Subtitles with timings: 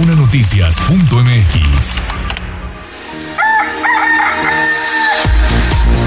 [0.00, 2.02] tribunanoticias.mx.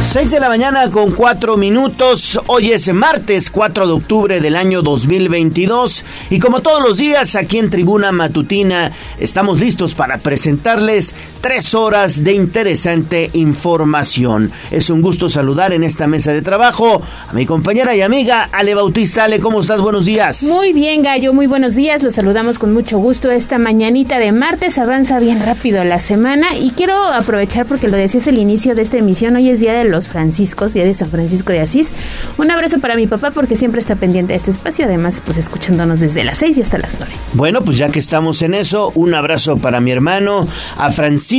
[0.01, 2.41] 6 de la mañana con 4 minutos.
[2.47, 7.59] Hoy es martes 4 de octubre del año 2022 y como todos los días aquí
[7.59, 11.13] en Tribuna Matutina estamos listos para presentarles
[11.43, 14.49] tres horas de interesante información.
[14.71, 18.73] Es un gusto saludar en esta mesa de trabajo a mi compañera y amiga Ale
[18.75, 19.25] Bautista.
[19.25, 19.81] Ale, ¿cómo estás?
[19.81, 20.43] Buenos días.
[20.43, 22.01] Muy bien, Gallo, muy buenos días.
[22.01, 24.77] Los saludamos con mucho gusto esta mañanita de martes.
[24.77, 28.95] Avanza bien rápido la semana y quiero aprovechar porque lo decías el inicio de esta
[28.95, 29.35] emisión.
[29.35, 31.91] Hoy es Día de los Franciscos, día de San Francisco de Asís.
[32.37, 35.99] Un abrazo para mi papá porque siempre está pendiente de este espacio, además pues escuchándonos
[35.99, 37.13] desde las 6 y hasta las 9.
[37.33, 40.47] Bueno, pues ya que estamos en eso, un abrazo para mi hermano,
[40.77, 41.32] a Francisco,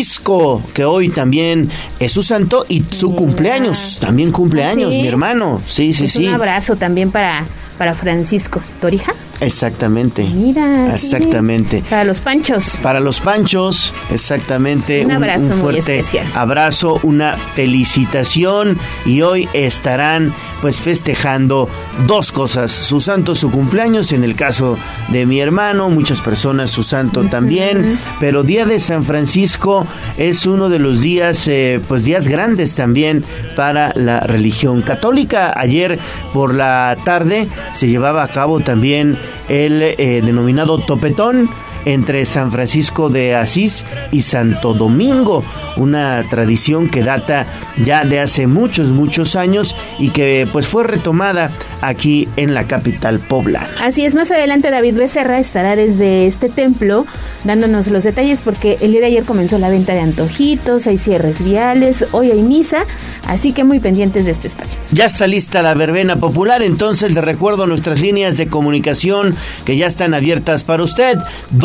[0.74, 5.62] que hoy también es su santo y su cumpleaños, también cumpleaños, mi hermano.
[5.66, 6.26] Sí, sí, sí.
[6.26, 7.44] Un abrazo también para,
[7.78, 8.60] para Francisco.
[8.80, 9.14] ¿Torija?
[9.44, 10.24] Exactamente.
[10.24, 10.92] Mira.
[10.94, 11.82] Exactamente.
[11.88, 12.78] Para los panchos.
[12.82, 15.04] Para los panchos, exactamente.
[15.04, 16.26] Un abrazo un, fuerte muy especial.
[16.34, 20.32] abrazo, una felicitación y hoy estarán
[20.64, 21.68] pues festejando
[22.06, 26.82] dos cosas, su santo, su cumpleaños, en el caso de mi hermano, muchas personas su
[26.82, 32.28] santo también, pero Día de San Francisco es uno de los días, eh, pues días
[32.28, 33.24] grandes también
[33.56, 35.52] para la religión católica.
[35.54, 35.98] Ayer
[36.32, 41.48] por la tarde se llevaba a cabo también el eh, denominado topetón
[41.84, 45.44] entre San Francisco de Asís y Santo Domingo,
[45.76, 47.46] una tradición que data
[47.84, 53.18] ya de hace muchos, muchos años y que pues fue retomada aquí en la capital
[53.18, 53.68] poblana.
[53.80, 57.06] Así es, más adelante David Becerra estará desde este templo
[57.44, 61.44] dándonos los detalles porque el día de ayer comenzó la venta de antojitos, hay cierres
[61.44, 62.84] viales, hoy hay misa,
[63.26, 64.78] así que muy pendientes de este espacio.
[64.92, 69.86] Ya está lista la verbena popular, entonces le recuerdo nuestras líneas de comunicación que ya
[69.86, 71.18] están abiertas para usted.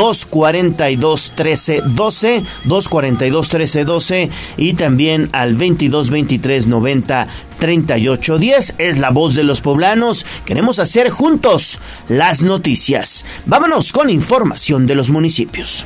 [0.09, 7.27] 242 13 12, 242 13 12 y también al 22 23 90
[7.59, 8.73] 38 10.
[8.79, 10.25] Es la voz de los poblanos.
[10.45, 13.23] Queremos hacer juntos las noticias.
[13.45, 15.85] Vámonos con información de los municipios.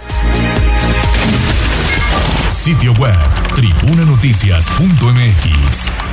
[2.49, 3.17] Sitio web
[3.55, 6.12] tribunanoticias.mx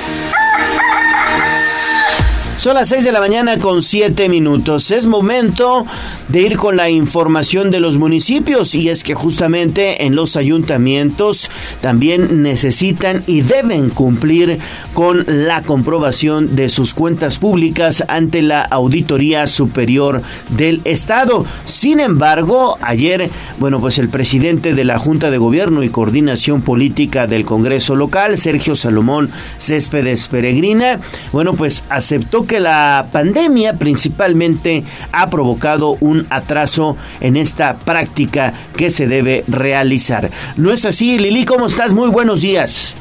[2.61, 4.91] Son las 6 de la mañana con 7 minutos.
[4.91, 5.83] Es momento
[6.27, 11.49] de ir con la información de los municipios y es que justamente en los ayuntamientos
[11.81, 14.59] también necesitan y deben cumplir
[14.93, 21.47] con la comprobación de sus cuentas públicas ante la Auditoría Superior del Estado.
[21.65, 27.25] Sin embargo, ayer, bueno, pues el presidente de la Junta de Gobierno y Coordinación Política
[27.25, 30.99] del Congreso local, Sergio Salomón Céspedes Peregrina,
[31.31, 38.91] bueno, pues aceptó que la pandemia principalmente ha provocado un atraso en esta práctica que
[38.91, 40.29] se debe realizar.
[40.57, 41.45] ¿No es así, Lili?
[41.45, 41.93] ¿Cómo estás?
[41.93, 42.93] Muy buenos días.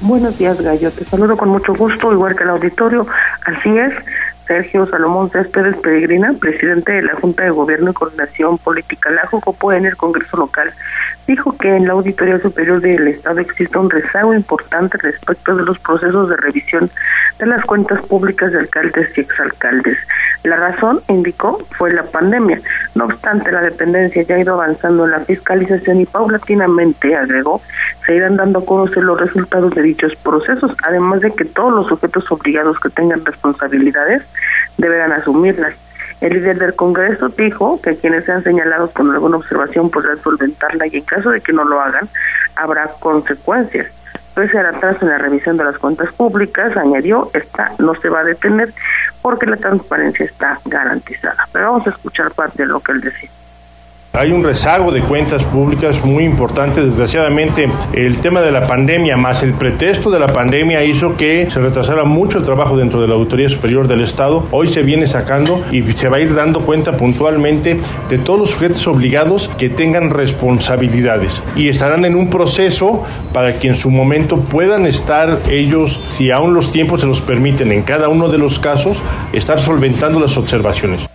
[0.00, 0.90] Buenos días, Gallo.
[0.90, 3.06] Te saludo con mucho gusto, igual que el auditorio.
[3.46, 3.92] Así es,
[4.46, 9.72] Sergio Salomón Céspedes Peregrina, presidente de la Junta de Gobierno y Coordinación Política, la JUCOPO
[9.72, 10.72] en el Congreso local,
[11.26, 15.78] dijo que en la Auditoría Superior del Estado existe un rezago importante respecto de los
[15.78, 16.90] procesos de revisión
[17.38, 19.98] de las cuentas públicas de alcaldes y exalcaldes.
[20.44, 22.60] La razón, indicó, fue la pandemia.
[22.94, 27.62] No obstante, la dependencia ya ha ido avanzando en la fiscalización y paulatinamente, agregó,
[28.06, 31.86] se irán dando a conocer los resultados de dichos procesos, además de que todos los
[31.86, 34.22] sujetos obligados que tengan responsabilidades
[34.76, 35.83] deberán asumirlas.
[36.20, 40.96] El líder del Congreso dijo que quienes sean señalados con alguna observación podrán solventarla y
[40.96, 42.08] en caso de que no lo hagan,
[42.56, 43.88] habrá consecuencias.
[44.34, 48.20] Pese al atraso en la revisión de las cuentas públicas, añadió, esta no se va
[48.20, 48.72] a detener
[49.22, 51.46] porque la transparencia está garantizada.
[51.52, 53.30] Pero vamos a escuchar parte de lo que él decía.
[54.16, 56.84] Hay un rezago de cuentas públicas muy importante.
[56.84, 61.60] Desgraciadamente, el tema de la pandemia más el pretexto de la pandemia hizo que se
[61.60, 64.46] retrasara mucho el trabajo dentro de la Auditoría Superior del Estado.
[64.52, 68.50] Hoy se viene sacando y se va a ir dando cuenta puntualmente de todos los
[68.50, 73.02] sujetos obligados que tengan responsabilidades y estarán en un proceso
[73.32, 77.72] para que en su momento puedan estar ellos, si aún los tiempos se los permiten
[77.72, 78.96] en cada uno de los casos,
[79.32, 81.08] estar solventando las observaciones.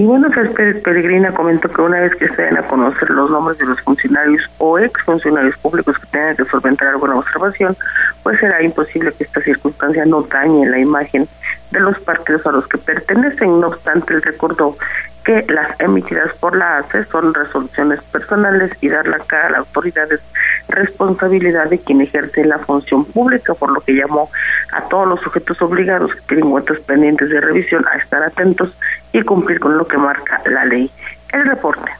[0.00, 3.66] Y bueno, Peregrina comentó que una vez que se den a conocer los nombres de
[3.66, 7.76] los funcionarios o exfuncionarios públicos que tengan que solventar alguna observación,
[8.22, 11.28] pues será imposible que esta circunstancia no dañe la imagen
[11.70, 13.60] de los partidos a los que pertenecen.
[13.60, 14.74] No obstante, él recordó
[15.22, 19.58] que las emitidas por la ACE son resoluciones personales y dar la cara a la
[19.58, 20.20] autoridad es
[20.68, 24.30] responsabilidad de quien ejerce la función pública, por lo que llamó
[24.72, 28.74] a todos los sujetos obligados que tienen cuentas pendientes de revisión a estar atentos
[29.12, 30.90] y cumplir con lo que marca la ley.
[31.32, 31.90] El reporte.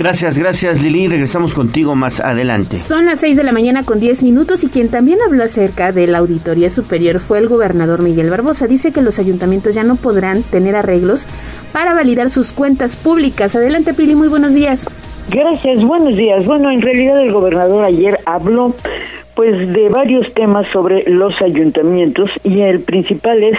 [0.00, 1.08] Gracias, gracias Lili.
[1.08, 2.78] Regresamos contigo más adelante.
[2.78, 6.06] Son las 6 de la mañana con 10 minutos y quien también habló acerca de
[6.06, 8.66] la Auditoría Superior fue el gobernador Miguel Barbosa.
[8.66, 11.26] Dice que los ayuntamientos ya no podrán tener arreglos
[11.72, 13.54] para validar sus cuentas públicas.
[13.54, 14.86] Adelante Pili, muy buenos días.
[15.28, 16.46] Gracias, buenos días.
[16.46, 18.74] Bueno, en realidad el gobernador ayer habló
[19.34, 23.58] pues de varios temas sobre los ayuntamientos y el principal es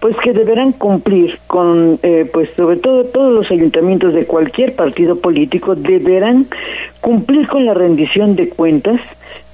[0.00, 5.16] pues que deberán cumplir con eh, pues sobre todo todos los ayuntamientos de cualquier partido
[5.16, 6.46] político deberán
[7.00, 9.00] cumplir con la rendición de cuentas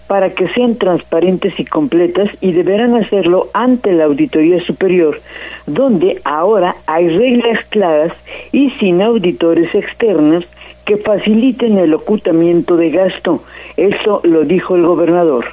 [0.06, 5.20] para que sean transparentes y completas y deberán hacerlo ante la Auditoría Superior,
[5.66, 8.12] donde ahora hay reglas claras
[8.52, 10.44] y sin auditores externos
[10.86, 13.42] que faciliten el ocultamiento de gasto.
[13.76, 15.44] Eso lo dijo el gobernador.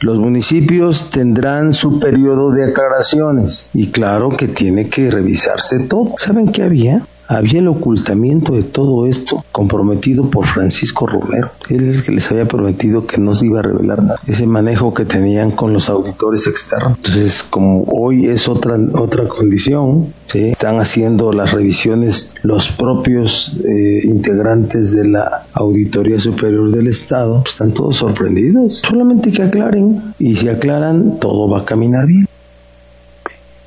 [0.00, 6.14] Los municipios tendrán su periodo de aclaraciones y claro que tiene que revisarse todo.
[6.16, 7.02] ¿Saben qué había?
[7.30, 11.50] Había el ocultamiento de todo esto comprometido por Francisco Romero.
[11.68, 14.20] Él es que les había prometido que no se iba a revelar nada.
[14.26, 16.96] Ese manejo que tenían con los auditores externos.
[16.96, 20.46] Entonces, como hoy es otra, otra condición, ¿sí?
[20.46, 27.52] están haciendo las revisiones los propios eh, integrantes de la Auditoría Superior del Estado, pues,
[27.52, 28.78] están todos sorprendidos.
[28.78, 32.26] Solamente que aclaren y si aclaran, todo va a caminar bien.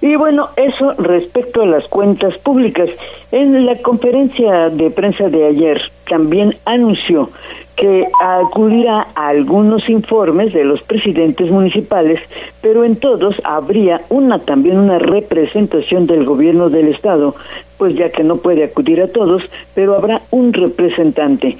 [0.03, 2.89] Y bueno, eso respecto a las cuentas públicas.
[3.31, 5.79] En la conferencia de prensa de ayer
[6.09, 7.29] también anunció
[7.77, 12.19] que acudirá a algunos informes de los presidentes municipales,
[12.61, 17.35] pero en todos habría una también una representación del gobierno del estado,
[17.83, 19.43] pues ya que no puede acudir a todos,
[19.75, 21.57] pero habrá un representante.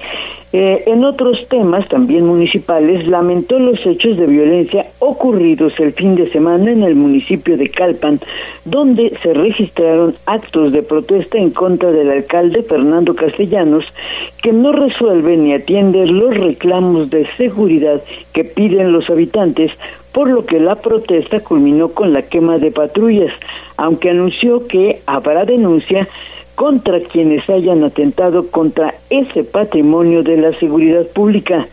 [0.54, 6.26] Eh, en otros temas, también municipales, lamentó los hechos de violencia ocurridos el fin de
[6.30, 8.20] semana en el municipio de Calpan,
[8.64, 13.84] donde se registraron actos de protesta en contra del alcalde Fernando Castellanos,
[14.42, 18.00] que no resuelve ni atiende los reclamos de seguridad
[18.32, 19.72] que piden los habitantes,
[20.14, 23.32] por lo que la protesta culminó con la quema de patrullas,
[23.76, 26.08] aunque anunció que habrá denuncia
[26.54, 31.66] contra quienes hayan atentado contra ese patrimonio de la seguridad pública.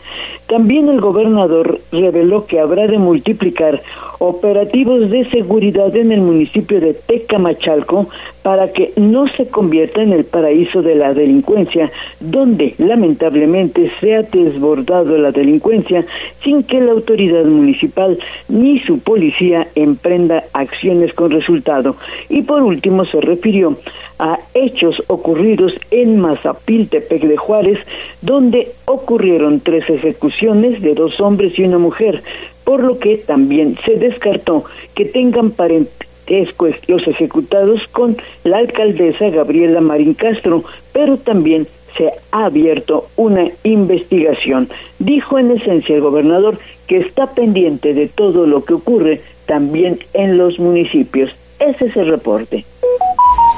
[0.48, 3.82] También el gobernador reveló que habrá de multiplicar
[4.20, 8.08] operativos de seguridad en el municipio de Tecamachalco
[8.44, 11.90] para que no se convierta en el paraíso de la delincuencia,
[12.20, 16.04] donde lamentablemente se ha desbordado la delincuencia
[16.44, 18.18] sin que la autoridad municipal
[18.50, 21.96] ni su policía emprenda acciones con resultado.
[22.30, 23.78] Y por último se refirió
[24.20, 24.38] a
[25.08, 27.80] ocurridos en Mazapiltepec de Juárez,
[28.22, 32.22] donde ocurrieron tres ejecuciones de dos hombres y una mujer,
[32.64, 34.64] por lo que también se descartó
[34.96, 40.64] que tengan parentesco los ejecutados con la alcaldesa Gabriela Marín Castro,
[40.94, 44.70] pero también se ha abierto una investigación.
[45.00, 46.58] Dijo en esencia el gobernador
[46.88, 51.36] que está pendiente de todo lo que ocurre también en los municipios.
[51.60, 52.66] Ese es el reporte.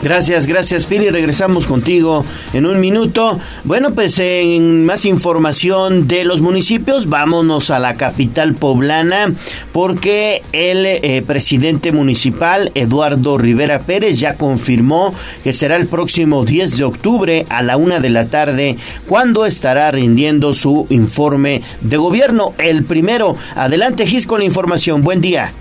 [0.04, 1.10] Gracias, gracias Pili.
[1.10, 3.40] Regresamos contigo en un minuto.
[3.64, 9.34] Bueno, pues en más información de los municipios, vámonos a la capital poblana
[9.72, 16.78] porque el eh, presidente municipal, Eduardo Rivera Pérez, ya confirmó que será el próximo 10
[16.78, 18.76] de octubre a la una de la tarde
[19.08, 22.54] cuando estará rindiendo su informe de gobierno.
[22.58, 23.38] El primero.
[23.56, 25.02] Adelante, Gis, con la información.
[25.02, 25.54] Buen día.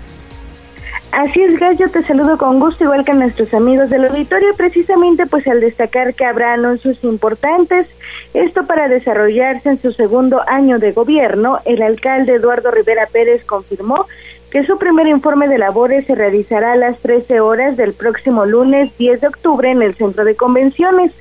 [1.13, 5.27] Así es, Gallo, te saludo con gusto, igual que a nuestros amigos del auditorio, precisamente
[5.27, 7.87] pues al destacar que habrá anuncios importantes,
[8.33, 14.07] esto para desarrollarse en su segundo año de gobierno, el alcalde Eduardo Rivera Pérez confirmó
[14.49, 18.97] que su primer informe de labores se realizará a las 13 horas del próximo lunes
[18.97, 21.11] 10 de octubre en el Centro de Convenciones.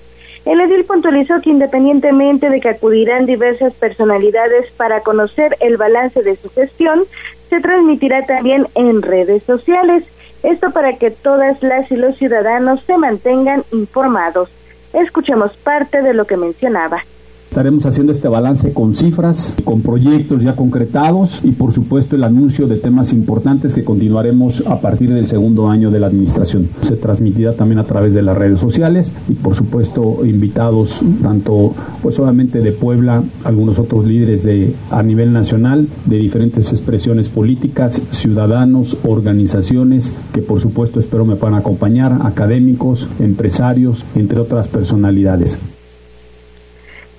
[0.47, 6.35] El edil puntualizó que independientemente de que acudirán diversas personalidades para conocer el balance de
[6.37, 7.05] su gestión,
[7.53, 10.05] se transmitirá también en redes sociales.
[10.43, 14.49] Esto para que todas las y los ciudadanos se mantengan informados.
[14.95, 17.05] Escuchemos parte de lo que mencionaba.
[17.53, 22.67] Estaremos haciendo este balance con cifras, con proyectos ya concretados y por supuesto el anuncio
[22.67, 26.67] de temas importantes que continuaremos a partir del segundo año de la administración.
[26.81, 32.15] Se transmitirá también a través de las redes sociales y por supuesto invitados tanto pues
[32.15, 38.97] solamente de Puebla, algunos otros líderes de a nivel nacional, de diferentes expresiones políticas, ciudadanos,
[39.05, 45.59] organizaciones que por supuesto espero me puedan acompañar, académicos, empresarios, entre otras personalidades.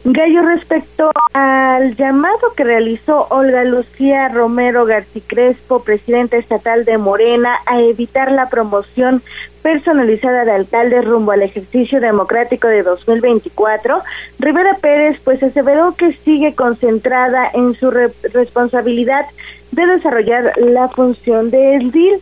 [0.05, 7.55] Gallo, respecto al llamado que realizó Olga Lucía Romero García Crespo, presidenta estatal de Morena,
[7.65, 9.21] a evitar la promoción
[9.61, 14.01] personalizada de alcaldes rumbo al ejercicio democrático de 2024,
[14.39, 19.25] Rivera Pérez pues aseveró que sigue concentrada en su responsabilidad
[19.71, 22.19] de desarrollar la función del DIL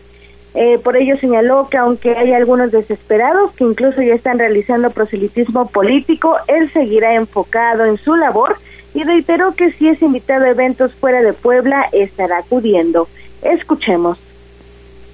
[0.54, 5.68] eh, por ello señaló que aunque hay algunos desesperados que incluso ya están realizando proselitismo
[5.68, 8.58] político, él seguirá enfocado en su labor
[8.94, 13.08] y reiteró que si es invitado a eventos fuera de Puebla estará acudiendo.
[13.42, 14.31] Escuchemos.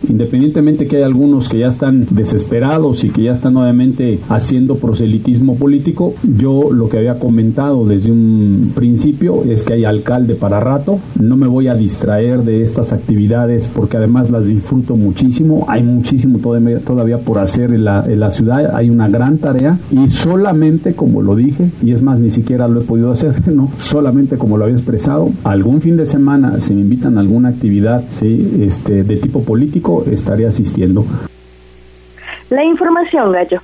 [0.09, 5.55] Independientemente que hay algunos que ya están desesperados y que ya están nuevamente haciendo proselitismo
[5.55, 10.99] político, yo lo que había comentado desde un principio es que hay alcalde para rato,
[11.19, 16.39] no me voy a distraer de estas actividades porque además las disfruto muchísimo, hay muchísimo
[16.39, 21.69] todavía por hacer en la, ciudad, hay una gran tarea y solamente como lo dije,
[21.83, 25.29] y es más, ni siquiera lo he podido hacer, no, solamente como lo había expresado,
[25.43, 30.45] algún fin de semana si me invitan a alguna actividad este, de tipo político, estaré
[30.45, 31.05] asistiendo.
[32.49, 33.61] La información, Gallo.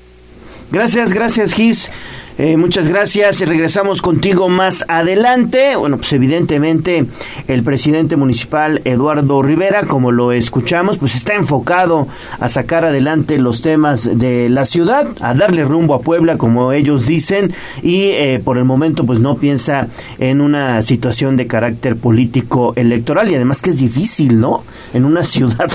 [0.72, 1.92] Gracias, gracias, Gis.
[2.40, 3.42] Eh, muchas gracias.
[3.42, 5.76] Regresamos contigo más adelante.
[5.76, 7.06] Bueno, pues evidentemente
[7.48, 12.08] el presidente municipal Eduardo Rivera, como lo escuchamos, pues está enfocado
[12.40, 17.06] a sacar adelante los temas de la ciudad, a darle rumbo a Puebla, como ellos
[17.06, 19.88] dicen, y eh, por el momento pues no piensa
[20.18, 24.64] en una situación de carácter político electoral y además que es difícil, ¿no?
[24.96, 25.72] En una ciudad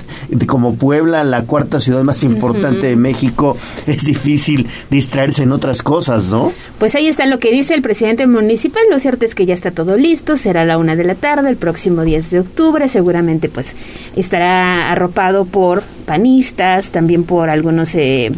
[0.48, 6.30] como Puebla, la cuarta ciudad más importante de México, es difícil distraerse en otras cosas,
[6.30, 6.47] ¿no?
[6.78, 8.82] Pues ahí está lo que dice el presidente municipal.
[8.90, 10.36] Lo cierto es que ya está todo listo.
[10.36, 12.88] Será la una de la tarde, el próximo 10 de octubre.
[12.88, 13.74] Seguramente, pues,
[14.16, 18.32] estará arropado por panistas, también por algunos eh,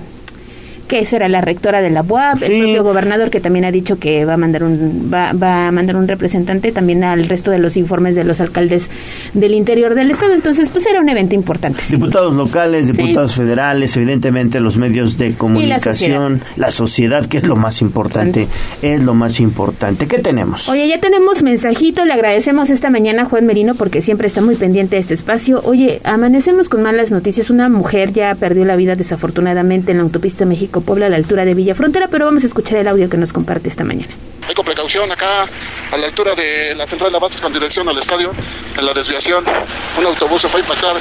[0.91, 4.25] que será la rectora de la UAP, el propio gobernador que también ha dicho que
[4.25, 7.77] va a mandar un va, va, a mandar un representante también al resto de los
[7.77, 8.91] informes de los alcaldes
[9.33, 11.81] del interior del estado, entonces pues era un evento importante.
[11.89, 17.27] Diputados locales, diputados federales, evidentemente los medios de comunicación, la sociedad.
[17.27, 18.49] que es lo más importante,
[18.83, 20.09] es lo más importante.
[20.09, 20.69] ¿Qué tenemos?
[20.69, 24.57] Oye, ya tenemos mensajito, le agradecemos esta mañana a Juan Merino porque siempre está muy
[24.57, 25.63] pendiente de este espacio.
[25.65, 30.45] Oye, amanecemos con malas noticias, una mujer ya perdió la vida desafortunadamente en la autopista
[30.47, 33.17] México Puebla a la altura de Villa Frontera, pero vamos a escuchar el audio que
[33.17, 34.13] nos comparte esta mañana.
[34.49, 35.47] Hay con precaución acá
[35.93, 38.33] a la altura de la central de abasos con dirección al estadio,
[38.77, 39.45] en la desviación.
[39.99, 40.97] Un autobús se fue a impactar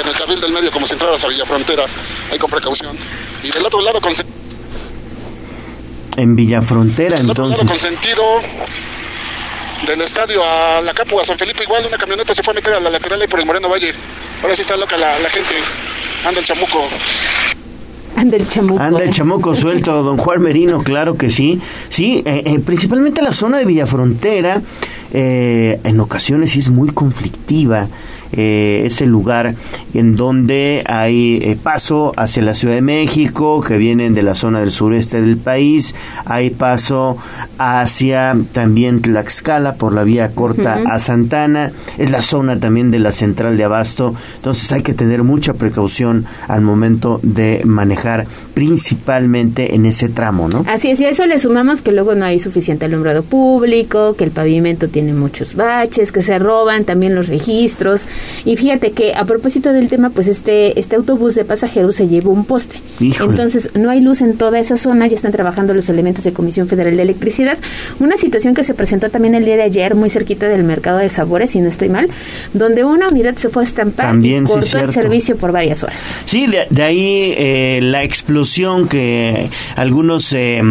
[0.00, 1.84] en el carril del medio como si entraras a Villa Frontera.
[2.30, 2.96] Hay con precaución.
[3.42, 4.12] Y del otro lado con...
[6.16, 7.66] En Villa Frontera, entonces.
[7.68, 8.22] con sentido
[9.86, 12.72] del estadio a la Capu, a San Felipe, igual una camioneta se fue a meter
[12.72, 13.92] a la lateral y por el Moreno Valle.
[14.42, 15.54] Ahora sí está loca la, la gente.
[16.24, 16.88] Anda el chamuco.
[18.16, 18.80] Anda el chamuco.
[18.82, 21.60] Anda el chamuco suelto, don Juan Merino, claro que sí.
[21.90, 24.62] Sí, eh, eh, principalmente la zona de Villafrontera,
[25.12, 27.88] eh, en ocasiones sí es muy conflictiva
[28.32, 29.54] eh, es el lugar
[29.94, 34.60] en donde hay eh, paso hacia la Ciudad de México, que vienen de la zona
[34.60, 37.16] del sureste del país, hay paso
[37.58, 43.12] hacia también Tlaxcala por la vía corta a Santana, es la zona también de la
[43.12, 48.26] central de Abasto, entonces hay que tener mucha precaución al momento de manejar
[48.56, 50.64] principalmente en ese tramo, ¿no?
[50.66, 54.24] Así es, y a eso le sumamos que luego no hay suficiente alumbrado público, que
[54.24, 58.00] el pavimento tiene muchos baches, que se roban también los registros,
[58.46, 62.30] y fíjate que a propósito del tema, pues este, este autobús de pasajeros se llevó
[62.30, 62.80] un poste.
[62.98, 66.66] Entonces, no hay luz en toda esa zona, ya están trabajando los elementos de Comisión
[66.66, 67.58] Federal de Electricidad.
[68.00, 71.10] Una situación que se presentó también el día de ayer, muy cerquita del mercado de
[71.10, 72.08] sabores, si no estoy mal,
[72.54, 76.18] donde una unidad se fue a estampar y cortó el servicio por varias horas.
[76.24, 78.45] Sí, de, ahí eh, la explosión
[78.88, 80.62] que algunos eh,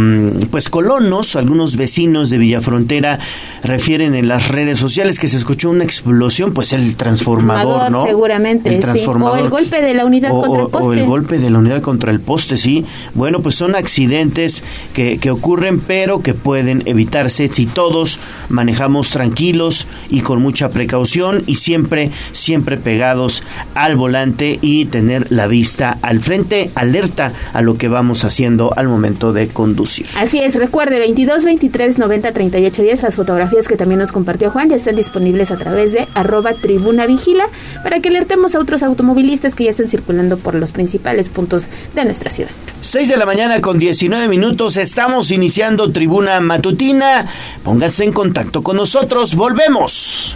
[0.49, 3.19] pues colonos, algunos vecinos de Villafrontera
[3.63, 8.05] refieren en las redes sociales que se escuchó una explosión, pues el transformador ¿no?
[8.05, 9.39] Seguramente, el transformador.
[9.39, 10.87] O el golpe de la unidad contra el poste.
[10.87, 12.85] O el golpe de la unidad contra el poste, sí.
[13.13, 14.63] Bueno, pues son accidentes
[14.93, 21.43] que, que ocurren, pero que pueden evitarse si todos manejamos tranquilos y con mucha precaución
[21.45, 27.77] y siempre, siempre pegados al volante y tener la vista al frente, alerta a lo
[27.77, 30.05] que vamos haciendo al momento de conducir.
[30.17, 34.69] Así es, recuerde 22 23 90 38 10 las fotografías que también nos compartió Juan
[34.69, 37.47] ya están disponibles a través de arroba tribuna vigila
[37.83, 42.05] para que alertemos a otros automovilistas que ya estén circulando por los principales puntos de
[42.05, 42.51] nuestra ciudad.
[42.81, 47.25] 6 de la mañana con 19 minutos, estamos iniciando tribuna matutina.
[47.63, 50.35] Póngase en contacto con nosotros, volvemos.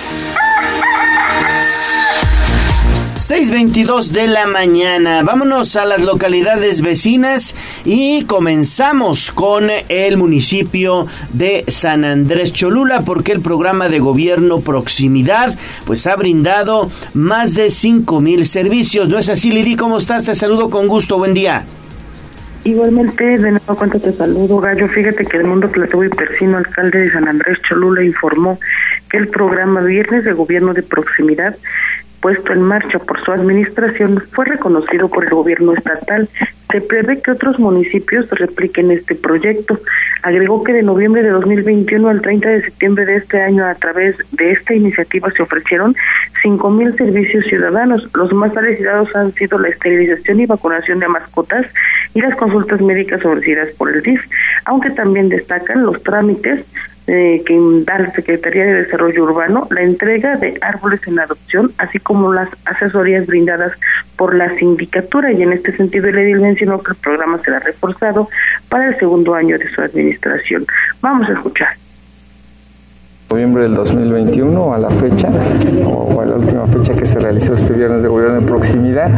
[3.31, 5.23] 6.22 de la mañana.
[5.23, 13.31] Vámonos a las localidades vecinas y comenzamos con el municipio de San Andrés Cholula porque
[13.31, 19.07] el programa de gobierno Proximidad pues ha brindado más de 5.000 servicios.
[19.07, 19.77] ¿No es así, Lili?
[19.77, 20.25] ¿Cómo estás?
[20.25, 21.17] Te saludo con gusto.
[21.17, 21.63] Buen día.
[22.65, 24.89] Igualmente, de nuevo cuenta te saludo, Gallo.
[24.89, 28.59] Fíjate que el mundo Plateau y Persino, alcalde de San Andrés Cholula, informó
[29.09, 31.55] que el programa Viernes de Gobierno de Proximidad
[32.21, 36.29] puesto en marcha por su administración fue reconocido por el gobierno estatal.
[36.71, 39.77] Se prevé que otros municipios repliquen este proyecto.
[40.23, 44.15] Agregó que de noviembre de 2021 al 30 de septiembre de este año, a través
[44.31, 45.95] de esta iniciativa, se ofrecieron
[46.43, 48.09] 5.000 servicios ciudadanos.
[48.13, 51.65] Los más solicitados han sido la esterilización y vacunación de mascotas
[52.13, 54.21] y las consultas médicas ofrecidas por el DIF,
[54.65, 56.65] aunque también destacan los trámites
[57.07, 61.99] eh, que da la Secretaría de Desarrollo Urbano, la entrega de árboles en adopción, así
[61.99, 63.73] como las asesorías brindadas
[64.15, 65.31] por la sindicatura.
[65.31, 68.29] Y en este sentido, el edil mencionó que el programa será reforzado
[68.69, 70.65] para el segundo año de su administración.
[71.01, 71.80] Vamos a escuchar
[73.31, 75.29] noviembre del 2021 a la fecha
[75.85, 79.09] o a la última fecha que se realizó este viernes de gobierno de proximidad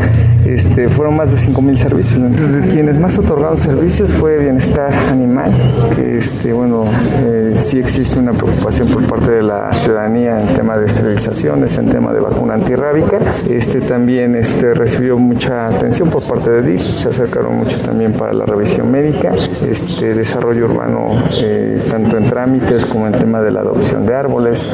[0.46, 5.52] este, fueron más de 5.000 servicios de quienes más otorgaron servicios fue bienestar animal
[5.96, 6.86] que este, bueno
[7.24, 11.90] eh, sí existe una preocupación por parte de la ciudadanía en tema de esterilizaciones en
[11.90, 13.20] tema de vacuna antirrábica.
[13.50, 18.34] Este también este, recibió mucha atención por parte de DIF se acercaron mucho también para
[18.34, 19.32] la revisión médica
[19.68, 24.66] este desarrollo urbano eh, tanto en trámites como en tema de la adopción de árboles.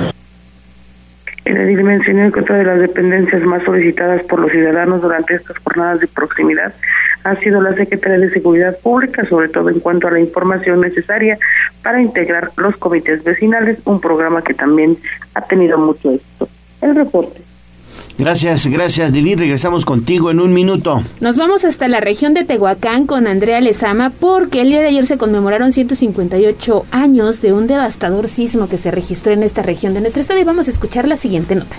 [1.45, 5.57] En el dimensionó que otra de las dependencias más solicitadas por los ciudadanos durante estas
[5.57, 6.73] jornadas de proximidad
[7.23, 11.37] ha sido la Secretaría de Seguridad Pública, sobre todo en cuanto a la información necesaria
[11.81, 14.97] para integrar los comités vecinales, un programa que también
[15.33, 16.47] ha tenido mucho éxito.
[16.81, 17.48] El reporte.
[18.19, 19.35] Gracias, gracias Lili.
[19.35, 21.01] Regresamos contigo en un minuto.
[21.21, 25.05] Nos vamos hasta la región de Tehuacán con Andrea Lezama porque el día de ayer
[25.05, 30.01] se conmemoraron 158 años de un devastador sismo que se registró en esta región de
[30.01, 31.77] nuestro estado y vamos a escuchar la siguiente nota.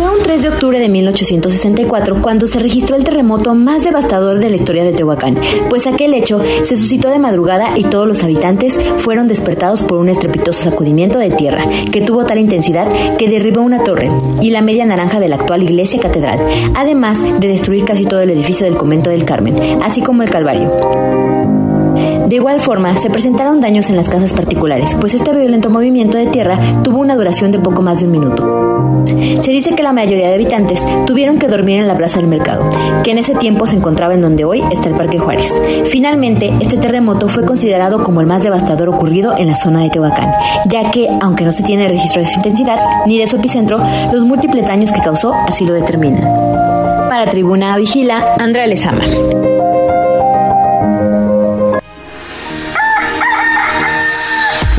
[0.00, 4.48] Fue un 3 de octubre de 1864 cuando se registró el terremoto más devastador de
[4.48, 5.36] la historia de Tehuacán,
[5.68, 10.08] pues aquel hecho se suscitó de madrugada y todos los habitantes fueron despertados por un
[10.08, 14.10] estrepitoso sacudimiento de tierra que tuvo tal intensidad que derribó una torre
[14.40, 16.40] y la media naranja de la actual iglesia catedral,
[16.74, 21.59] además de destruir casi todo el edificio del convento del Carmen, así como el Calvario.
[22.28, 26.26] De igual forma, se presentaron daños en las casas particulares, pues este violento movimiento de
[26.26, 28.70] tierra tuvo una duración de poco más de un minuto.
[29.40, 32.68] Se dice que la mayoría de habitantes tuvieron que dormir en la Plaza del Mercado,
[33.02, 35.52] que en ese tiempo se encontraba en donde hoy está el Parque Juárez.
[35.86, 40.30] Finalmente, este terremoto fue considerado como el más devastador ocurrido en la zona de Tehuacán,
[40.66, 43.80] ya que, aunque no se tiene registro de su intensidad ni de su epicentro,
[44.12, 46.22] los múltiples daños que causó así lo determinan.
[47.08, 49.02] Para Tribuna Vigila, Andrea Lezama.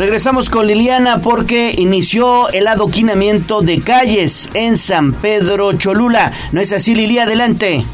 [0.02, 6.32] Regresamos con Liliana porque inició el adoquinamiento de calles en San Pedro Cholula.
[6.52, 7.20] ¿No es así, Lili?
[7.20, 7.86] Adelante.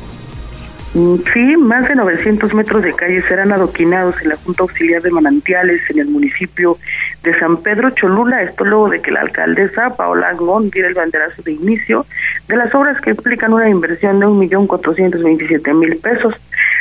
[0.93, 5.11] Mm, sí, más de 900 metros de calles serán adoquinados en la Junta Auxiliar de
[5.11, 6.77] Manantiales en el municipio
[7.23, 11.41] de San Pedro Cholula, esto luego de que la alcaldesa Paola Angón diera el banderazo
[11.41, 12.05] de inicio
[12.47, 16.33] de las obras que implican una inversión de un millón cuatrocientos veintisiete mil pesos.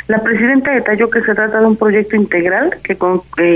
[0.07, 2.97] La presidenta detalló que se trata de un proyecto integral que,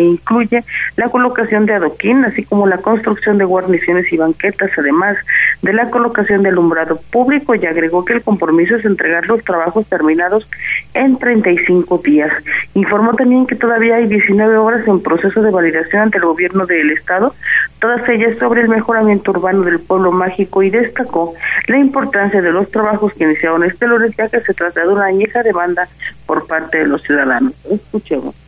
[0.01, 0.63] incluye
[0.97, 5.17] la colocación de adoquín, así como la construcción de guarniciones y banquetas, además
[5.61, 9.87] de la colocación de alumbrado público, y agregó que el compromiso es entregar los trabajos
[9.87, 10.49] terminados
[10.93, 12.31] en 35 días.
[12.73, 16.91] Informó también que todavía hay 19 obras en proceso de validación ante el gobierno del
[16.91, 17.33] Estado,
[17.79, 21.33] todas ellas sobre el mejoramiento urbano del pueblo mágico y destacó
[21.67, 25.05] la importancia de los trabajos que iniciaron este lunes, ya que se trata de una
[25.05, 25.87] añeja demanda
[26.25, 27.53] por parte de los ciudadanos.
[27.69, 28.40] Escuchemos.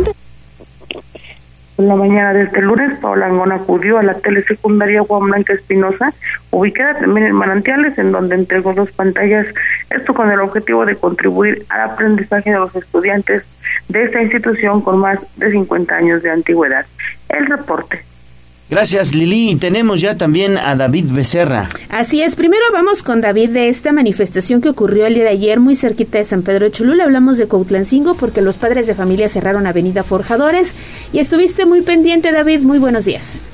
[1.78, 6.12] En la mañana de este lunes, Paola Angón acudió a la telesecundaria Juan Blanca Espinosa,
[6.50, 9.46] ubicada también en Manantiales, en donde entregó dos pantallas,
[9.88, 13.44] esto con el objetivo de contribuir al aprendizaje de los estudiantes
[13.88, 16.84] de esta institución con más de 50 años de antigüedad.
[17.28, 18.11] El reporte.
[18.72, 19.54] Gracias Lili.
[19.56, 21.68] Tenemos ya también a David Becerra.
[21.90, 25.60] Así es, primero vamos con David de esta manifestación que ocurrió el día de ayer
[25.60, 27.04] muy cerquita de San Pedro de Cholula.
[27.04, 30.74] Hablamos de Coutlancingo porque los padres de familia cerraron Avenida Forjadores
[31.12, 33.44] y estuviste muy pendiente David, muy buenos días.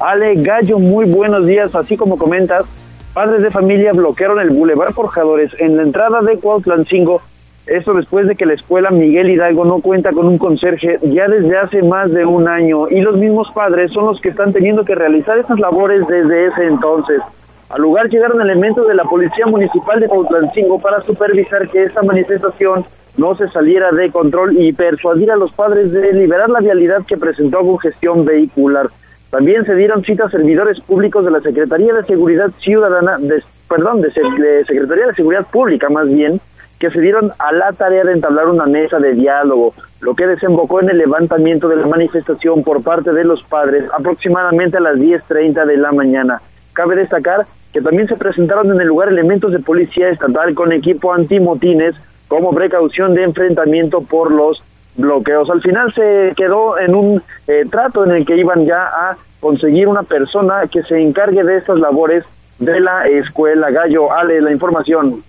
[0.00, 2.66] Ale Gallo, muy buenos días, así como comentas,
[3.14, 7.22] padres de familia bloquearon el Boulevard Forjadores en la entrada de Cuautlancingo
[7.70, 11.56] esto después de que la escuela Miguel Hidalgo no cuenta con un conserje ya desde
[11.56, 14.94] hace más de un año y los mismos padres son los que están teniendo que
[14.94, 17.20] realizar estas labores desde ese entonces.
[17.70, 22.84] Al lugar llegaron elementos de la Policía Municipal de Pautlancingo para supervisar que esta manifestación
[23.18, 27.16] no se saliera de control y persuadir a los padres de liberar la vialidad que
[27.16, 28.86] presentó congestión vehicular.
[29.30, 34.10] También se dieron citas servidores públicos de la Secretaría de Seguridad Ciudadana, de, perdón, de
[34.10, 36.40] Secretaría de Seguridad Pública más bien,
[36.78, 40.80] que se dieron a la tarea de entablar una mesa de diálogo, lo que desembocó
[40.80, 45.64] en el levantamiento de la manifestación por parte de los padres aproximadamente a las 10.30
[45.64, 46.40] de la mañana.
[46.72, 51.12] Cabe destacar que también se presentaron en el lugar elementos de policía estatal con equipo
[51.12, 51.96] antimotines
[52.28, 54.62] como precaución de enfrentamiento por los
[54.96, 55.50] bloqueos.
[55.50, 59.88] Al final se quedó en un eh, trato en el que iban ya a conseguir
[59.88, 62.24] una persona que se encargue de estas labores
[62.58, 64.12] de la escuela Gallo.
[64.12, 65.22] Ale, la información.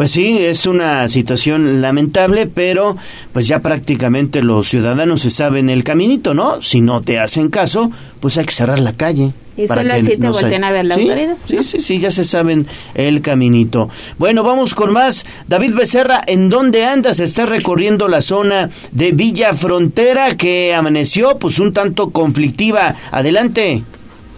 [0.00, 2.96] Pues sí, es una situación lamentable, pero
[3.34, 6.62] pues ya prácticamente los ciudadanos se saben el caminito, ¿no?
[6.62, 9.32] Si no te hacen caso, pues hay que cerrar la calle.
[9.58, 11.10] Y son las siete no voltean a ver la ¿Sí?
[11.46, 13.90] Sí, sí, sí, ya se saben el caminito.
[14.16, 15.26] Bueno, vamos con más.
[15.48, 17.20] David Becerra, ¿en dónde andas?
[17.20, 22.94] Estás recorriendo la zona de Villa Frontera que amaneció pues un tanto conflictiva.
[23.10, 23.82] Adelante.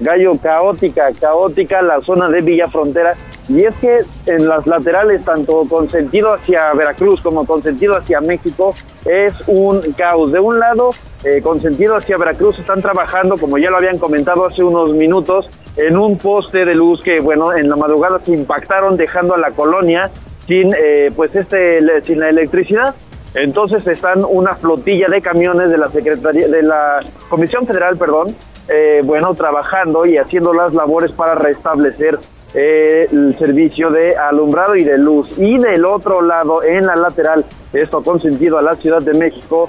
[0.03, 3.15] Gallo, caótica, caótica la zona de Villa Frontera
[3.49, 8.21] y es que en las laterales, tanto con sentido hacia Veracruz como con sentido hacia
[8.21, 10.33] México, es un caos.
[10.33, 10.91] De un lado,
[11.25, 15.51] eh, con sentido hacia Veracruz, están trabajando, como ya lo habían comentado hace unos minutos,
[15.77, 19.51] en un poste de luz que, bueno, en la madrugada se impactaron dejando a la
[19.51, 20.11] colonia
[20.47, 22.95] sin, eh, pues, este, sin la electricidad.
[23.35, 28.37] Entonces están una flotilla de camiones de la Secretaría, de la Comisión Federal, perdón,
[28.69, 32.19] eh, bueno, trabajando y haciendo las labores para restablecer
[32.55, 35.33] eh, el servicio de alumbrado y de luz.
[35.39, 39.67] Y del otro lado, en la lateral, esto con sentido a la Ciudad de México,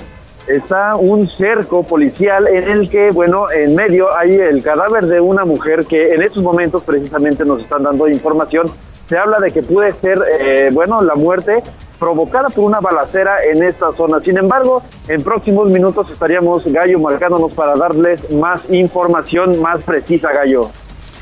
[0.48, 5.46] está un cerco policial en el que, bueno, en medio hay el cadáver de una
[5.46, 8.70] mujer que en estos momentos precisamente nos están dando información.
[9.08, 11.64] Se habla de que puede ser, eh, bueno, la muerte
[12.04, 14.20] provocada por una balacera en esta zona.
[14.20, 20.70] Sin embargo, en próximos minutos estaríamos, Gallo, marcándonos para darles más información más precisa, Gallo.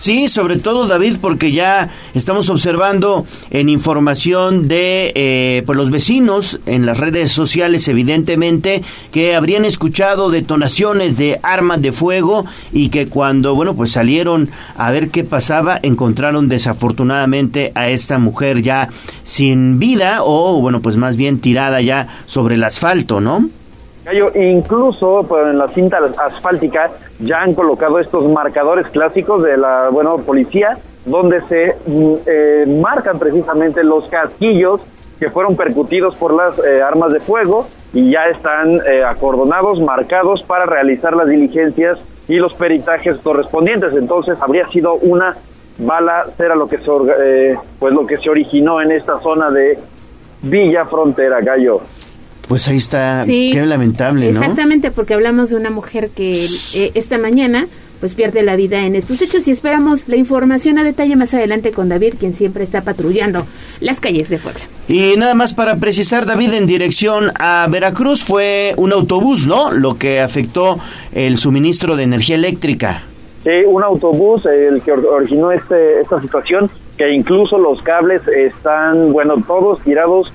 [0.02, 6.60] Sí, sobre todo David, porque ya estamos observando en información de eh, pues los vecinos
[6.66, 13.10] en las redes sociales, evidentemente, que habrían escuchado detonaciones de armas de fuego y que
[13.10, 18.90] cuando, bueno, pues salieron a ver qué pasaba, encontraron desafortunadamente a esta mujer ya
[19.22, 23.52] sin vida o, bueno, pues más bien tirada ya sobre el asfalto, ¿no?
[24.36, 30.18] Incluso pues, en la cinta asfáltica ya han colocado estos marcadores clásicos de la bueno
[30.18, 34.82] policía donde se mm, eh, marcan precisamente los casquillos
[35.20, 40.42] que fueron percutidos por las eh, armas de fuego y ya están eh, acordonados, marcados
[40.44, 43.96] para realizar las diligencias y los peritajes correspondientes.
[43.96, 45.36] Entonces habría sido una
[45.78, 49.78] bala era lo que se eh, pues lo que se originó en esta zona de
[50.42, 51.82] Villa Frontera Gallo.
[52.48, 54.40] Pues ahí está, qué lamentable, ¿no?
[54.40, 57.68] Exactamente, porque hablamos de una mujer que eh, esta mañana
[58.02, 61.72] pues pierde la vida en estos hechos y esperamos la información a detalle más adelante
[61.72, 63.46] con David, quien siempre está patrullando
[63.80, 64.62] las calles de Puebla.
[64.88, 69.72] Y nada más para precisar, David, en dirección a Veracruz fue un autobús, ¿no?
[69.72, 70.80] Lo que afectó
[71.14, 73.04] el suministro de energía eléctrica.
[73.44, 79.36] Sí, un autobús el que originó este, esta situación, que incluso los cables están, bueno,
[79.46, 80.34] todos tirados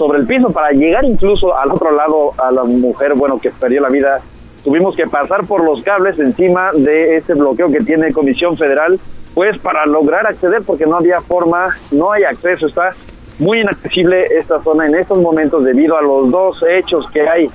[0.00, 3.82] sobre el piso para llegar incluso al otro lado a la mujer, bueno, que perdió
[3.82, 4.18] la vida
[4.64, 8.98] tuvimos que pasar por los cables encima de este bloqueo que tiene Comisión Federal,
[9.34, 12.94] pues para lograr acceder, porque no había forma, no hay acceso, está
[13.38, 17.50] muy inaccesible esta zona en estos momentos debido a los dos hechos que hay,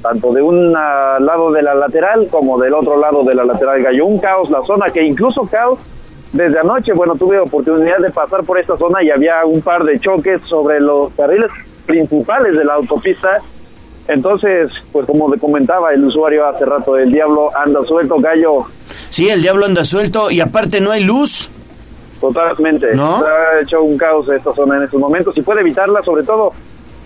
[0.00, 3.82] tanto de un lado de la lateral como del otro lado de la lateral.
[3.82, 5.78] Cayó un caos la zona, que incluso caos
[6.32, 9.98] desde anoche, bueno, tuve oportunidad de pasar por esta zona y había un par de
[9.98, 11.50] choques sobre los carriles
[11.86, 13.38] principales de la autopista
[14.10, 18.64] entonces, pues como te comentaba el usuario hace rato, el diablo anda suelto, gallo.
[19.08, 21.48] Sí, el diablo anda suelto y aparte no hay luz.
[22.20, 22.92] Totalmente.
[22.94, 23.18] ¿No?
[23.18, 26.52] ha hecho un caos esta zona en estos momentos y puede evitarla, sobre todo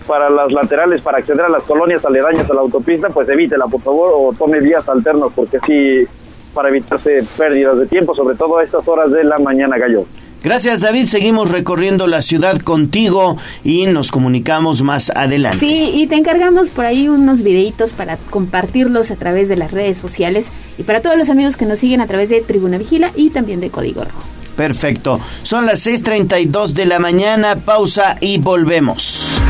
[0.07, 3.81] para las laterales, para acceder a las colonias aledañas a la autopista, pues evítela, por
[3.81, 6.07] favor, o tome vías alternas, porque sí,
[6.55, 10.05] para evitarse pérdidas de tiempo, sobre todo a estas horas de la mañana, gallo.
[10.45, 15.57] Gracias David, seguimos recorriendo la ciudad contigo y nos comunicamos más adelante.
[15.57, 19.97] Sí, y te encargamos por ahí unos videitos para compartirlos a través de las redes
[19.97, 20.45] sociales
[20.77, 23.59] y para todos los amigos que nos siguen a través de Tribuna Vigila y también
[23.59, 24.21] de Código Rojo.
[24.55, 29.41] Perfecto, son las 6.32 de la mañana, pausa y volvemos.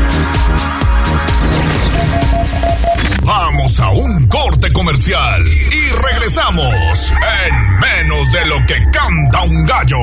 [3.26, 7.12] Vamos a un corte comercial y regresamos
[7.48, 9.98] en menos de lo que canta un gallo.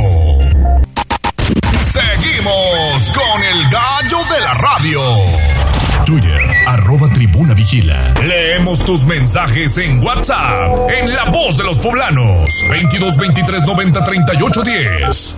[1.82, 5.02] Seguimos con el gallo de la radio.
[6.06, 8.14] Twitter, arroba tribuna vigila.
[8.26, 14.64] Leemos tus mensajes en WhatsApp, en La Voz de los Poblanos, 22 23 90 38
[14.64, 15.38] 10.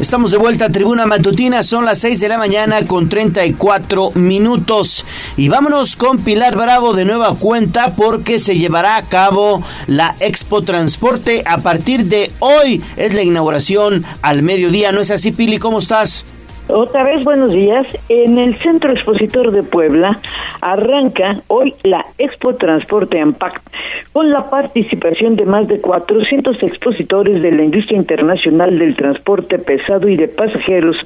[0.00, 5.04] Estamos de vuelta a Tribuna Matutina, son las 6 de la mañana con 34 minutos.
[5.36, 10.62] Y vámonos con Pilar Bravo de nueva cuenta porque se llevará a cabo la Expo
[10.62, 12.82] Transporte a partir de hoy.
[12.96, 15.58] Es la inauguración al mediodía, ¿no es así, Pili?
[15.58, 16.24] ¿Cómo estás?
[16.72, 17.86] Otra vez buenos días.
[18.08, 20.18] En el Centro Expositor de Puebla
[20.60, 23.66] arranca hoy la Expo Transporte Ampact
[24.12, 30.08] con la participación de más de 400 expositores de la industria internacional del transporte pesado
[30.08, 30.96] y de pasajeros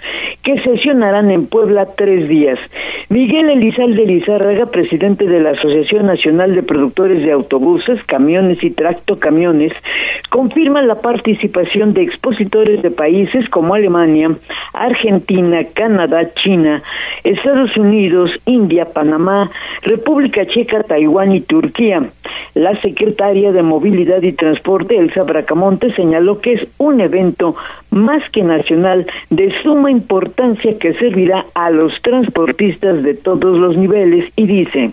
[0.42, 2.58] que sesionarán en Puebla tres días.
[3.10, 9.72] Miguel Elizalde Lizárraga, presidente de la Asociación Nacional de Productores de Autobuses, Camiones y Tractocamiones,
[10.30, 14.30] confirma la participación de expositores de países como Alemania,
[14.72, 16.82] Argentina, Canadá, China,
[17.22, 19.48] Estados Unidos, India, Panamá,
[19.82, 22.00] República Checa, Taiwán y Turquía.
[22.54, 27.54] La secretaria de Movilidad y Transporte, Elsa Bracamonte, señaló que es un evento
[27.90, 34.32] más que nacional de suma importancia que servirá a los transportistas de todos los niveles
[34.34, 34.92] y dice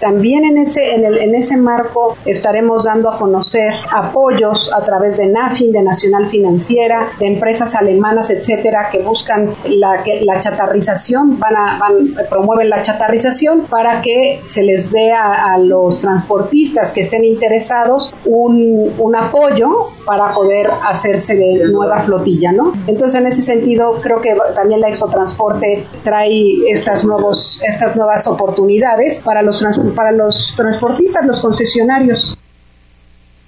[0.00, 5.18] también en ese, en, el, en ese marco estaremos dando a conocer apoyos a través
[5.18, 11.56] de NAFIN, de Nacional Financiera, de empresas alemanas, etcétera, que buscan la, la chatarrización, van
[11.56, 17.24] a, van, promueven la chatarrización para que se les dé a, los transportistas que estén
[17.24, 22.72] interesados un, un apoyo para poder hacerse de nueva flotilla, ¿no?
[22.86, 28.26] Entonces, en ese sentido, creo que también la Expo Transporte trae estas, nuevos, estas nuevas
[28.26, 32.36] oportunidades para los transportistas para los transportistas, los concesionarios.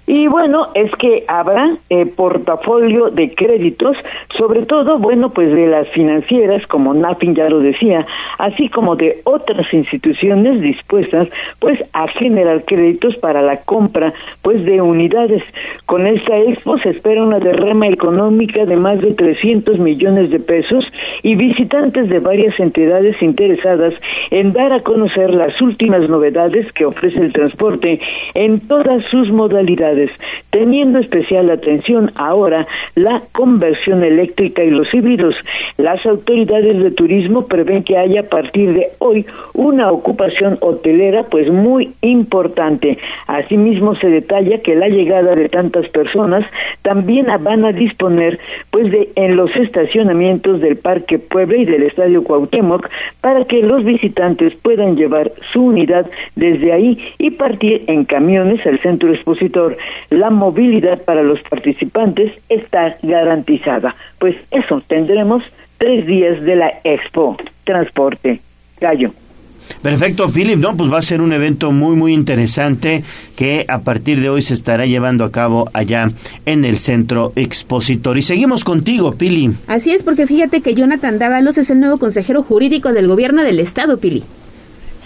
[0.09, 3.97] Y bueno, es que habrá eh, portafolio de créditos,
[4.37, 8.05] sobre todo, bueno, pues de las financieras, como NAFIN ya lo decía,
[8.37, 11.27] así como de otras instituciones dispuestas,
[11.59, 15.43] pues, a generar créditos para la compra, pues, de unidades.
[15.85, 20.85] Con esta expo se espera una derrama económica de más de 300 millones de pesos
[21.21, 23.93] y visitantes de varias entidades interesadas
[24.31, 27.99] en dar a conocer las últimas novedades que ofrece el transporte
[28.35, 29.96] en todas sus modalidades
[30.49, 35.35] teniendo especial atención ahora la conversión eléctrica y los híbridos.
[35.77, 41.51] Las autoridades de turismo prevén que haya a partir de hoy una ocupación hotelera pues
[41.51, 42.97] muy importante.
[43.27, 46.45] Asimismo se detalla que la llegada de tantas personas
[46.81, 48.39] también van a disponer
[48.71, 52.89] pues de en los estacionamientos del Parque Puebla y del Estadio Cuauhtémoc
[53.21, 56.05] para que los visitantes puedan llevar su unidad
[56.35, 59.77] desde ahí y partir en camiones al centro expositor.
[60.09, 63.95] La movilidad para los participantes está garantizada.
[64.19, 65.43] Pues eso, tendremos
[65.77, 68.39] tres días de la Expo Transporte.
[68.79, 69.11] Gallo.
[69.81, 70.57] Perfecto, Philip.
[70.57, 73.03] No, pues va a ser un evento muy, muy interesante
[73.35, 76.07] que a partir de hoy se estará llevando a cabo allá
[76.45, 78.17] en el centro expositor.
[78.17, 79.51] Y seguimos contigo, Pili.
[79.67, 83.59] Así es, porque fíjate que Jonathan Dávalos es el nuevo consejero jurídico del gobierno del
[83.59, 84.23] estado, Pili.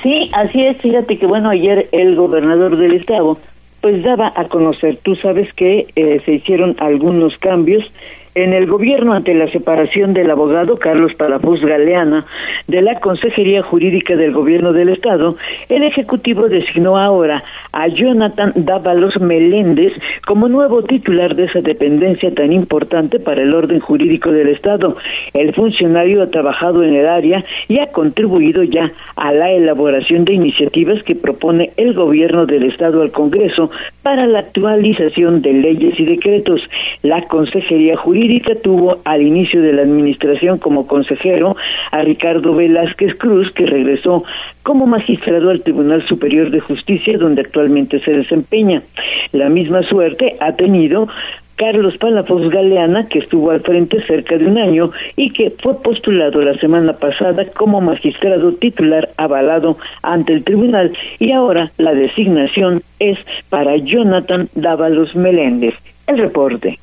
[0.02, 0.78] Sí, así es.
[0.78, 3.38] Fíjate que, bueno, ayer el gobernador del estado
[3.82, 7.92] pues daba a conocer, tú sabes que eh, se hicieron algunos cambios
[8.34, 12.26] en el gobierno, ante la separación del abogado Carlos Palafox Galeana
[12.68, 15.36] de la Consejería Jurídica del Gobierno del Estado,
[15.68, 19.94] el Ejecutivo designó ahora a Jonathan Dávalos Meléndez
[20.26, 24.96] como nuevo titular de esa dependencia tan importante para el orden jurídico del Estado.
[25.34, 30.36] El funcionario ha trabajado en el área y ha contribuido ya a la elaboración de
[30.36, 33.70] iniciativas que propone el Gobierno del Estado al Congreso
[34.04, 36.62] para la actualización de leyes y decretos.
[37.04, 38.21] La Consejería Jurídica
[38.62, 41.56] tuvo al inicio de la administración como consejero
[41.92, 44.24] a Ricardo Velázquez Cruz, que regresó
[44.64, 48.82] como magistrado al Tribunal Superior de Justicia, donde actualmente se desempeña.
[49.32, 51.08] La misma suerte ha tenido
[51.56, 56.42] Carlos Palafox Galeana, que estuvo al frente cerca de un año y que fue postulado
[56.42, 63.20] la semana pasada como magistrado titular avalado ante el tribunal y ahora la designación es
[63.50, 65.76] para Jonathan Dávalos Meléndez.
[66.08, 66.80] El reporte.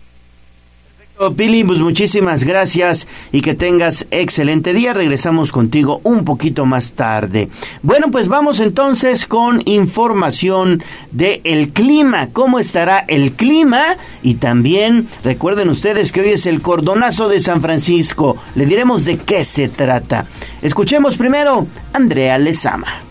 [1.37, 4.95] Pili, pues muchísimas gracias y que tengas excelente día.
[4.95, 7.49] Regresamos contigo un poquito más tarde.
[7.83, 12.29] Bueno, pues vamos entonces con información del el clima.
[12.33, 13.83] ¿Cómo estará el clima?
[14.23, 18.37] Y también recuerden ustedes que hoy es el cordonazo de San Francisco.
[18.55, 20.27] Le diremos de qué se trata.
[20.63, 23.08] Escuchemos primero Andrea Lezama.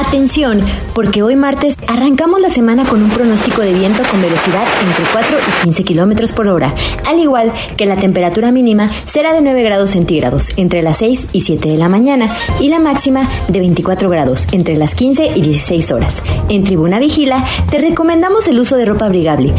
[0.00, 0.62] Atención,
[0.94, 5.36] porque hoy martes arrancamos la semana con un pronóstico de viento con velocidad entre 4
[5.38, 6.74] y 15 kilómetros por hora,
[7.06, 11.42] al igual que la temperatura mínima será de 9 grados centígrados entre las 6 y
[11.42, 15.92] 7 de la mañana y la máxima de 24 grados entre las 15 y 16
[15.92, 16.22] horas.
[16.48, 19.52] En Tribuna Vigila te recomendamos el uso de ropa abrigable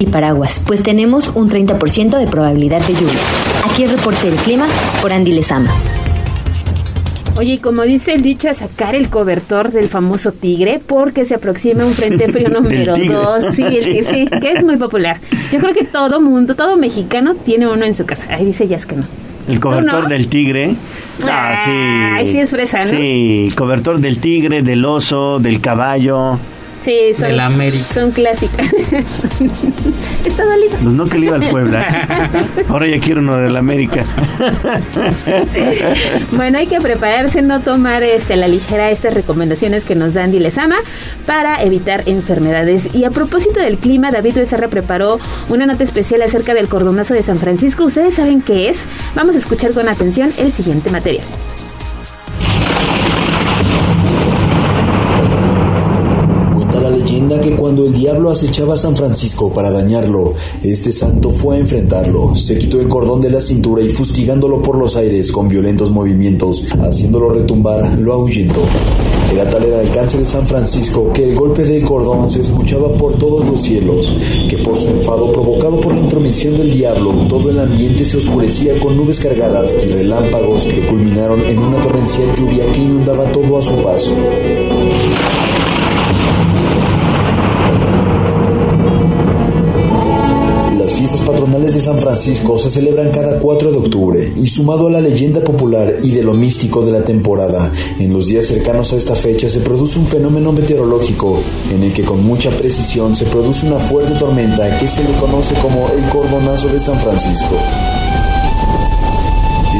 [0.00, 3.20] y paraguas, pues tenemos un 30% de probabilidad de lluvia.
[3.64, 4.66] Aquí el reporte del clima
[5.00, 5.70] por Andy Lezama.
[7.38, 11.86] Oye, como dice el dicho, a sacar el cobertor del famoso tigre porque se aproxima
[11.86, 13.54] un frente frío número 2.
[13.54, 15.20] Sí, que, sí, que es muy popular.
[15.52, 18.26] Yo creo que todo mundo, todo mexicano tiene uno en su casa.
[18.30, 19.04] Ahí dice ya es que no.
[19.48, 20.74] El cobertor del tigre.
[21.24, 21.70] Ah, sí.
[21.70, 22.86] Ahí sí es fresa, ¿no?
[22.86, 26.40] Sí, cobertor del tigre, del oso, del caballo.
[26.82, 27.84] Sí, son, de la América.
[27.92, 28.66] son clásicas.
[30.24, 30.76] Está dolido.
[30.82, 31.86] Pues no que le iba al Puebla.
[32.68, 34.04] Ahora ya quiero uno de la América.
[36.32, 40.30] bueno, hay que prepararse, no tomar este, a la ligera estas recomendaciones que nos dan
[40.30, 40.76] Dilesama
[41.26, 42.94] para evitar enfermedades.
[42.94, 47.22] Y a propósito del clima, David Becerra preparó una nota especial acerca del cordonazo de
[47.22, 47.84] San Francisco.
[47.84, 48.80] ¿Ustedes saben qué es?
[49.14, 51.24] Vamos a escuchar con atención el siguiente material.
[57.36, 62.34] Que cuando el diablo acechaba a San Francisco para dañarlo, este santo fue a enfrentarlo,
[62.34, 66.64] se quitó el cordón de la cintura y fustigándolo por los aires con violentos movimientos,
[66.80, 68.62] haciéndolo retumbar, lo ahuyentó.
[69.30, 73.18] Era tal el alcance de San Francisco que el golpe del cordón se escuchaba por
[73.18, 74.16] todos los cielos,
[74.48, 78.80] que por su enfado provocado por la intromisión del diablo, todo el ambiente se oscurecía
[78.80, 83.62] con nubes cargadas y relámpagos que culminaron en una torrencial lluvia que inundaba todo a
[83.62, 84.16] su paso.
[91.48, 95.40] Patronales de San Francisco se celebran cada 4 de octubre y sumado a la leyenda
[95.40, 99.48] popular y de lo místico de la temporada, en los días cercanos a esta fecha
[99.48, 101.40] se produce un fenómeno meteorológico
[101.74, 105.54] en el que con mucha precisión se produce una fuerte tormenta que se le conoce
[105.62, 107.56] como el cordonazo de San Francisco.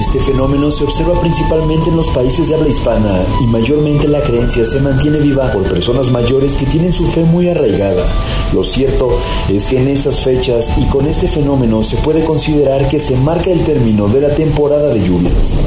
[0.08, 4.64] Este fenómeno se observa principalmente en los países de habla hispana y mayormente la creencia
[4.64, 8.06] se mantiene viva por personas mayores que tienen su fe muy arraigada.
[8.54, 9.10] Lo cierto
[9.50, 13.50] es que en estas fechas y con este fenómeno se puede considerar que se marca
[13.50, 15.58] el término de la temporada de lluvias.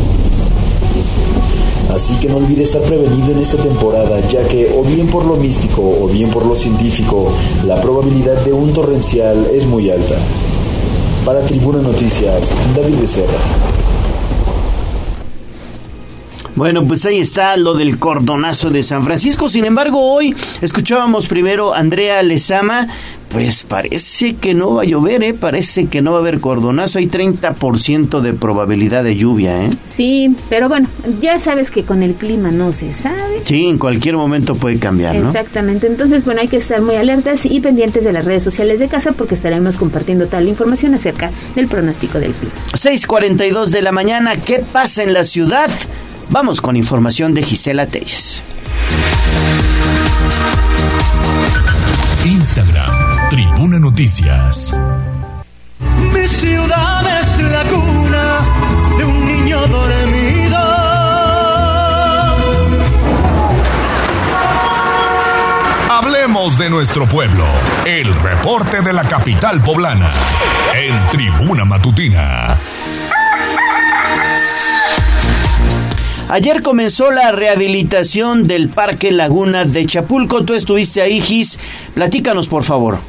[1.93, 5.35] Así que no olvide estar prevenido en esta temporada, ya que o bien por lo
[5.35, 7.31] místico o bien por lo científico,
[7.67, 10.15] la probabilidad de un torrencial es muy alta.
[11.25, 13.80] Para Tribuna Noticias, David Becerra.
[16.55, 19.49] Bueno, pues ahí está lo del cordonazo de San Francisco.
[19.49, 22.87] Sin embargo, hoy escuchábamos primero a Andrea Lezama.
[23.29, 25.33] Pues parece que no va a llover, ¿eh?
[25.33, 26.99] Parece que no va a haber cordonazo.
[26.99, 29.69] Hay 30% de probabilidad de lluvia, ¿eh?
[29.87, 30.89] Sí, pero bueno,
[31.21, 33.41] ya sabes que con el clima no se sabe.
[33.45, 35.27] Sí, en cualquier momento puede cambiar, ¿no?
[35.29, 35.87] Exactamente.
[35.87, 39.13] Entonces, bueno, hay que estar muy alertas y pendientes de las redes sociales de casa
[39.13, 42.53] porque estaremos compartiendo tal información acerca del pronóstico del clima.
[42.73, 44.35] 6:42 de la mañana.
[44.35, 45.71] ¿Qué pasa en la ciudad?
[46.31, 48.41] Vamos con información de Gisela Telles.
[52.23, 54.79] Instagram, Tribuna Noticias.
[56.13, 58.39] Mi ciudad es la cuna
[58.97, 60.57] de un niño dormido.
[65.89, 67.45] Hablemos de nuestro pueblo.
[67.85, 70.13] El reporte de la capital poblana.
[70.73, 72.57] En Tribuna Matutina.
[76.31, 80.45] Ayer comenzó la rehabilitación del Parque Laguna de Chapulco.
[80.45, 81.59] Tú estuviste ahí, Gis.
[81.93, 82.99] Platícanos, por favor.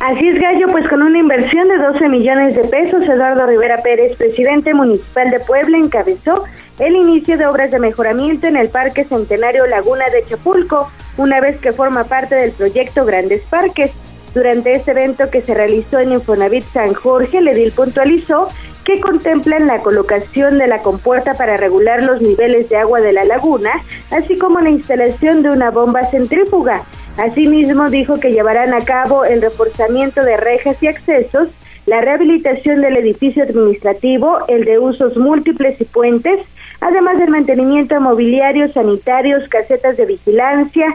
[0.00, 4.16] Así es, Gallo, pues con una inversión de 12 millones de pesos, Eduardo Rivera Pérez,
[4.16, 6.42] presidente municipal de Puebla, encabezó
[6.80, 11.60] el inicio de obras de mejoramiento en el Parque Centenario Laguna de Chapulco, una vez
[11.60, 13.92] que forma parte del proyecto Grandes Parques.
[14.34, 18.48] Durante este evento que se realizó en Infonavit San Jorge, el edil puntualizó
[18.84, 23.24] que contemplan la colocación de la compuerta para regular los niveles de agua de la
[23.24, 23.70] laguna,
[24.10, 26.82] así como la instalación de una bomba centrífuga.
[27.18, 31.50] Asimismo, dijo que llevarán a cabo el reforzamiento de rejas y accesos,
[31.84, 36.40] la rehabilitación del edificio administrativo, el de usos múltiples y puentes,
[36.80, 40.86] además del mantenimiento mobiliario, sanitarios, casetas de vigilancia,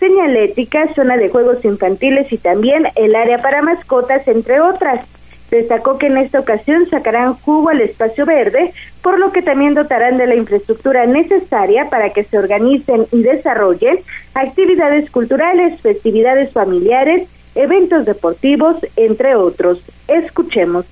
[0.00, 5.06] señalética, zona de juegos infantiles y también el área para mascotas, entre otras.
[5.50, 8.72] Destacó que en esta ocasión sacarán jugo al espacio verde,
[9.02, 13.98] por lo que también dotarán de la infraestructura necesaria para que se organicen y desarrollen
[14.34, 19.82] actividades culturales, festividades familiares, eventos deportivos, entre otros.
[20.08, 20.86] Escuchemos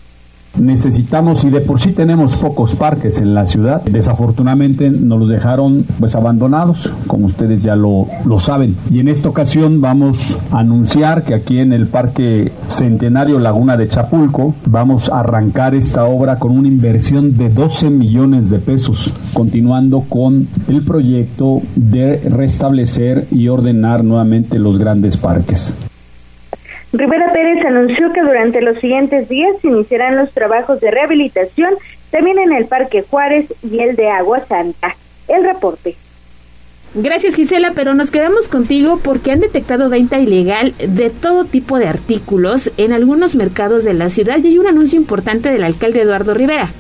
[0.59, 3.83] necesitamos y de por sí tenemos pocos parques en la ciudad.
[3.83, 8.77] Desafortunadamente nos los dejaron pues abandonados, como ustedes ya lo, lo saben.
[8.91, 13.89] Y en esta ocasión vamos a anunciar que aquí en el Parque Centenario Laguna de
[13.89, 20.01] Chapulco vamos a arrancar esta obra con una inversión de 12 millones de pesos, continuando
[20.01, 25.88] con el proyecto de restablecer y ordenar nuevamente los grandes parques.
[26.93, 31.75] Rivera Pérez anunció que durante los siguientes días iniciarán los trabajos de rehabilitación
[32.11, 34.97] también en el Parque Juárez y el de Agua Santa.
[35.29, 35.95] El reporte.
[36.95, 41.87] Gracias Gisela, pero nos quedamos contigo porque han detectado venta ilegal de todo tipo de
[41.87, 46.33] artículos en algunos mercados de la ciudad y hay un anuncio importante del alcalde Eduardo
[46.33, 46.71] Rivera.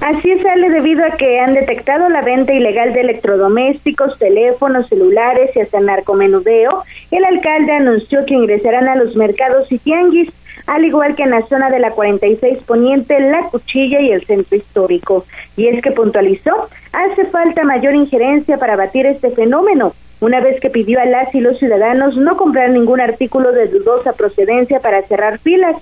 [0.00, 5.60] Así sale debido a que han detectado la venta ilegal de electrodomésticos, teléfonos, celulares y
[5.60, 6.82] hasta narcomenudeo.
[7.10, 10.30] El alcalde anunció que ingresarán a los mercados y tianguis,
[10.66, 14.56] al igual que en la zona de la 46 Poniente, La Cuchilla y el Centro
[14.56, 15.24] Histórico.
[15.56, 20.70] Y es que puntualizó, hace falta mayor injerencia para batir este fenómeno, una vez que
[20.70, 25.38] pidió a las y los ciudadanos no comprar ningún artículo de dudosa procedencia para cerrar
[25.38, 25.76] filas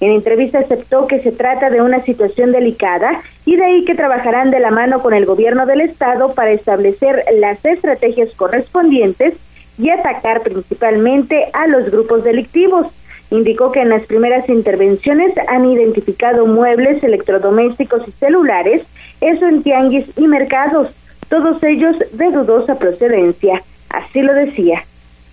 [0.00, 4.50] en entrevista aceptó que se trata de una situación delicada y de ahí que trabajarán
[4.50, 9.34] de la mano con el gobierno del estado para establecer las estrategias correspondientes
[9.78, 12.86] y atacar principalmente a los grupos delictivos.
[13.30, 18.82] Indicó que en las primeras intervenciones han identificado muebles, electrodomésticos y celulares,
[19.20, 20.88] eso en tianguis y mercados,
[21.28, 23.62] todos ellos de dudosa procedencia.
[23.90, 24.82] Así lo decía.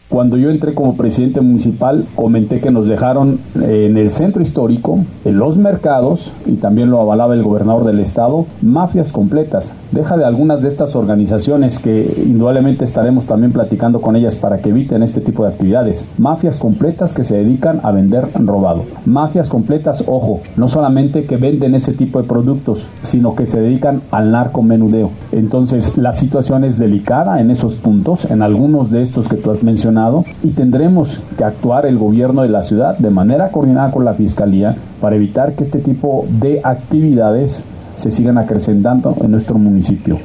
[0.10, 5.38] Cuando yo entré como presidente municipal, comenté que nos dejaron en el centro histórico, en
[5.38, 9.74] los mercados, y también lo avalaba el gobernador del estado, mafias completas.
[9.92, 14.70] Deja de algunas de estas organizaciones que indudablemente estaremos también platicando con ellas para que
[14.70, 16.08] eviten este tipo de actividades.
[16.18, 18.84] Mafias completas que se dedican a vender robado.
[19.06, 24.02] Mafias completas, ojo, no solamente que venden ese tipo de productos, sino que se dedican
[24.12, 25.10] al narcomenudeo.
[25.34, 29.64] Entonces, la situación es delicada en esos puntos, en algunos de estos que tú has
[29.64, 29.97] mencionado
[30.44, 34.76] y tendremos que actuar el gobierno de la ciudad de manera coordinada con la Fiscalía
[35.02, 40.20] para evitar que este tipo de actividades se sigan acrecentando en nuestro municipio.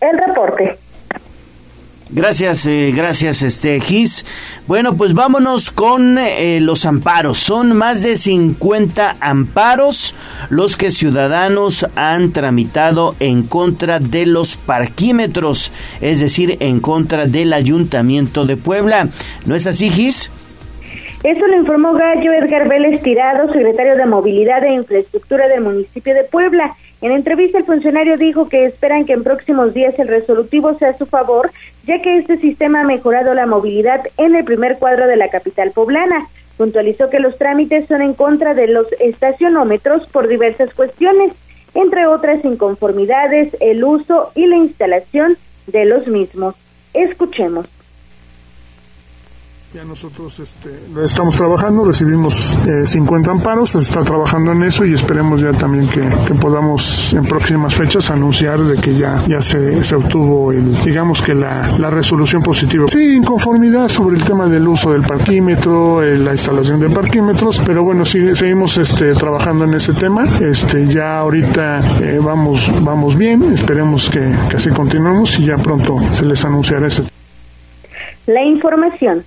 [0.00, 0.78] El reporte.
[2.14, 4.26] Gracias, eh, gracias, este Gis.
[4.66, 7.38] Bueno, pues vámonos con eh, los amparos.
[7.38, 10.14] Son más de 50 amparos
[10.50, 17.54] los que ciudadanos han tramitado en contra de los parquímetros, es decir, en contra del
[17.54, 19.08] Ayuntamiento de Puebla.
[19.46, 20.30] ¿No es así, Gis?
[21.24, 26.24] Eso lo informó Gallo Edgar Vélez Tirado, secretario de Movilidad e Infraestructura del municipio de
[26.24, 26.76] Puebla.
[27.02, 30.96] En entrevista, el funcionario dijo que esperan que en próximos días el resolutivo sea a
[30.96, 31.50] su favor,
[31.84, 35.72] ya que este sistema ha mejorado la movilidad en el primer cuadro de la capital
[35.72, 36.28] poblana.
[36.56, 41.32] Puntualizó que los trámites son en contra de los estacionómetros por diversas cuestiones,
[41.74, 45.36] entre otras inconformidades, el uso y la instalación
[45.66, 46.54] de los mismos.
[46.94, 47.66] Escuchemos.
[49.74, 50.68] Ya nosotros este,
[51.02, 52.54] estamos trabajando, recibimos
[52.84, 56.02] 50 eh, amparos, se está trabajando en eso y esperemos ya también que,
[56.34, 61.34] podamos en próximas fechas anunciar de que ya, ya se, se obtuvo el, digamos que
[61.34, 62.86] la, la, resolución positiva.
[62.92, 67.82] Sí, inconformidad sobre el tema del uso del parquímetro, eh, la instalación de parquímetros, pero
[67.82, 70.26] bueno, sí, seguimos este, trabajando en ese tema.
[70.38, 74.20] Este, ya ahorita eh, vamos, vamos bien, esperemos que,
[74.50, 77.04] que así continuemos y ya pronto se les anunciará ese.
[78.26, 79.24] La información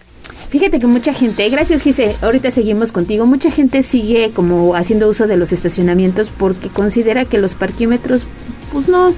[0.50, 5.28] Fíjate que mucha gente, gracias Gise, ahorita seguimos contigo, mucha gente sigue como haciendo uso
[5.28, 8.24] de los estacionamientos porque considera que los parquímetros
[8.72, 9.14] pues no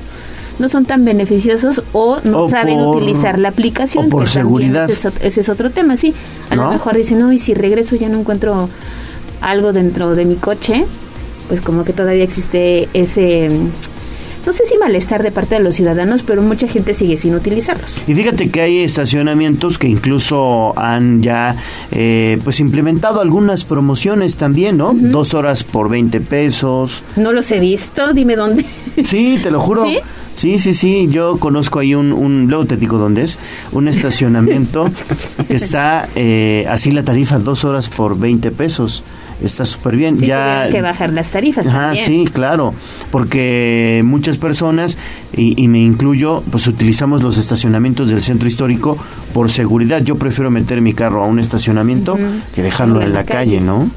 [0.59, 4.07] no son tan beneficiosos o no saben utilizar la aplicación.
[4.07, 4.89] O por seguridad.
[4.89, 6.13] Ese es, otro tema, sí.
[6.49, 8.69] A lo mejor dicen, no, y si regreso ya no encuentro
[9.41, 10.85] algo dentro de mi coche,
[11.47, 13.49] pues como que todavía existe ese
[14.47, 17.95] no sé si malestar de parte de los ciudadanos, pero mucha gente sigue sin utilizarlos.
[18.07, 21.57] Y fíjate que hay estacionamientos que incluso han ya
[21.91, 24.93] eh, pues implementado algunas promociones también, ¿no?
[24.93, 27.03] Dos horas por 20 pesos.
[27.17, 28.65] No los he visto, dime dónde.
[29.03, 29.83] Sí, te lo juro.
[29.83, 29.99] ¿Sí?
[30.37, 33.37] Sí, sí, sí, yo conozco ahí un, un luego te digo dónde es,
[33.71, 34.89] un estacionamiento
[35.47, 39.03] que está eh, así la tarifa dos horas por 20 pesos
[39.41, 40.15] está súper bien.
[40.15, 41.67] Sí, ya que bajar las tarifas.
[41.67, 42.73] Ajá, sí, claro,
[43.11, 44.97] porque muchas personas,
[45.33, 48.97] y, me incluyo, pues utilizamos los estacionamientos del centro histórico
[49.33, 50.01] por seguridad.
[50.01, 52.17] Yo prefiero meter mi carro a un estacionamiento
[52.55, 53.89] que dejarlo en, la, calle, ¿no?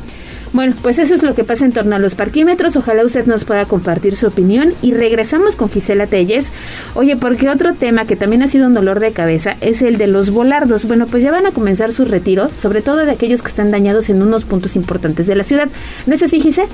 [0.52, 2.76] Bueno, pues eso es lo que pasa en torno a los parquímetros.
[2.76, 4.74] Ojalá usted nos pueda compartir su opinión.
[4.82, 6.52] Y regresamos con Gisela Telles.
[6.94, 10.08] Oye, porque otro tema que también ha sido un dolor de cabeza es el de
[10.08, 10.86] los volardos.
[10.86, 14.10] Bueno, pues ya van a comenzar su retiro, sobre todo de aquellos que están dañados
[14.10, 15.68] en unos puntos importantes de la ciudad.
[16.06, 16.68] ¿No es así, Gisela?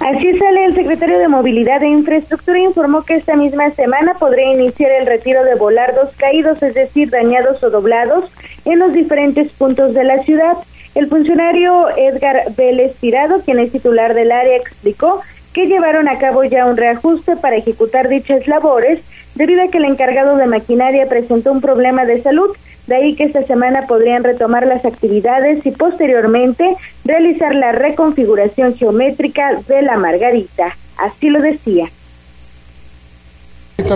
[0.00, 4.90] Así sale el secretario de Movilidad e Infraestructura informó que esta misma semana podría iniciar
[4.90, 8.24] el retiro de volardos caídos, es decir, dañados o doblados,
[8.64, 10.56] en los diferentes puntos de la ciudad.
[10.94, 15.22] El funcionario Edgar Vélez Tirado, quien es titular del área, explicó
[15.54, 19.00] que llevaron a cabo ya un reajuste para ejecutar dichas labores
[19.34, 22.54] debido a que el encargado de maquinaria presentó un problema de salud,
[22.86, 29.60] de ahí que esta semana podrían retomar las actividades y posteriormente realizar la reconfiguración geométrica
[29.66, 30.76] de la Margarita.
[30.98, 31.88] Así lo decía.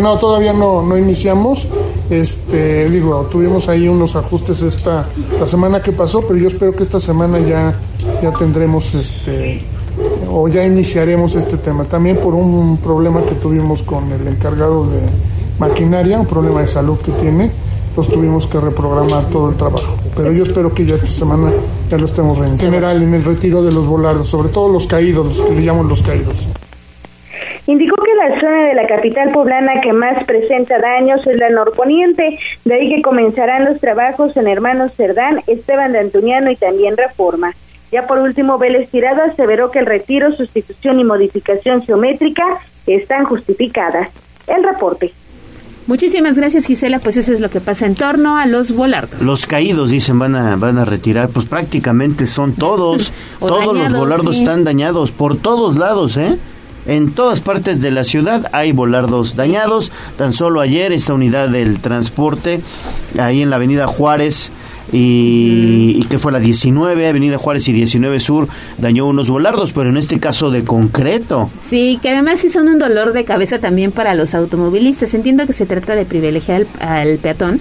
[0.00, 1.68] No, todavía no, no iniciamos.
[2.10, 5.06] Este, digo, tuvimos ahí unos ajustes esta
[5.40, 7.74] la semana que pasó, pero yo espero que esta semana ya
[8.22, 9.60] ya tendremos este
[10.30, 11.84] o ya iniciaremos este tema.
[11.84, 15.00] También por un problema que tuvimos con el encargado de
[15.58, 17.50] maquinaria, un problema de salud que tiene,
[17.94, 19.96] pues tuvimos que reprogramar todo el trabajo.
[20.14, 21.50] Pero yo espero que ya esta semana
[21.90, 25.26] ya lo estemos En general, en el retiro de los volados, sobre todo los caídos,
[25.26, 26.36] los que le llaman los caídos.
[27.66, 32.38] Indicó que la zona de la capital poblana que más presenta daños es la norponiente,
[32.64, 37.52] de ahí que comenzarán los trabajos en Hermanos Cerdán, Esteban de Antuniano y también Reforma.
[37.90, 42.44] Ya por último, Vélez Tirado aseveró que el retiro, sustitución y modificación geométrica
[42.86, 44.10] están justificadas.
[44.46, 45.12] El reporte.
[45.88, 49.22] Muchísimas gracias Gisela, pues eso es lo que pasa en torno a los volardos.
[49.22, 54.38] Los caídos dicen van a van a retirar, pues prácticamente son todos, todos los volardos
[54.38, 56.38] están dañados por todos lados, ¿eh?
[56.86, 59.90] En todas partes de la ciudad hay volardos dañados.
[60.16, 62.60] Tan solo ayer esta unidad del transporte,
[63.18, 64.52] ahí en la avenida Juárez,
[64.92, 69.96] y, que fue la 19, Avenida Juárez y 19 Sur, dañó unos volardos, pero en
[69.96, 71.50] este caso de concreto.
[71.60, 75.14] Sí, que además sí son un dolor de cabeza también para los automovilistas.
[75.14, 77.60] Entiendo que se trata de privilegiar al, peatón,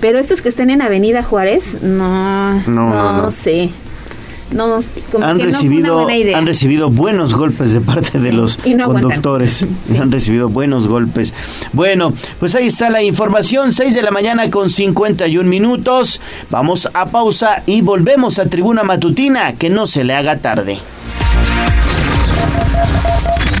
[0.00, 3.70] pero estos que estén en Avenida Juárez, no, no, no sé
[4.54, 4.82] no,
[5.22, 9.66] han recibido han recibido buenos golpes de parte de los conductores.
[9.98, 11.34] Han recibido buenos golpes.
[11.72, 13.72] Bueno pues ahí está la información.
[13.72, 16.20] 6 de la mañana con 51 minutos.
[16.50, 20.78] Vamos a pausa y volvemos a tribuna matutina que no se le haga tarde.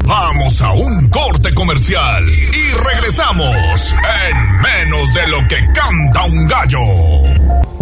[0.04, 3.94] Vamos a un corte comercial y regresamos
[4.28, 7.71] en menos de lo que canta un gallo.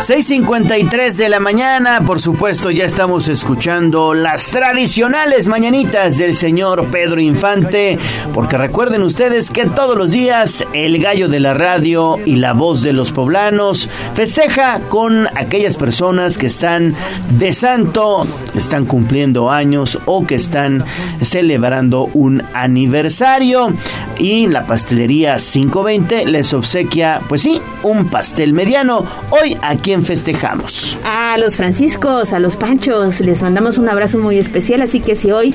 [0.00, 7.20] 6.53 de la mañana, por supuesto ya estamos escuchando las tradicionales mañanitas del señor Pedro
[7.20, 7.98] Infante,
[8.34, 12.82] porque recuerden ustedes que todos los días el gallo de la radio y la voz
[12.82, 16.94] de los poblanos festeja con aquellas personas que están
[17.38, 20.84] de santo, están cumpliendo años o que están
[21.22, 23.72] celebrando un aniversario
[24.18, 29.04] y la pastelería 520 les obsequia, pues sí, un pastel mediano.
[29.30, 30.98] Hoy aquí festejamos?
[31.04, 35.30] A los franciscos, a los panchos, les mandamos un abrazo muy especial, así que si
[35.30, 35.54] hoy,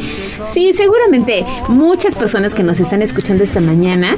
[0.53, 4.17] sí, seguramente muchas personas que nos están escuchando esta mañana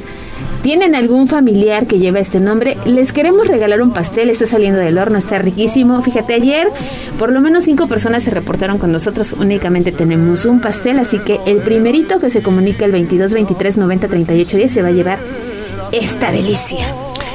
[0.62, 4.98] tienen algún familiar que lleva este nombre, les queremos regalar un pastel, está saliendo del
[4.98, 6.00] horno, está riquísimo.
[6.02, 6.68] Fíjate, ayer
[7.18, 11.40] por lo menos cinco personas se reportaron con nosotros, únicamente tenemos un pastel, así que
[11.46, 15.18] el primerito que se comunica el 22 23 90 38 10 se va a llevar
[15.90, 16.94] esta delicia.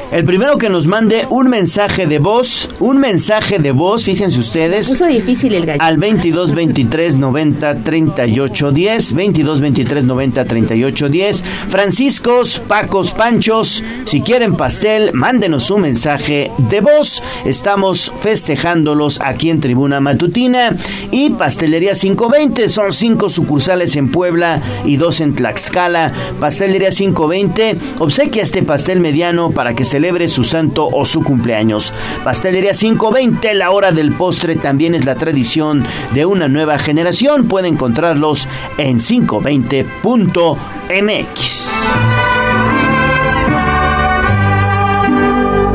[0.09, 4.87] El primero que nos mande un mensaje de voz, un mensaje de voz, fíjense ustedes.
[4.87, 5.81] Puso difícil el gallo.
[5.81, 11.43] Al 22 23 90 38 10, 22 23 90 38 10.
[11.67, 17.21] Franciscos, Pacos, Panchos, si quieren pastel, mándenos un mensaje de voz.
[17.43, 20.73] Estamos festejándolos aquí en Tribuna Matutina
[21.11, 22.69] y Pastelería 520.
[22.69, 26.13] Son cinco sucursales en Puebla y dos en Tlaxcala.
[26.39, 31.91] Pastelería 520 obsequia este pastel mediano para que se celebre su santo o su cumpleaños.
[32.23, 35.83] Pastelería 520, la hora del postre también es la tradición
[36.13, 37.47] de una nueva generación.
[37.47, 41.71] Puede encontrarlos en 520.mx.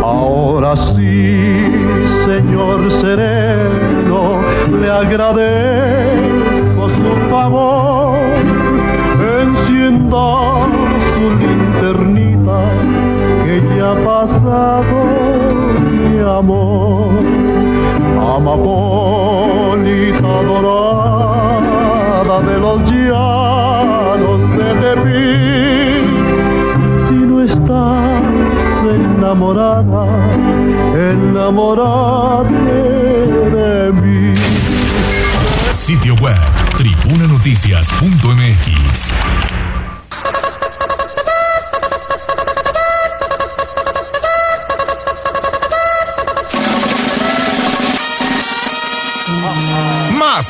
[0.05, 1.65] Ahora sí,
[2.25, 4.41] Señor sereno,
[4.81, 8.21] le agradezco su favor.
[9.41, 10.69] Encienda
[11.17, 11.27] su
[14.05, 14.99] pasado
[15.91, 17.11] mi amor,
[18.37, 26.07] amapolita dorada de los llanos de Tepic.
[27.09, 28.23] Si no estás
[28.95, 30.05] enamorada,
[30.95, 32.51] enamorada
[33.55, 34.35] de mí.
[35.73, 36.41] Sitio web
[36.77, 39.52] tribunanoticias.mx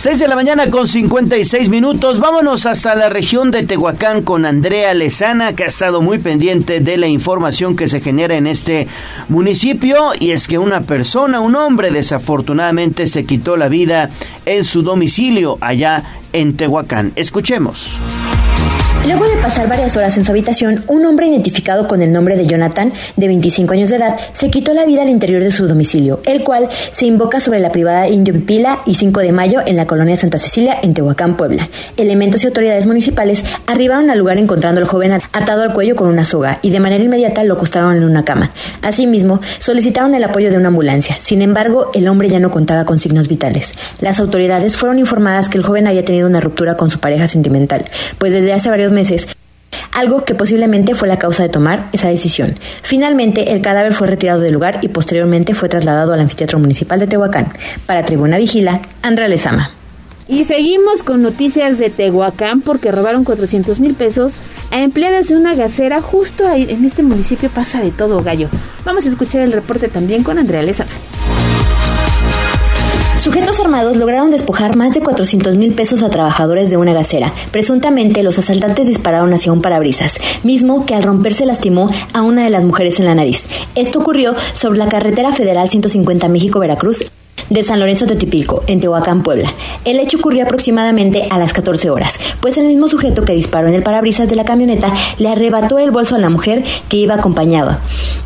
[0.00, 2.20] 6 de la mañana con 56 minutos.
[2.20, 6.96] Vámonos hasta la región de Tehuacán con Andrea Lezana, que ha estado muy pendiente de
[6.96, 8.88] la información que se genera en este
[9.28, 10.12] municipio.
[10.18, 14.08] Y es que una persona, un hombre, desafortunadamente se quitó la vida
[14.46, 17.12] en su domicilio allá en Tehuacán.
[17.14, 18.00] Escuchemos.
[19.06, 22.46] Luego de pasar varias horas en su habitación, un hombre identificado con el nombre de
[22.46, 26.20] Jonathan, de 25 años de edad, se quitó la vida al interior de su domicilio,
[26.26, 29.86] el cual se invoca sobre la privada Indio Pipila y 5 de mayo en la
[29.86, 31.66] colonia Santa Cecilia, en Tehuacán, Puebla.
[31.96, 36.26] Elementos y autoridades municipales arribaron al lugar encontrando al joven atado al cuello con una
[36.26, 38.50] soga y de manera inmediata lo acostaron en una cama.
[38.82, 41.16] Asimismo, solicitaron el apoyo de una ambulancia.
[41.20, 43.72] Sin embargo, el hombre ya no contaba con signos vitales.
[44.00, 47.86] Las autoridades fueron informadas que el joven había tenido una ruptura con su pareja sentimental,
[48.18, 49.28] pues desde hace varios meses,
[49.92, 52.56] algo que posiblemente fue la causa de tomar esa decisión.
[52.82, 57.06] Finalmente, el cadáver fue retirado del lugar y posteriormente fue trasladado al anfiteatro municipal de
[57.06, 57.52] Tehuacán.
[57.86, 59.70] Para Tribuna Vigila, Andrea Lezama.
[60.28, 64.34] Y seguimos con noticias de Tehuacán porque robaron 400 mil pesos
[64.70, 68.48] a empleadas de una gasera justo ahí en este municipio pasa de todo gallo.
[68.84, 70.90] Vamos a escuchar el reporte también con Andrea Lezama.
[73.22, 77.34] Sujetos armados lograron despojar más de 400 mil pesos a trabajadores de una gasera.
[77.50, 82.50] Presuntamente, los asaltantes dispararon hacia un parabrisas, mismo que al romperse lastimó a una de
[82.50, 83.44] las mujeres en la nariz.
[83.74, 87.04] Esto ocurrió sobre la carretera federal 150 México-Veracruz
[87.50, 89.52] de San Lorenzo de Tipilco, en Tehuacán, Puebla.
[89.84, 93.74] El hecho ocurrió aproximadamente a las 14 horas, pues el mismo sujeto que disparó en
[93.74, 97.80] el parabrisas de la camioneta le arrebató el bolso a la mujer que iba acompañada.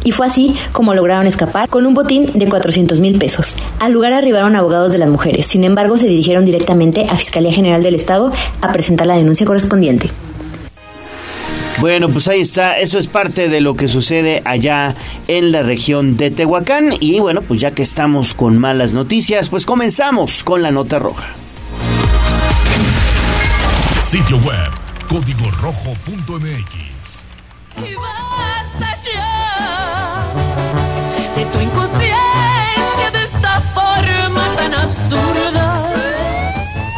[0.05, 3.55] Y fue así como lograron escapar con un botín de 400 mil pesos.
[3.81, 7.83] Al lugar arribaron abogados de las mujeres, sin embargo se dirigieron directamente a Fiscalía General
[7.83, 8.31] del Estado
[8.61, 10.11] a presentar la denuncia correspondiente.
[11.81, 14.95] Bueno, pues ahí está, eso es parte de lo que sucede allá
[15.29, 19.67] en la región de Tehuacán y bueno, pues ya que estamos con malas noticias, pues
[19.67, 21.33] comenzamos con la nota roja.
[24.01, 24.71] Sitio web,
[25.09, 26.95] código rojo.mx.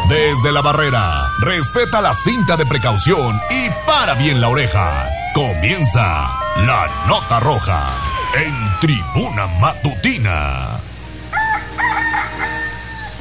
[0.08, 5.08] Desde la barrera, respeta la cinta de precaución y para bien la oreja.
[5.34, 6.30] Comienza
[6.64, 7.88] la nota roja
[8.36, 10.78] en tribuna matutina.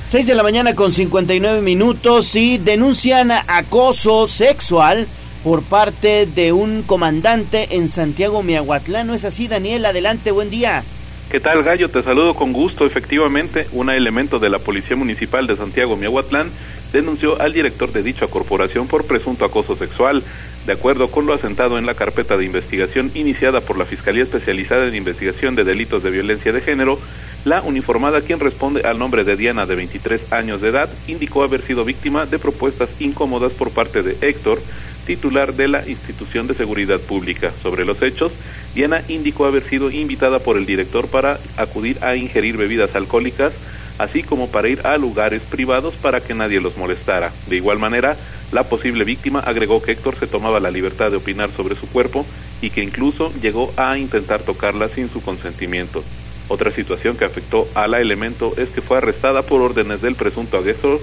[0.05, 5.07] 6 de la mañana con 59 minutos y denuncian acoso sexual
[5.43, 9.07] por parte de un comandante en Santiago Miahuatlán.
[9.07, 9.85] ¿No es así, Daniel?
[9.85, 10.83] Adelante, buen día.
[11.31, 11.89] ¿Qué tal, Gallo?
[11.89, 12.85] Te saludo con gusto.
[12.85, 16.51] Efectivamente, un elemento de la Policía Municipal de Santiago Miahuatlán
[16.95, 20.23] denunció al director de dicha corporación por presunto acoso sexual.
[20.65, 24.87] De acuerdo con lo asentado en la carpeta de investigación iniciada por la Fiscalía Especializada
[24.87, 26.97] en Investigación de Delitos de Violencia de Género,
[27.43, 31.61] la uniformada, quien responde al nombre de Diana de 23 años de edad, indicó haber
[31.61, 34.59] sido víctima de propuestas incómodas por parte de Héctor,
[35.05, 37.51] titular de la Institución de Seguridad Pública.
[37.61, 38.31] Sobre los hechos,
[38.73, 43.53] Diana indicó haber sido invitada por el director para acudir a ingerir bebidas alcohólicas,
[43.97, 47.31] así como para ir a lugares privados para que nadie los molestara.
[47.47, 48.15] De igual manera,
[48.51, 52.25] la posible víctima agregó que Héctor se tomaba la libertad de opinar sobre su cuerpo
[52.61, 56.03] y que incluso llegó a intentar tocarla sin su consentimiento.
[56.47, 60.57] Otra situación que afectó a la elemento es que fue arrestada por órdenes del presunto
[60.57, 60.99] agresor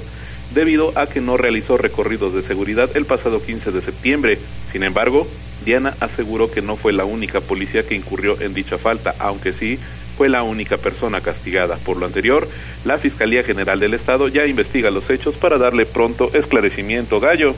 [0.54, 4.38] debido a que no realizó recorridos de seguridad el pasado 15 de septiembre.
[4.70, 5.26] Sin embargo,
[5.64, 9.78] Diana aseguró que no fue la única policía que incurrió en dicha falta, aunque sí
[10.16, 11.76] fue la única persona castigada.
[11.76, 12.48] Por lo anterior,
[12.84, 17.20] la Fiscalía General del Estado ya investiga los hechos para darle pronto esclarecimiento.
[17.20, 17.54] Gallo.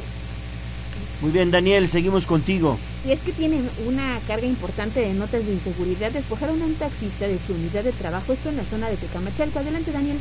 [1.21, 2.79] Muy bien, Daniel, seguimos contigo.
[3.07, 6.11] Y es que tienen una carga importante de notas de inseguridad.
[6.11, 9.59] Despojaron a un taxista de su unidad de trabajo, esto en la zona de Tecamachalco.
[9.59, 10.19] Adelante, Daniel.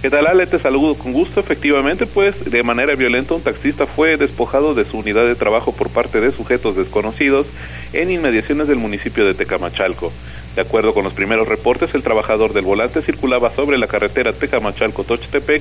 [0.00, 0.46] ¿Qué tal, Ale?
[0.46, 1.40] Te saludo con gusto.
[1.40, 5.90] Efectivamente, pues, de manera violenta, un taxista fue despojado de su unidad de trabajo por
[5.90, 7.46] parte de sujetos desconocidos
[7.92, 10.12] en inmediaciones del municipio de Tecamachalco.
[10.56, 15.60] De acuerdo con los primeros reportes, el trabajador del volante circulaba sobre la carretera Tecamachalco-Tochtepec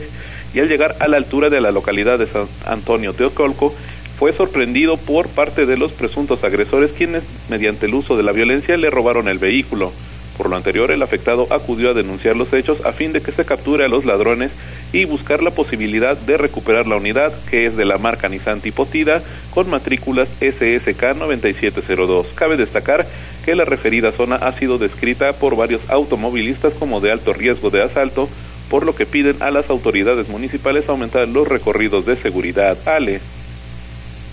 [0.53, 3.75] y al llegar a la altura de la localidad de San Antonio Teocolco,
[4.17, 8.77] fue sorprendido por parte de los presuntos agresores quienes, mediante el uso de la violencia,
[8.77, 9.91] le robaron el vehículo.
[10.37, 13.43] Por lo anterior, el afectado acudió a denunciar los hechos a fin de que se
[13.43, 14.51] capture a los ladrones
[14.93, 19.21] y buscar la posibilidad de recuperar la unidad, que es de la marca Nissan Tipotida,
[19.53, 22.27] con matrículas SSK 9702.
[22.35, 23.05] Cabe destacar
[23.45, 27.83] que la referida zona ha sido descrita por varios automovilistas como de alto riesgo de
[27.83, 28.27] asalto,
[28.69, 32.75] por lo que piden a las autoridades municipales aumentar los recorridos de seguridad.
[32.85, 33.21] Ale.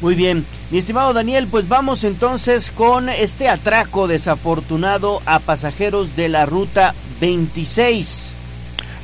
[0.00, 6.28] Muy bien, mi estimado Daniel, pues vamos entonces con este atraco desafortunado a pasajeros de
[6.28, 8.30] la ruta 26.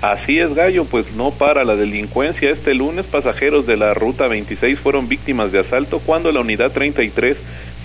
[0.00, 2.50] Así es, Gallo, pues no para la delincuencia.
[2.50, 7.36] Este lunes pasajeros de la ruta 26 fueron víctimas de asalto cuando la unidad 33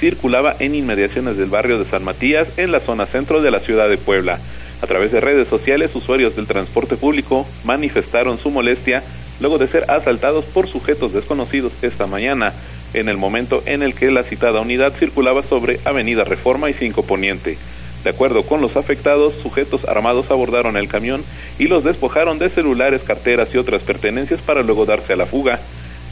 [0.03, 3.87] circulaba en inmediaciones del barrio de San Matías, en la zona centro de la ciudad
[3.87, 4.37] de Puebla.
[4.81, 9.01] A través de redes sociales, usuarios del transporte público manifestaron su molestia
[9.39, 12.51] luego de ser asaltados por sujetos desconocidos esta mañana
[12.93, 17.03] en el momento en el que la citada unidad circulaba sobre Avenida Reforma y 5
[17.03, 17.57] Poniente.
[18.03, 21.23] De acuerdo con los afectados, sujetos armados abordaron el camión
[21.57, 25.61] y los despojaron de celulares, carteras y otras pertenencias para luego darse a la fuga.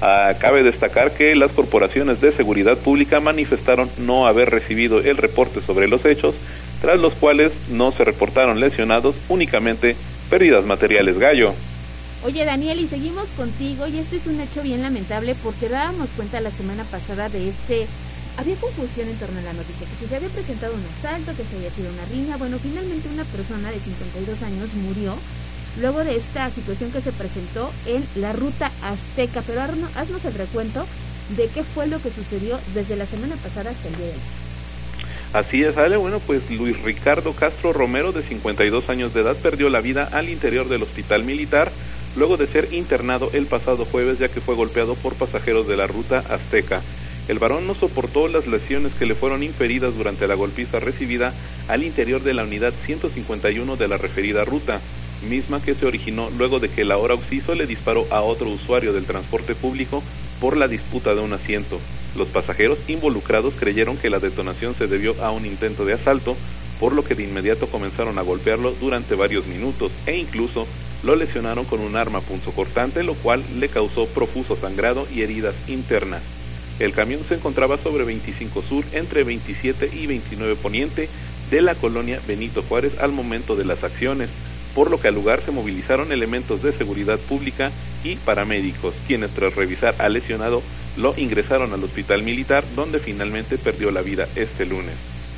[0.04, 5.62] Ah, cabe destacar que las corporaciones de seguridad pública manifestaron no haber recibido el reporte
[5.62, 6.34] sobre los hechos,
[6.82, 9.96] tras los cuales no se reportaron lesionados, únicamente
[10.30, 11.54] pérdidas materiales gallo.
[12.24, 16.42] Oye Daniel, y seguimos contigo, y este es un hecho bien lamentable porque dábamos cuenta
[16.42, 17.86] la semana pasada de este...
[18.38, 21.44] Había confusión en torno a la noticia, que si se había presentado un asalto, que
[21.44, 22.38] se había sido una riña.
[22.38, 25.14] Bueno, finalmente una persona de 52 años murió
[25.80, 29.42] luego de esta situación que se presentó en la ruta azteca.
[29.46, 30.86] Pero haznos el recuento
[31.38, 34.20] de qué fue lo que sucedió desde la semana pasada hasta el día de hoy.
[35.34, 35.96] Así es, Ale.
[35.96, 40.30] Bueno, pues Luis Ricardo Castro Romero, de 52 años de edad, perdió la vida al
[40.30, 41.72] interior del hospital militar
[42.18, 45.88] luego de ser internado el pasado jueves ya que fue golpeado por pasajeros de la
[45.88, 46.82] ruta azteca.
[47.28, 51.34] El varón no soportó las lesiones que le fueron inferidas durante la golpiza recibida
[51.68, 54.82] al interior de la unidad 151 de la referida ruta.
[55.24, 58.94] Misma que se originó luego de que el ahora occiso le disparó a otro usuario
[58.94, 60.04] del transporte público
[60.40, 61.80] por la disputa de un asiento.
[62.16, 66.36] Los pasajeros involucrados creyeron que la detonación se debió a un intento de asalto,
[66.80, 70.68] por lo que de inmediato comenzaron a golpearlo durante varios minutos e incluso
[71.04, 76.22] lo lesionaron con un arma punzocortante, lo cual le causó profuso sangrado y heridas internas.
[76.80, 81.10] El camión se encontraba sobre 25 Sur, entre 27 y 29 Poniente
[81.52, 84.30] de la colonia Benito Juárez al momento de las acciones,
[84.76, 87.72] por lo que al lugar se movilizaron elementos de seguridad pública
[88.04, 90.62] y paramédicos, quienes tras revisar al lesionado
[90.98, 94.96] lo ingresaron al hospital militar, donde finalmente perdió la vida este lunes.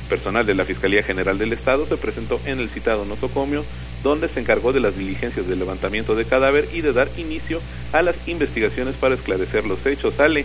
[0.08, 3.64] Personal de la Fiscalía General del Estado se presentó en el citado nosocomio,
[4.02, 7.60] donde se encargó de las diligencias de levantamiento de cadáver y de dar inicio
[7.92, 10.20] a las investigaciones para esclarecer los hechos.
[10.20, 10.44] Ale.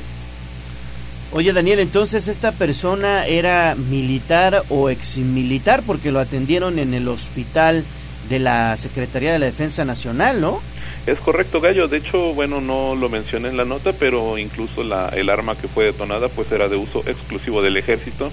[1.32, 7.84] Oye Daniel, entonces esta persona era militar o exmilitar porque lo atendieron en el hospital
[8.30, 10.61] de la Secretaría de la Defensa Nacional, ¿no?
[11.05, 11.88] Es correcto, Gallo.
[11.88, 15.67] De hecho, bueno, no lo mencioné en la nota, pero incluso la, el arma que
[15.67, 18.32] fue detonada pues era de uso exclusivo del ejército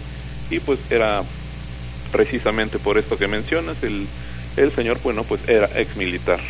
[0.51, 1.23] y pues era
[2.13, 4.07] precisamente por esto que mencionas, el,
[4.57, 6.41] el señor, bueno, pues era ex militar.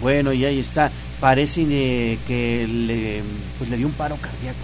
[0.00, 0.90] Bueno, y ahí está.
[1.20, 3.22] Parece eh, que le,
[3.58, 4.58] pues le dio un paro cardíaco.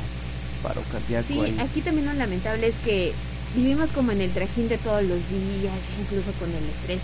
[0.63, 1.27] Paro cardíaco.
[1.29, 3.13] Sí, aquí también lo lamentable es que
[3.55, 7.01] vivimos como en el trajín de todos los días, incluso con el estrés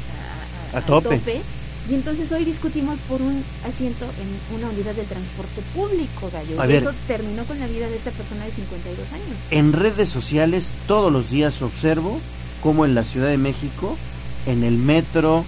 [0.77, 1.20] a, tope.
[1.89, 6.61] Y entonces hoy discutimos por un asiento en una unidad de transporte público, Gallo.
[6.61, 6.83] A y ver.
[6.83, 9.37] eso terminó con la vida de esta persona de 52 años.
[9.53, 12.18] En redes sociales todos los días observo
[12.61, 13.97] cómo en la Ciudad de México,
[14.47, 15.45] en el metro,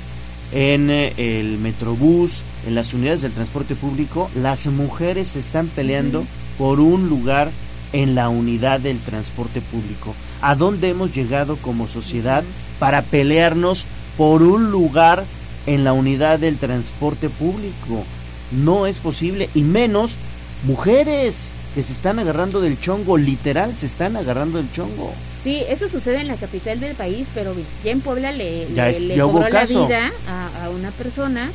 [0.53, 6.25] en eh, el metrobús, en las unidades del transporte público, las mujeres se están peleando
[6.57, 7.51] por un lugar
[7.93, 10.15] en la unidad del transporte público.
[10.41, 12.45] ¿A dónde hemos llegado como sociedad
[12.79, 13.87] para pelearnos
[14.19, 15.25] por un lugar
[15.67, 18.05] en la unidad del transporte público?
[18.51, 20.13] No es posible, y menos
[20.67, 21.37] mujeres
[21.75, 25.13] que se están agarrando del chongo, literal, se están agarrando del chongo.
[25.45, 27.55] Sí, eso sucede en la capital del país, pero
[27.85, 31.51] ya en Puebla le, Ya le, es- le cobró la vida a, a una persona,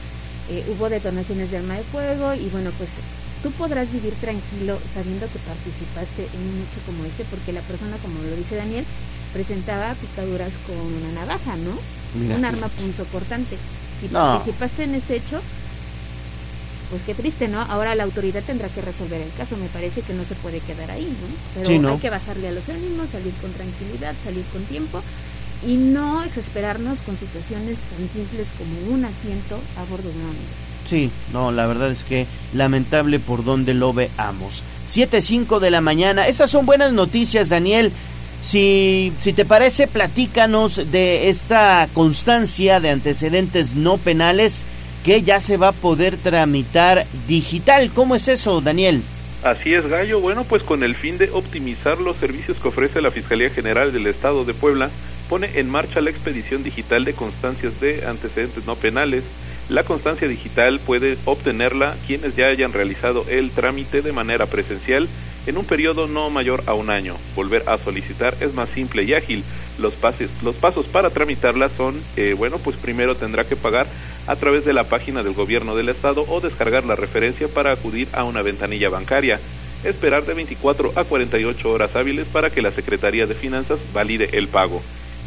[0.50, 2.90] eh, hubo detonaciones de arma de fuego y bueno, pues
[3.42, 7.98] tú podrás vivir tranquilo sabiendo que participaste en un hecho como este, porque la persona,
[8.02, 8.86] como lo dice Daniel,
[9.34, 11.74] presentaba picaduras con una navaja, ¿no?
[12.16, 12.36] Mira.
[12.38, 13.58] Un arma punzocortante.
[14.02, 14.20] Si No.
[14.20, 15.42] participaste en este hecho,
[16.90, 17.62] pues qué triste, ¿no?
[17.62, 19.58] Ahora la autoridad tendrá que resolver el caso.
[19.58, 21.28] Me parece que no se puede quedar ahí, ¿no?
[21.56, 21.90] Pero Sí, ¿no?
[21.94, 25.02] hay que bajarle a los ánimos, salir con tranquilidad, salir con tiempo
[25.66, 30.90] y no exasperarnos con situaciones tan simples como un asiento a bordo de una unidad.
[30.90, 34.62] Sí, no, la verdad es que lamentable por donde lo veamos.
[34.86, 37.92] 7.05 de la mañana, esas son buenas noticias, Daniel.
[38.44, 44.66] Si, si te parece, platícanos de esta constancia de antecedentes no penales
[45.06, 47.90] que ya se va a poder tramitar digital.
[47.96, 49.02] ¿Cómo es eso, Daniel?
[49.44, 50.20] Así es, Gallo.
[50.20, 54.08] Bueno, pues con el fin de optimizar los servicios que ofrece la Fiscalía General del
[54.08, 54.90] Estado de Puebla,
[55.30, 59.24] pone en marcha la expedición digital de constancias de antecedentes no penales.
[59.70, 65.08] La constancia digital puede obtenerla quienes ya hayan realizado el trámite de manera presencial
[65.46, 67.16] en un periodo no mayor a un año.
[67.36, 69.44] Volver a solicitar es más simple y ágil.
[69.80, 73.88] Los, pases, los pasos para tramitarla son, eh, bueno, pues primero tendrá que pagar
[74.28, 78.08] a través de la página del gobierno del estado o descargar la referencia para acudir
[78.14, 79.40] a una ventanilla bancaria.
[79.84, 84.48] Esperar de 24 a 48 horas hábiles para que la Secretaría de Finanzas valide el
[84.48, 84.82] pago.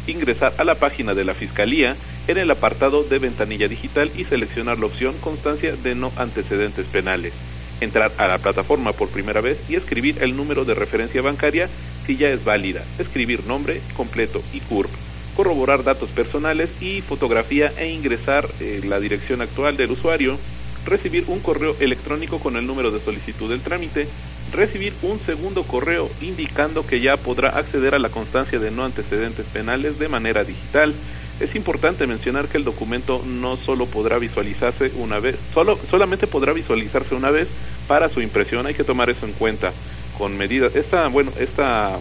[0.07, 1.95] Ingresar a la página de la Fiscalía
[2.27, 7.33] en el apartado de ventanilla digital y seleccionar la opción constancia de no antecedentes penales.
[7.79, 11.69] Entrar a la plataforma por primera vez y escribir el número de referencia bancaria
[12.05, 12.83] si ya es válida.
[12.97, 14.89] Escribir nombre completo y CURP.
[15.35, 20.39] Corroborar datos personales y fotografía e ingresar eh, la dirección actual del usuario.
[20.85, 24.07] Recibir un correo electrónico con el número de solicitud del trámite.
[24.53, 29.45] Recibir un segundo correo indicando que ya podrá acceder a la constancia de no antecedentes
[29.47, 30.93] penales de manera digital.
[31.39, 36.53] Es importante mencionar que el documento no solo podrá visualizarse una vez, solo, solamente podrá
[36.53, 37.47] visualizarse una vez
[37.87, 39.71] para su impresión, hay que tomar eso en cuenta
[40.17, 40.75] con medidas.
[40.75, 41.99] Esta, bueno, esta,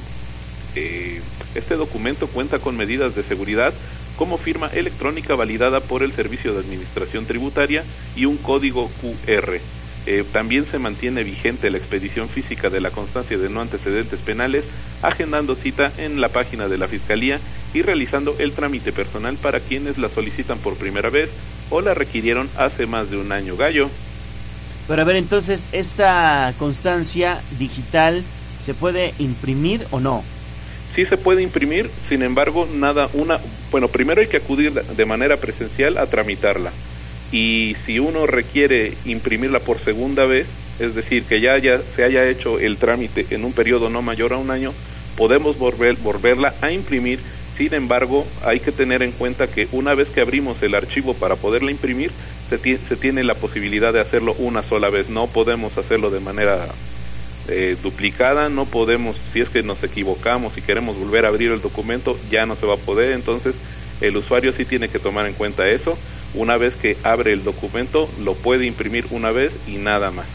[0.75, 1.21] eh,
[1.55, 3.75] este documento cuenta con medidas de seguridad
[4.17, 7.85] como firma electrónica validada por el Servicio de Administración Tributaria
[8.17, 9.61] y un código QR.
[10.07, 14.65] Eh, también se mantiene vigente la expedición física de la constancia de no antecedentes penales,
[15.03, 17.41] agendando cita en la página de la Fiscalía
[17.75, 21.29] y realizando el trámite personal para quienes la solicitan por primera vez
[21.71, 23.57] o la requirieron hace más de un año.
[23.57, 23.91] Gallo.
[24.87, 28.23] Pero a ver, entonces, ¿esta constancia digital
[28.65, 30.23] se puede imprimir o no?
[30.95, 33.39] Sí se puede imprimir, sin embargo, nada, una,
[33.73, 36.71] bueno, primero hay que acudir de manera presencial a tramitarla.
[37.33, 40.47] Y si uno requiere imprimirla por segunda vez,
[40.79, 44.33] es decir, que ya, ya se haya hecho el trámite en un periodo no mayor
[44.33, 44.73] a un año,
[45.17, 47.19] podemos volver, volverla a imprimir.
[47.57, 51.37] Sin embargo, hay que tener en cuenta que una vez que abrimos el archivo para
[51.37, 52.11] poderla imprimir,
[52.51, 55.09] se, se tiene la posibilidad de hacerlo una sola vez.
[55.09, 56.67] No podemos hacerlo de manera
[57.49, 61.63] eh, duplicada, no podemos, si es que nos equivocamos y queremos volver a abrir el
[61.63, 63.13] documento, ya no se va a poder.
[63.13, 63.55] Entonces,
[64.03, 65.97] el usuario sí tiene que tomar en cuenta eso.
[66.37, 70.27] Una vez que abre el documento, lo puede imprimir una vez y nada más.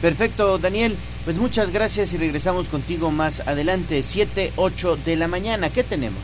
[0.00, 0.94] Perfecto, Daniel.
[1.24, 5.70] Pues muchas gracias y regresamos contigo más adelante, 7, 8 de la mañana.
[5.70, 6.20] ¿Qué tenemos?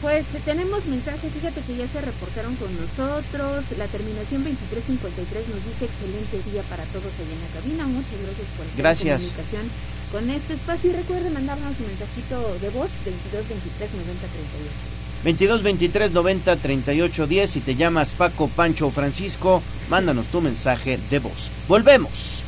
[0.00, 3.64] Pues tenemos mensajes, fíjate que ya se reportaron con nosotros.
[3.76, 7.84] La terminación 2353 nos dice excelente día para todos allá en la cabina.
[7.84, 9.64] Muchas gracias por la comunicación
[10.12, 10.90] con este espacio.
[10.90, 14.95] Y recuerden mandarnos un mensajito de voz 2223 90 38.
[15.24, 21.18] 22 23 90 38 10 si te llamas Paco, Pancho Francisco, mándanos tu mensaje de
[21.18, 21.50] voz.
[21.68, 22.42] Volvemos.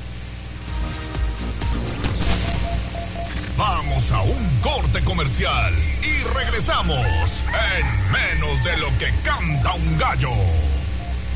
[3.57, 7.43] Vamos a un corte comercial y regresamos
[7.75, 10.78] en menos de lo que canta un gallo.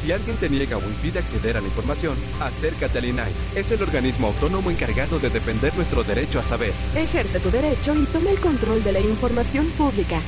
[0.00, 3.30] Si alguien te niega o impide acceder a la información, acércate al INAI.
[3.54, 6.72] Es el organismo autónomo encargado de defender nuestro derecho a saber.
[6.94, 10.20] Ejerce tu derecho y toma el control de la información pública.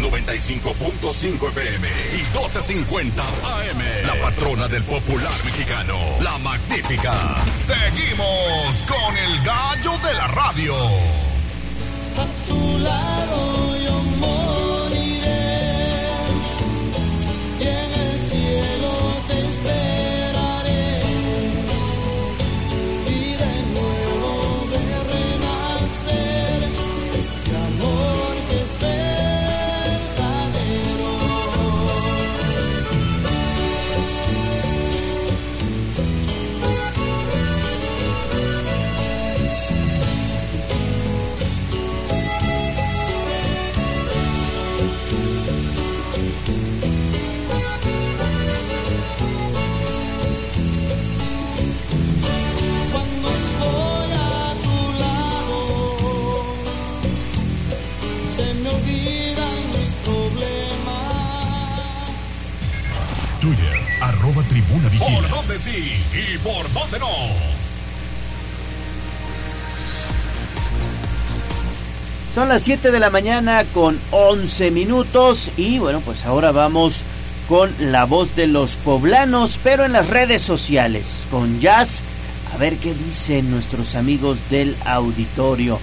[0.00, 4.06] 95.5 FM y 1250 AM.
[4.06, 7.14] La patrona del popular mexicano, la magnífica.
[7.54, 10.74] Seguimos con el gallo de la radio.
[12.16, 13.51] A tu lado
[72.52, 77.00] las 7 de la mañana con 11 minutos y bueno, pues ahora vamos
[77.48, 82.02] con la voz de los poblanos, pero en las redes sociales, con Jazz.
[82.52, 85.80] A ver qué dicen nuestros amigos del auditorio.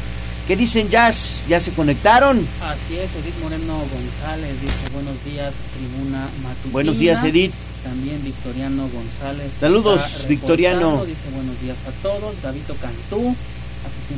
[0.48, 1.40] ¿Qué dicen Jazz?
[1.50, 2.38] ¿Ya se conectaron?
[2.62, 6.72] Así es, Edith Moreno González dice buenos días, tribuna matutina.
[6.72, 7.52] Buenos días, Edith.
[7.84, 9.52] También Victoriano González.
[9.60, 11.04] Saludos, Victoriano.
[11.04, 12.36] Dice buenos días a todos.
[12.44, 13.36] Gavito Cantú.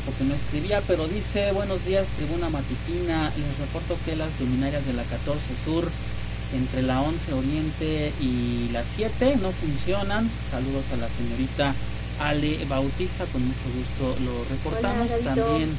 [0.01, 3.31] Tiempo que no escribía, pero dice buenos días, tribuna matutina.
[3.37, 5.87] Les reporto que las luminarias de la 14 Sur
[6.55, 10.27] entre la 11 Oriente y la 7 no funcionan.
[10.49, 11.75] Saludos a la señorita
[12.19, 15.07] Ale Bautista, con mucho gusto lo reportamos.
[15.23, 15.69] También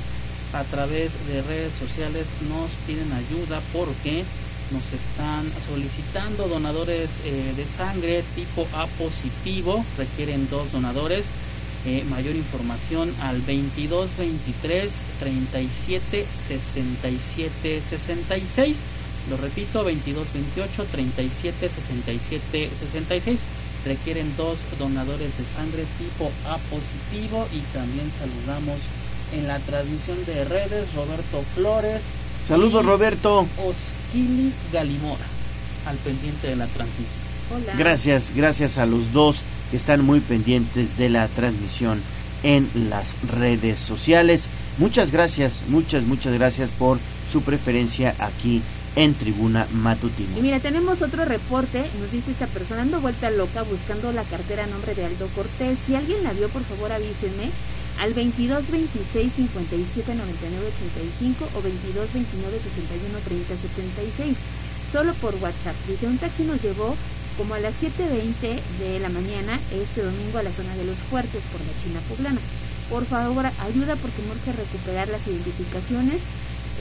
[0.53, 4.23] a través de redes sociales nos piden ayuda porque
[4.71, 11.25] nos están solicitando donadores eh, de sangre tipo A positivo, requieren dos donadores.
[11.85, 18.77] Eh, mayor información al 22 23 37 67 66.
[19.29, 23.39] Lo repito, 22 28 37 67 66.
[23.85, 28.79] Requieren dos donadores de sangre tipo A positivo y también saludamos
[29.35, 32.01] en la transmisión de redes Roberto Flores.
[32.47, 33.45] Saludos Roberto.
[34.13, 35.27] Kili Galimora,
[35.87, 37.23] al pendiente de la transmisión.
[37.77, 39.43] Gracias, gracias a los dos
[39.73, 41.99] que están muy pendientes de la transmisión
[42.43, 44.49] en las redes sociales.
[44.77, 46.99] Muchas gracias, muchas, muchas gracias por
[47.33, 48.61] su preferencia aquí
[48.97, 50.37] en Tribuna Matutina.
[50.39, 54.65] Y mira, tenemos otro reporte, nos dice esta persona, ando vuelta loca buscando la cartera
[54.65, 55.79] a nombre de Aldo Cortés.
[55.87, 57.49] Si alguien la vio, por favor avísenme
[57.99, 64.37] al 22 26 57 99 85 o 22 29 61 30 76.
[64.93, 65.77] Solo por WhatsApp.
[65.89, 66.95] Dice, un taxi nos llevó
[67.37, 71.43] como a las 7.20 de la mañana este domingo a la zona de los fuertes
[71.51, 72.41] por la China Poblana.
[72.91, 76.21] Por favor, ayuda porque me urge recuperar las identificaciones.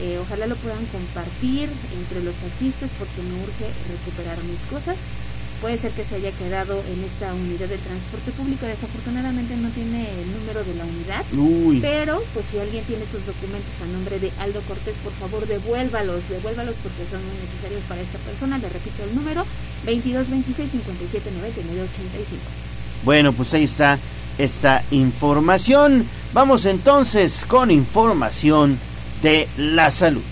[0.00, 4.96] Eh, ojalá lo puedan compartir entre los taxistas porque me urge recuperar mis cosas.
[5.62, 8.66] Puede ser que se haya quedado en esta unidad de transporte público.
[8.66, 11.22] Desafortunadamente no tiene el número de la unidad.
[11.80, 16.28] Pero, pues si alguien tiene estos documentos a nombre de Aldo Cortés, por favor devuélvalos,
[16.28, 18.58] devuélvalos porque son muy necesarios para esta persona.
[18.58, 19.46] Le repito el número,
[19.86, 22.42] 22 26 57 99 85.
[23.04, 24.00] Bueno, pues ahí está
[24.38, 26.04] esta información.
[26.32, 28.80] Vamos entonces con información
[29.22, 30.31] de la salud.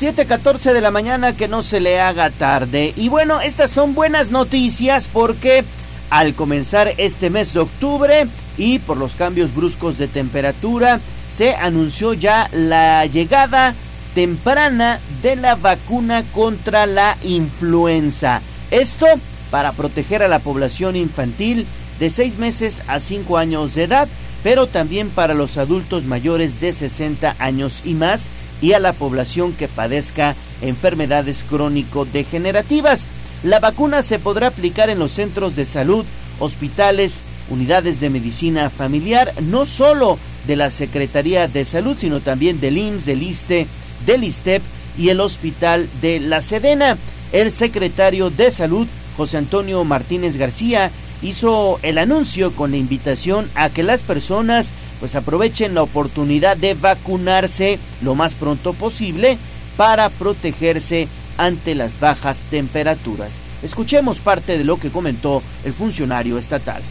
[0.00, 2.94] 7:14 de la mañana que no se le haga tarde.
[2.96, 5.62] Y bueno, estas son buenas noticias porque
[6.08, 8.26] al comenzar este mes de octubre
[8.56, 13.74] y por los cambios bruscos de temperatura, se anunció ya la llegada
[14.14, 18.40] temprana de la vacuna contra la influenza.
[18.70, 19.06] Esto
[19.50, 21.66] para proteger a la población infantil
[21.98, 24.08] de 6 meses a 5 años de edad,
[24.42, 28.30] pero también para los adultos mayores de 60 años y más
[28.60, 33.06] y a la población que padezca enfermedades crónico-degenerativas.
[33.42, 36.04] La vacuna se podrá aplicar en los centros de salud,
[36.38, 42.78] hospitales, unidades de medicina familiar, no solo de la Secretaría de Salud, sino también del
[42.78, 43.66] IMSS, del ISTE,
[44.06, 44.62] del ISTEP
[44.98, 46.96] y el Hospital de la Sedena.
[47.32, 48.86] El secretario de Salud,
[49.16, 50.90] José Antonio Martínez García,
[51.22, 56.74] hizo el anuncio con la invitación a que las personas pues aprovechen la oportunidad de
[56.74, 59.38] vacunarse lo más pronto posible
[59.76, 63.40] para protegerse ante las bajas temperaturas.
[63.62, 66.82] Escuchemos parte de lo que comentó el funcionario estatal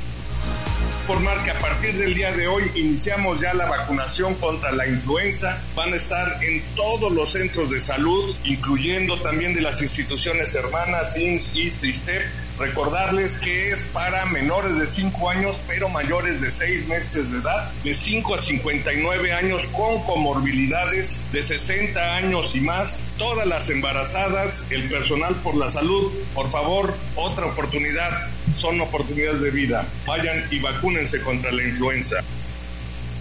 [1.09, 5.59] informar que a partir del día de hoy iniciamos ya la vacunación contra la influenza.
[5.75, 11.17] Van a estar en todos los centros de salud, incluyendo también de las instituciones hermanas,
[11.17, 12.21] IMSS, IST, ISTEP.
[12.59, 17.71] Recordarles que es para menores de 5 años, pero mayores de 6 meses de edad,
[17.85, 24.65] de 5 a 59 años con comorbilidades, de 60 años y más, todas las embarazadas,
[24.71, 26.11] el personal por la salud.
[26.35, 28.11] Por favor, otra oportunidad
[28.57, 29.87] son oportunidades de vida.
[30.05, 32.17] Vayan y vacúnense contra la influenza.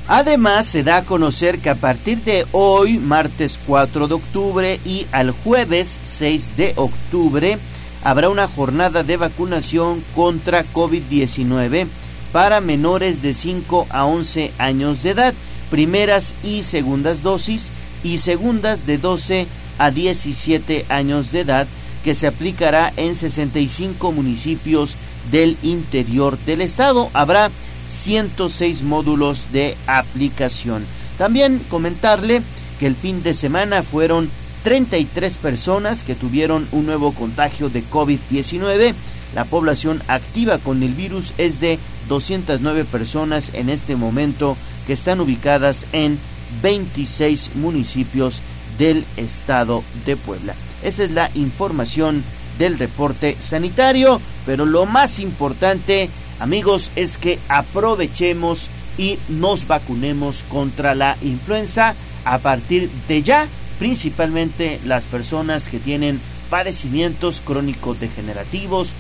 [0.09, 5.07] Además, se da a conocer que a partir de hoy, martes 4 de octubre y
[5.13, 7.59] al jueves 6 de octubre,
[8.03, 11.87] habrá una jornada de vacunación contra COVID-19
[12.33, 15.35] para menores de 5 a 11 años de edad,
[15.71, 17.71] primeras y segundas dosis
[18.03, 19.47] y segundas de 12
[19.79, 21.67] a 17 años de edad,
[22.05, 24.97] que se aplicará en 65 municipios
[25.31, 27.11] del interior del estado.
[27.13, 27.51] Habrá
[27.91, 30.85] 106 módulos de aplicación.
[31.17, 32.43] También comentarle
[32.79, 34.31] que el fin de semana fueron
[34.69, 38.93] 33 personas que tuvieron un nuevo contagio de COVID-19.
[39.35, 45.23] La población activa con el virus es de 209 personas en este momento que están
[45.23, 46.19] ubicadas en
[46.61, 48.43] 26 municipios
[48.77, 50.55] del estado de Puebla.
[50.83, 52.23] Esa es la información
[52.59, 56.11] del reporte sanitario, pero lo más importante,
[56.41, 61.95] amigos, es que aprovechemos y nos vacunemos contra la influenza
[62.27, 63.49] a partir de ya,
[63.79, 66.21] principalmente las personas que tienen
[66.51, 68.93] padecimientos crónicos degenerativos,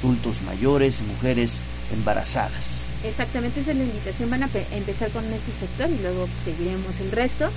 [0.00, 1.60] adultos mayores, mujeres
[1.92, 2.82] embarazadas.
[3.04, 4.30] Exactamente, esa es la invitación.
[4.30, 7.48] Van a empezar con este sector y luego seguiremos el resto.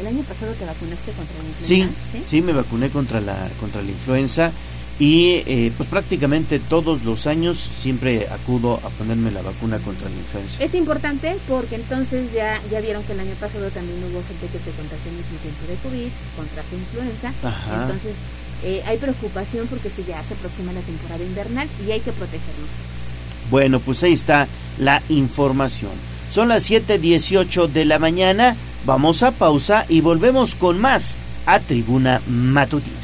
[0.00, 1.94] El año pasado te vacunaste contra la influenza.
[2.12, 4.50] Sí, sí, me vacuné contra la contra la influenza
[4.98, 10.16] y eh, pues prácticamente todos los años siempre acudo a ponerme la vacuna contra la
[10.16, 10.62] influenza.
[10.62, 14.58] Es importante porque entonces ya ya vieron que el año pasado también hubo gente que
[14.58, 17.28] se contagió en ese tiempo de COVID contra la influenza.
[17.82, 18.14] Entonces
[18.62, 22.68] eh, hay preocupación porque se ya se aproxima la temporada invernal y hay que protegernos.
[23.50, 24.46] Bueno, pues ahí está
[24.78, 25.92] la información.
[26.30, 28.56] Son las 7:18 de la mañana.
[28.86, 31.16] Vamos a pausa y volvemos con más
[31.46, 33.03] a Tribuna Matutina.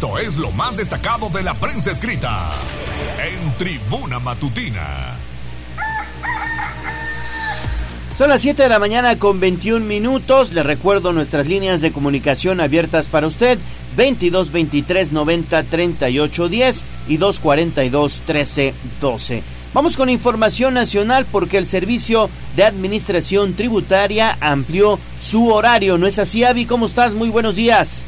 [0.00, 2.52] Esto es lo más destacado de la prensa escrita
[3.22, 5.14] en Tribuna Matutina.
[8.16, 10.54] Son las 7 de la mañana con 21 minutos.
[10.54, 13.58] Le recuerdo nuestras líneas de comunicación abiertas para usted.
[13.98, 19.42] 22 23 90 38 10 y 242 13 12.
[19.74, 25.98] Vamos con información nacional porque el Servicio de Administración Tributaria amplió su horario.
[25.98, 26.64] ¿No es así, Avi?
[26.64, 27.12] ¿Cómo estás?
[27.12, 28.04] Muy buenos días.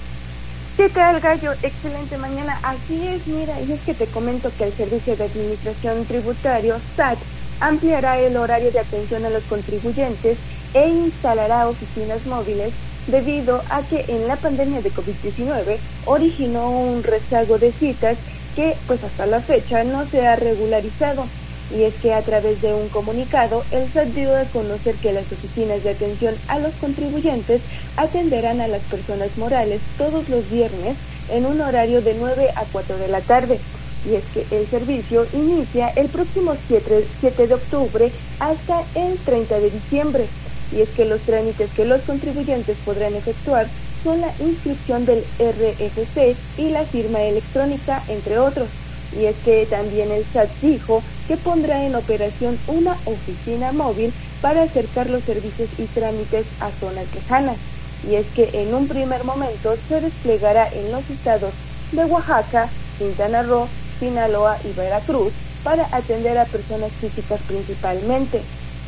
[0.83, 1.53] ¿Qué tal, Gallo?
[1.63, 2.59] Excelente mañana.
[2.65, 7.19] Así es, mira, y es que te comento que el Servicio de Administración Tributario, SAT,
[7.61, 10.39] ampliará el horario de atención a los contribuyentes
[10.75, 12.73] e instalará oficinas móviles
[13.07, 18.19] debido a que en la pandemia de COVID-19 originó un rezago de citas
[18.57, 21.27] que pues hasta la fecha no se ha regularizado.
[21.70, 25.30] Y es que a través de un comunicado, el SAT dio a conocer que las
[25.32, 27.62] oficinas de atención a los contribuyentes
[27.97, 30.97] atenderán a las personas morales todos los viernes
[31.30, 33.59] en un horario de 9 a 4 de la tarde.
[34.05, 38.10] Y es que el servicio inicia el próximo 7, 7 de octubre
[38.40, 40.26] hasta el 30 de diciembre.
[40.72, 43.68] Y es que los trámites que los contribuyentes podrán efectuar
[44.02, 48.68] son la inscripción del RFC y la firma electrónica, entre otros.
[49.18, 54.62] Y es que también el SAT dijo que pondrá en operación una oficina móvil para
[54.62, 57.56] acercar los servicios y trámites a zonas lejanas.
[58.09, 61.52] Y es que en un primer momento se desplegará en los estados
[61.93, 62.68] de Oaxaca,
[62.98, 63.68] Quintana Roo,
[63.98, 65.32] Sinaloa y Veracruz
[65.62, 68.43] para atender a personas físicas principalmente.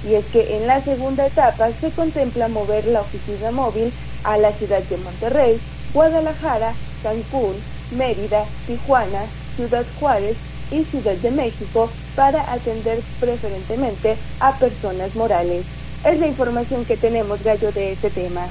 [0.08, 3.92] Y es que en la segunda etapa se contempla mover la oficina móvil
[4.24, 5.60] a la ciudad de Monterrey,
[5.92, 7.54] Guadalajara, Cancún,
[7.92, 9.22] Mérida, Tijuana,
[9.56, 10.36] Ciudad Juárez
[10.70, 15.64] y Ciudad de México para atender preferentemente a personas morales.
[16.04, 18.46] Es la información que tenemos, Gallo, de este tema.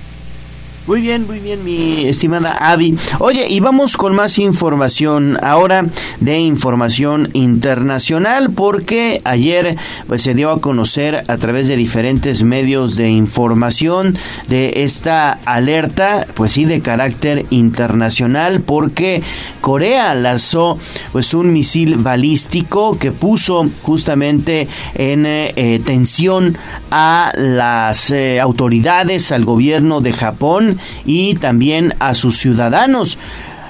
[0.86, 2.98] Muy bien, muy bien, mi estimada Avi.
[3.20, 5.86] Oye, y vamos con más información ahora
[6.20, 9.78] de información internacional, porque ayer
[10.08, 14.18] pues, se dio a conocer a través de diferentes medios de información
[14.50, 19.24] de esta alerta, pues sí, de carácter internacional, porque
[19.62, 20.78] Corea lanzó
[21.14, 26.58] pues un misil balístico que puso justamente en eh, tensión
[26.92, 30.73] a las eh, autoridades, al gobierno de Japón
[31.06, 33.18] y también a sus ciudadanos.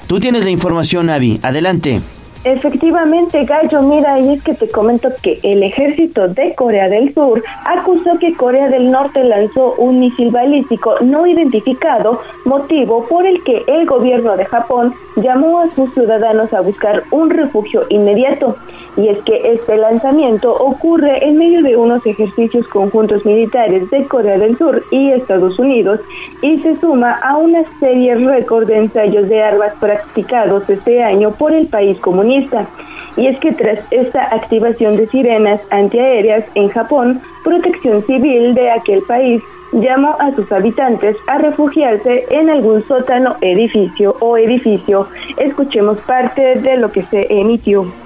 [0.06, 1.40] Tú tienes la información, Avi.
[1.42, 2.02] Adelante.
[2.44, 7.42] Efectivamente, Gallo, mira, y es que te comento que el ejército de Corea del Sur
[7.64, 13.62] acusó que Corea del Norte lanzó un misil balístico no identificado, motivo por el que
[13.66, 18.58] el gobierno de Japón llamó a sus ciudadanos a buscar un refugio inmediato.
[18.96, 24.38] Y es que este lanzamiento ocurre en medio de unos ejercicios conjuntos militares de Corea
[24.38, 26.00] del Sur y Estados Unidos
[26.42, 31.52] y se suma a una serie récord de ensayos de armas practicados este año por
[31.52, 32.68] el país comunista.
[33.16, 39.02] Y es que tras esta activación de sirenas antiaéreas en Japón, Protección Civil de aquel
[39.02, 39.42] país
[39.72, 45.08] llamó a sus habitantes a refugiarse en algún sótano, edificio o edificio.
[45.36, 48.03] Escuchemos parte de lo que se emitió.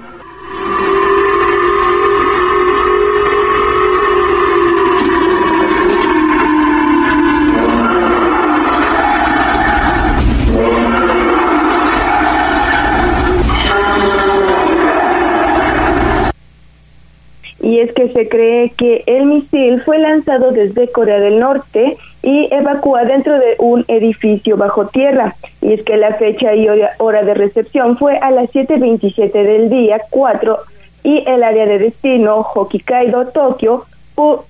[17.61, 22.53] Y es que se cree que el misil fue lanzado desde Corea del Norte y
[22.53, 25.35] evacúa dentro de un edificio bajo tierra.
[25.61, 26.67] Y es que la fecha y
[26.99, 30.57] hora de recepción fue a las 7.27 del día 4
[31.03, 33.85] y el área de destino Hokkaido, Tokio,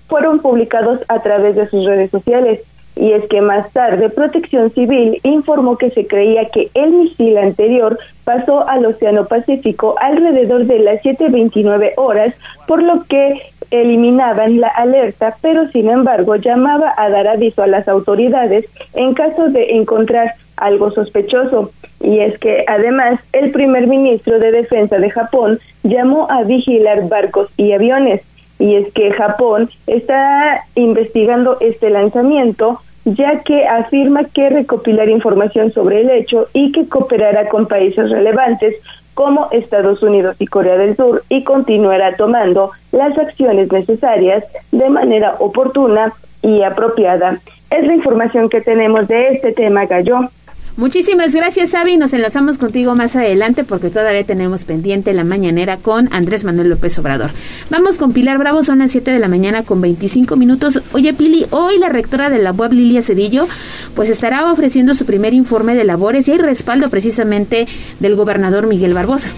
[0.07, 2.61] fueron publicados a través de sus redes sociales.
[2.95, 7.97] Y es que más tarde Protección Civil informó que se creía que el misil anterior
[8.25, 12.33] pasó al Océano Pacífico alrededor de las 7.29 horas,
[12.67, 13.41] por lo que
[13.71, 19.47] eliminaban la alerta, pero sin embargo llamaba a dar aviso a las autoridades en caso
[19.47, 21.71] de encontrar algo sospechoso.
[22.01, 27.49] Y es que además el primer ministro de Defensa de Japón llamó a vigilar barcos
[27.57, 28.21] y aviones.
[28.59, 36.01] Y es que Japón está investigando este lanzamiento ya que afirma que recopilar información sobre
[36.01, 38.75] el hecho y que cooperará con países relevantes
[39.13, 45.35] como Estados Unidos y Corea del Sur y continuará tomando las acciones necesarias de manera
[45.39, 47.39] oportuna y apropiada.
[47.69, 50.29] Es la información que tenemos de este tema, Gallo.
[50.77, 51.97] Muchísimas gracias, Avi.
[51.97, 56.97] Nos enlazamos contigo más adelante porque todavía tenemos pendiente la mañanera con Andrés Manuel López
[56.99, 57.31] Obrador.
[57.69, 60.81] Vamos con Pilar Bravo, son las 7 de la mañana con 25 minutos.
[60.93, 63.47] Oye, Pili, hoy la rectora de la UAB, Lilia Cedillo,
[63.95, 67.67] pues estará ofreciendo su primer informe de labores y hay respaldo precisamente
[67.99, 69.31] del gobernador Miguel Barbosa.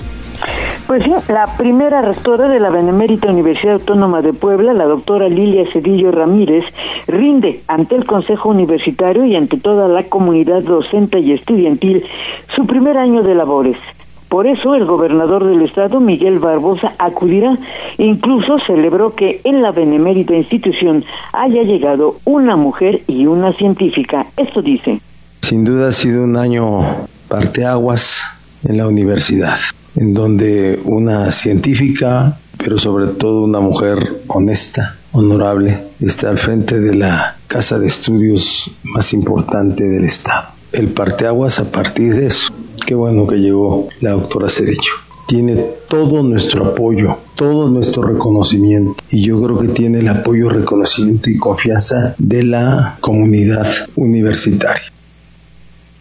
[0.87, 5.63] Pues sí, la primera rectora de la Benemérita Universidad Autónoma de Puebla, la doctora Lilia
[5.71, 6.65] Cedillo Ramírez,
[7.07, 12.05] rinde ante el Consejo Universitario y ante toda la comunidad docente y estudiantil
[12.53, 13.77] su primer año de labores.
[14.27, 17.57] Por eso el gobernador del estado, Miguel Barbosa, acudirá.
[17.97, 21.03] Incluso celebró que en la benemérita institución
[21.33, 24.25] haya llegado una mujer y una científica.
[24.37, 24.99] Esto dice.
[25.41, 26.81] Sin duda ha sido un año
[27.27, 28.25] parteaguas
[28.63, 29.57] en la universidad
[29.95, 36.95] en donde una científica, pero sobre todo una mujer honesta, honorable, está al frente de
[36.95, 40.49] la casa de estudios más importante del Estado.
[40.71, 42.53] El parteaguas a partir de eso.
[42.85, 44.93] Qué bueno que llegó la doctora Cedillo.
[45.27, 45.55] Tiene
[45.89, 51.37] todo nuestro apoyo, todo nuestro reconocimiento y yo creo que tiene el apoyo, reconocimiento y
[51.37, 54.91] confianza de la comunidad universitaria.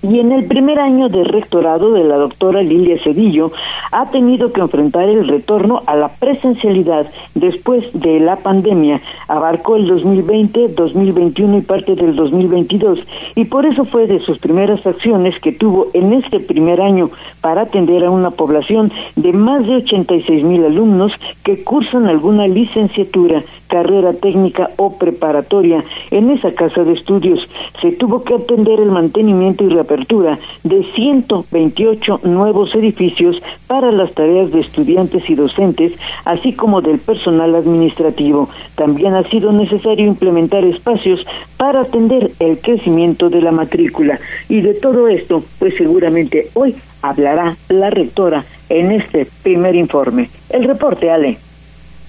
[0.03, 3.53] Y en el primer año de rectorado de la doctora Lilia Cedillo
[3.93, 9.01] ha tenido que enfrentar el retorno a la presencialidad después de la pandemia.
[9.29, 13.01] Abarcó el 2020, 2021 y parte del 2022
[13.37, 17.11] y por eso fue de sus primeras acciones que tuvo en este primer año
[17.43, 21.13] para atender a una población de más de 86 mil alumnos
[21.45, 27.49] que cursan alguna licenciatura, carrera técnica o preparatoria en esa casa de estudios.
[27.81, 34.53] Se tuvo que atender el mantenimiento y apertura de 128 nuevos edificios para las tareas
[34.53, 35.93] de estudiantes y docentes,
[36.25, 38.49] así como del personal administrativo.
[38.75, 41.25] También ha sido necesario implementar espacios
[41.57, 44.19] para atender el crecimiento de la matrícula.
[44.49, 50.29] Y de todo esto, pues seguramente hoy hablará la rectora en este primer informe.
[50.49, 51.50] El reporte, Ale.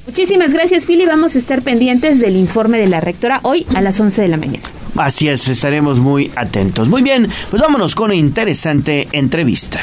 [0.06, 1.06] Muchísimas gracias, Pili.
[1.06, 4.38] Vamos a estar pendientes del informe de la rectora hoy a las 11 de la
[4.38, 4.64] mañana.
[4.98, 6.90] Así es, estaremos muy atentos.
[6.90, 9.80] Muy bien, pues vámonos con una interesante entrevista.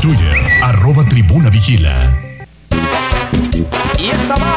[0.00, 2.12] Twitter, arroba tribuna vigila.
[3.98, 4.56] Y esta va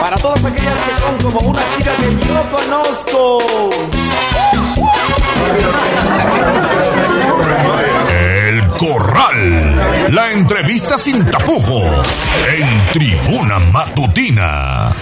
[0.00, 3.38] para todas aquellas que son como una chica que yo conozco.
[8.78, 10.14] Corral.
[10.14, 12.06] La entrevista sin tapujos.
[12.56, 14.92] En Tribuna Matutina.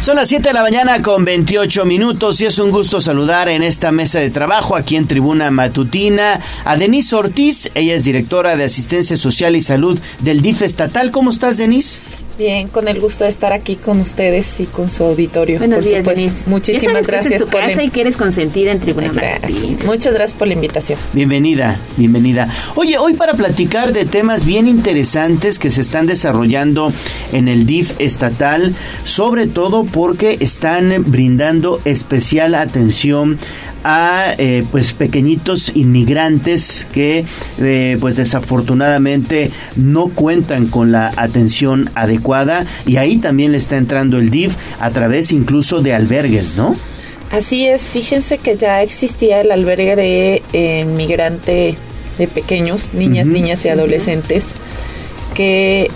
[0.00, 3.62] Son las 7 de la mañana con 28 minutos y es un gusto saludar en
[3.62, 7.70] esta mesa de trabajo aquí en Tribuna Matutina a Denise Ortiz.
[7.74, 11.10] Ella es directora de Asistencia Social y Salud del DIF estatal.
[11.10, 12.00] ¿Cómo estás, Denise?
[12.38, 15.58] Bien, con el gusto de estar aquí con ustedes y con su auditorio.
[15.58, 16.48] Buenos días, Denise.
[16.48, 19.84] Muchísimas gracias es tu por casa y que eres consentida en Tribuna Matutina.
[19.84, 21.00] Muchas gracias por la invitación.
[21.12, 22.48] Bienvenida, bienvenida.
[22.76, 26.92] Oye, hoy para platicar de temas bien interesantes que se están desarrollando
[27.32, 33.40] en el DIF estatal, sobre todo porque están brindando especial atención
[33.84, 37.24] a eh, pues pequeñitos inmigrantes que
[37.58, 42.66] eh, pues desafortunadamente no cuentan con la atención adecuada.
[42.86, 46.76] Y ahí también le está entrando el DIF a través incluso de albergues, ¿no?
[47.30, 51.76] Así es, fíjense que ya existía el albergue de eh, inmigrante
[52.16, 54.54] de pequeños, niñas, niñas y adolescentes
[55.34, 55.90] que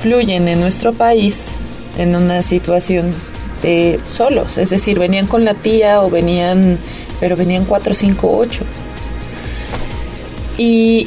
[0.00, 1.56] fluyen en nuestro país
[1.98, 3.12] en una situación
[3.62, 6.78] de solos, es decir, venían con la tía o venían,
[7.20, 8.64] pero venían 4, 5, 8.
[10.58, 11.06] Y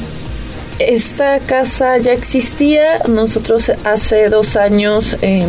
[0.78, 5.46] esta casa ya existía, nosotros hace dos años eh,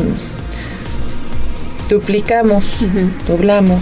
[1.90, 2.80] duplicamos,
[3.28, 3.82] doblamos,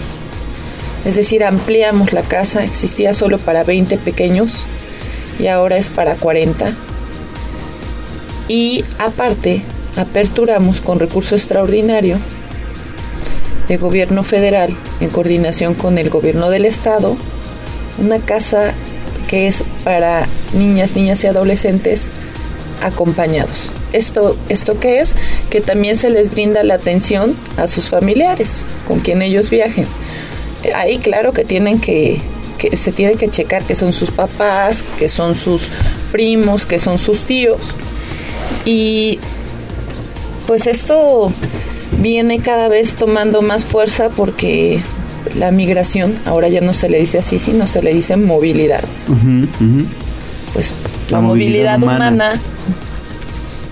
[1.04, 4.66] es decir, ampliamos la casa, existía solo para 20 pequeños
[5.38, 6.72] y ahora es para 40.
[8.48, 9.62] Y aparte,
[9.96, 12.18] aperturamos con recurso extraordinario
[13.68, 17.16] de gobierno federal en coordinación con el gobierno del estado
[17.98, 18.72] una casa
[19.28, 22.06] que es para niñas, niñas y adolescentes
[22.82, 23.70] acompañados.
[23.92, 25.14] Esto, ¿Esto qué es?
[25.50, 29.86] Que también se les brinda la atención a sus familiares con quien ellos viajen.
[30.74, 32.20] Ahí claro que tienen que,
[32.58, 35.70] que se tiene que checar que son sus papás, que son sus
[36.12, 37.60] primos, que son sus tíos.
[38.64, 39.18] Y
[40.46, 41.32] pues esto
[42.06, 44.80] viene cada vez tomando más fuerza porque
[45.36, 48.84] la migración, ahora ya no se le dice así, sino se le dice movilidad.
[50.52, 50.72] Pues
[51.10, 52.34] la, movilidad, humana.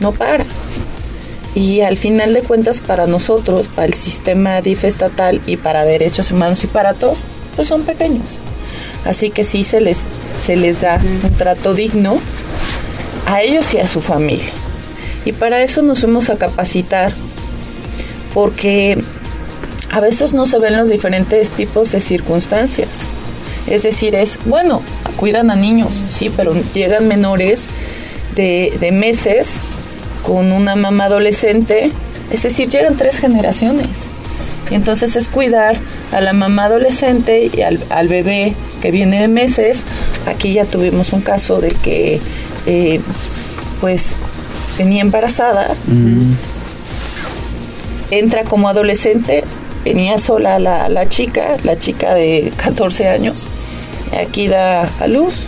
[0.00, 0.44] no para.
[1.54, 6.32] Y al final de cuentas para nosotros, para el sistema DIF estatal y para derechos
[6.32, 7.18] humanos y para todos,
[7.54, 8.24] pues son pequeños.
[9.04, 9.98] Así que sí se les,
[10.42, 12.18] se les da un trato digno
[13.26, 14.50] a ellos y a su familia.
[15.24, 17.12] Y para eso nos fuimos a capacitar,
[18.34, 18.98] porque
[19.90, 23.08] a veces no se ven los diferentes tipos de circunstancias.
[23.66, 24.82] Es decir, es, bueno,
[25.16, 27.68] cuidan a niños, sí, pero llegan menores
[28.34, 29.52] de, de meses
[30.26, 31.92] con una mamá adolescente,
[32.30, 33.88] es decir, llegan tres generaciones.
[34.70, 35.78] Y entonces es cuidar
[36.10, 39.84] a la mamá adolescente y al, al, bebé que viene de meses.
[40.26, 42.20] Aquí ya tuvimos un caso de que,
[42.66, 43.00] eh,
[43.80, 44.12] pues,
[44.78, 45.74] venía embarazada.
[48.10, 49.44] Entra como adolescente,
[49.84, 53.48] venía sola la, la chica, la chica de 14 años,
[54.18, 55.44] aquí da a luz.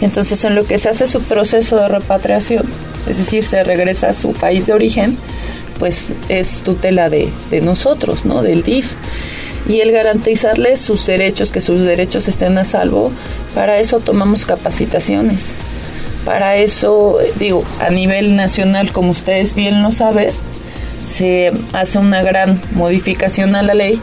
[0.00, 2.64] Entonces en lo que se hace su proceso de repatriación,
[3.08, 5.18] es decir, se regresa a su país de origen,
[5.78, 8.42] pues es tutela de, de nosotros, ¿no?
[8.42, 8.92] Del DIF.
[9.68, 13.12] Y el garantizarles sus derechos, que sus derechos estén a salvo,
[13.54, 15.54] para eso tomamos capacitaciones.
[16.24, 20.30] Para eso, digo, a nivel nacional, como ustedes bien lo saben,
[21.10, 24.00] se hace una gran modificación a la ley,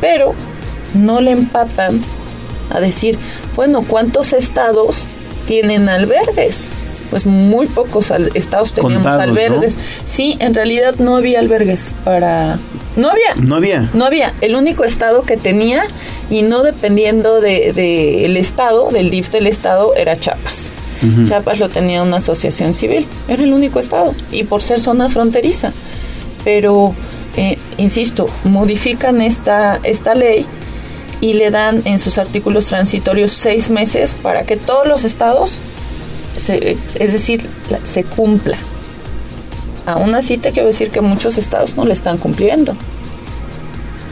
[0.00, 0.34] pero
[0.94, 2.02] no le empatan
[2.70, 3.18] a decir,
[3.56, 5.04] bueno, ¿cuántos estados
[5.46, 6.68] tienen albergues?
[7.10, 9.78] Pues muy pocos estados teníamos albergues.
[10.04, 12.58] Sí, en realidad no había albergues para...
[12.96, 13.34] No había.
[13.36, 13.88] No había.
[13.94, 14.34] No había.
[14.42, 15.84] El único estado que tenía,
[16.28, 20.72] y no dependiendo del de, el estado, del DIF del estado, era Chiapas.
[21.02, 21.28] Uh -huh.
[21.28, 23.06] Chiapas lo tenía una asociación civil.
[23.28, 24.14] Era el único estado.
[24.32, 25.72] Y por ser zona fronteriza
[26.44, 26.94] pero
[27.36, 30.46] eh, insisto, modifican esta, esta ley
[31.20, 35.52] y le dan en sus artículos transitorios seis meses para que todos los estados,
[36.36, 37.48] se, es decir,
[37.84, 38.58] se cumpla.
[39.86, 42.76] Aún así te quiero decir que muchos estados no le están cumpliendo.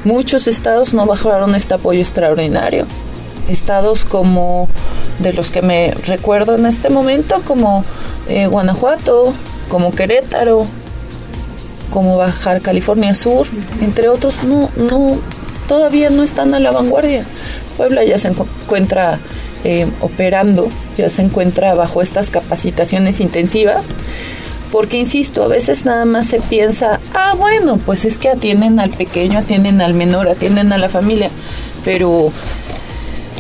[0.04, 2.86] Muchos estados no bajaron este apoyo extraordinario.
[3.48, 4.68] Estados como
[5.18, 7.84] de los que me recuerdo en este momento, como
[8.28, 9.32] eh, Guanajuato,
[9.68, 10.66] como Querétaro,
[11.90, 13.46] como Bajar California Sur,
[13.80, 15.18] entre otros, no, no,
[15.68, 17.24] todavía no están a la vanguardia.
[17.76, 19.18] Puebla ya se encuentra
[19.64, 23.86] eh, operando, ya se encuentra bajo estas capacitaciones intensivas,
[24.72, 28.90] porque insisto, a veces nada más se piensa, ah, bueno, pues es que atienden al
[28.90, 31.30] pequeño, atienden al menor, atienden a la familia,
[31.84, 32.32] pero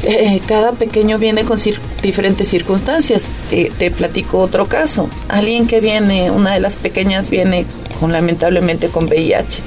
[0.04, 3.28] eh, cada pequeño viene con cir diferentes circunstancias.
[3.50, 5.10] Te, te platico otro caso.
[5.28, 7.66] Alguien que viene, una de las pequeñas viene
[7.98, 9.62] con lamentablemente con VIH.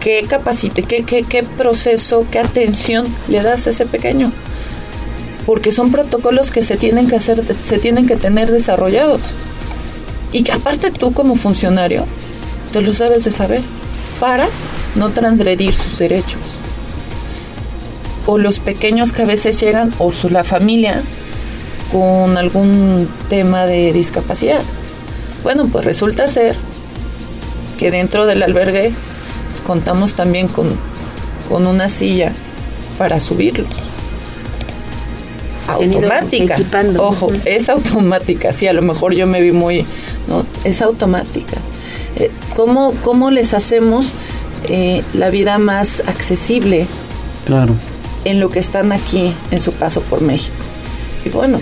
[0.00, 4.32] ¿Qué capacite, qué, qué, qué proceso, qué atención le das a ese pequeño?
[5.46, 9.20] Porque son protocolos que se tienen que hacer, se tienen que tener desarrollados.
[10.32, 12.04] Y que aparte tú como funcionario,
[12.72, 13.62] te lo sabes de saber,
[14.18, 14.48] para
[14.96, 16.40] no transgredir sus derechos.
[18.26, 21.02] O los pequeños que a veces llegan, o la familia,
[21.92, 24.62] con algún tema de discapacidad.
[25.42, 26.54] Bueno, pues resulta ser
[27.78, 28.92] que dentro del albergue
[29.66, 30.70] contamos también con,
[31.48, 32.32] con una silla
[32.98, 33.68] para subirlos.
[35.68, 36.56] Automática.
[36.98, 38.52] Ojo, es automática.
[38.52, 39.86] Sí, a lo mejor yo me vi muy.
[40.28, 40.44] ¿no?
[40.64, 41.56] Es automática.
[42.16, 44.12] Eh, ¿cómo, ¿Cómo les hacemos
[44.68, 46.86] eh, la vida más accesible?
[47.46, 47.74] Claro.
[48.24, 50.54] En lo que están aquí en su paso por México.
[51.24, 51.60] Y bueno,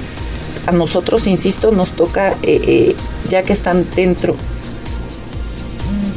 [0.71, 2.97] a nosotros, insisto, nos toca, eh, eh,
[3.29, 4.35] ya que están dentro,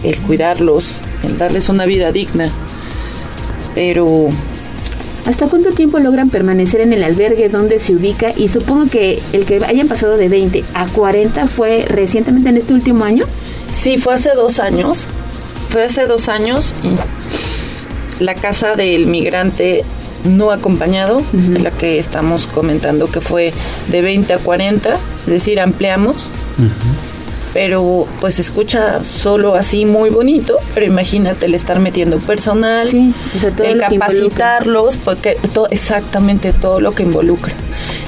[0.04, 2.50] el cuidarlos, el darles una vida digna.
[3.76, 4.30] Pero
[5.26, 8.34] ¿Hasta cuánto tiempo logran permanecer en el albergue donde se ubica?
[8.36, 12.74] Y supongo que el que hayan pasado de 20 a 40 fue recientemente en este
[12.74, 13.26] último año.
[13.74, 15.08] Sí, fue hace dos años.
[15.70, 19.86] Fue hace dos años y la casa del migrante
[20.24, 23.54] no acompañado, la que estamos comentando que fue
[23.90, 26.28] de 20 a 40, es decir, ampliamos.
[27.54, 33.78] Pero pues se escucha solo así muy bonito, pero imagínate el estar metiendo personal, el
[33.78, 37.54] capacitarlos, porque todo, exactamente todo lo que involucra.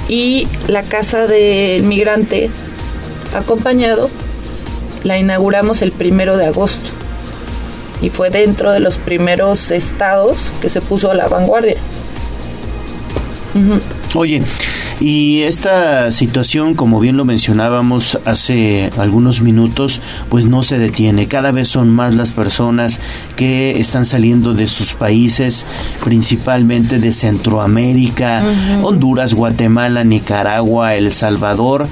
[0.09, 2.49] Y la casa del migrante
[3.35, 4.09] acompañado
[5.03, 6.89] la inauguramos el primero de agosto
[8.01, 11.77] y fue dentro de los primeros estados que se puso a la vanguardia.
[14.13, 14.41] Oye,
[14.99, 19.99] y esta situación, como bien lo mencionábamos hace algunos minutos,
[20.29, 21.27] pues no se detiene.
[21.27, 22.99] Cada vez son más las personas
[23.35, 25.65] que están saliendo de sus países,
[26.03, 28.43] principalmente de Centroamérica,
[28.83, 31.87] Honduras, Guatemala, Nicaragua, El Salvador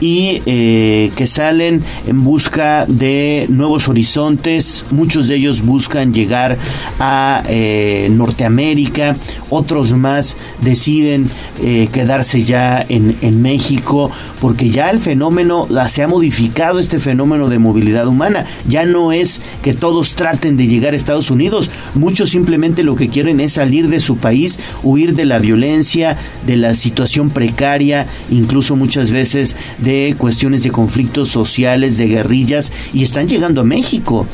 [0.00, 4.84] y eh, que salen en busca de nuevos horizontes.
[4.90, 6.58] Muchos de ellos buscan llegar
[6.98, 9.16] a eh, Norteamérica,
[9.50, 11.30] otros más deciden
[11.62, 14.10] eh, quedarse ya en, en, México
[14.40, 18.46] porque ya el fenómeno, se ha modificado este fenómeno de movilidad humana.
[18.66, 23.08] Ya no es que todos traten de llegar a Estados Unidos, muchos simplemente lo que
[23.08, 26.16] quieren es salir de su país, huir de la violencia,
[26.46, 29.87] de la situación precaria, incluso muchas veces de
[30.18, 34.26] cuestiones de conflictos sociales, de guerrillas, y están llegando a México.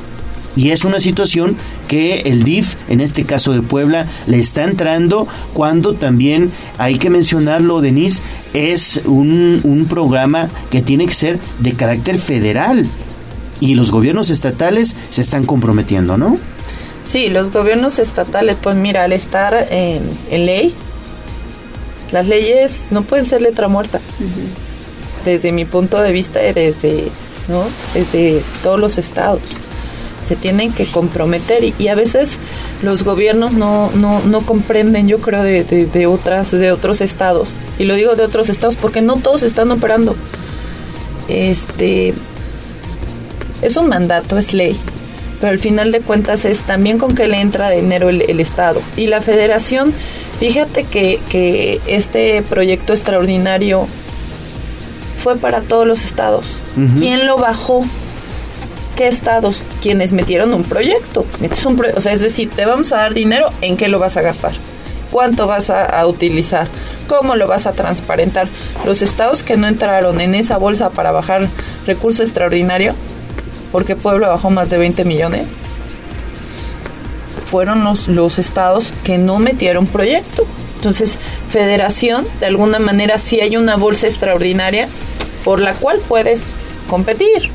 [0.57, 1.57] Y es una situación
[1.89, 7.11] que el DIF, en este caso de Puebla, le está entrando cuando también, hay que
[7.11, 8.23] mencionarlo, Denise,
[8.53, 12.87] es un, un programa que tiene que ser de carácter federal.
[13.61, 16.39] Y los gobiernos estatales se están comprometiendo, ¿no?
[17.03, 20.75] Sí, los gobiernos estatales, pues mira, al estar en, en ley,
[22.13, 24.01] las leyes no pueden ser letra muerta
[25.25, 27.09] desde mi punto de vista y desde,
[27.49, 27.65] ¿no?
[27.95, 29.41] desde todos los estados.
[30.27, 32.39] Se tienen que comprometer y, a veces
[32.83, 37.57] los gobiernos no, no, no comprenden, yo creo, de, de, otras, de otros estados.
[37.79, 40.17] Y lo digo de otros estados porque no todos están operando.
[41.29, 42.15] Este
[43.61, 44.77] es un mandato, es ley,
[45.41, 48.81] pero al final de cuentas es también con que le entra dinero el, el Estado.
[48.97, 49.93] Y la federación,
[50.41, 53.87] fíjate que, que este proyecto extraordinario
[55.25, 56.45] fue para todos los estados.
[56.99, 57.83] ¿Quién lo bajó?
[58.95, 59.63] ¿Qué estados?
[59.81, 61.25] Quienes metieron un proyecto.
[61.41, 64.19] Metes un o sea, es decir, te vamos a dar dinero, ¿en qué lo vas
[64.19, 64.53] a gastar?
[65.11, 66.67] ¿Cuánto vas a, utilizar?
[67.09, 68.49] ¿Cómo lo vas a transparentar?
[68.85, 71.49] Los estados que no entraron en esa bolsa para bajar
[71.87, 72.95] recurso extraordinario,
[73.73, 75.47] porque Pueblo bajó más de 20 millones,
[77.51, 80.45] fueron los, los estados que no metieron proyecto.
[80.77, 81.19] Entonces,
[81.49, 84.87] federación, de alguna manera, sí hay una bolsa extraordinaria
[85.45, 86.53] por la cual puedes
[86.89, 87.51] competir.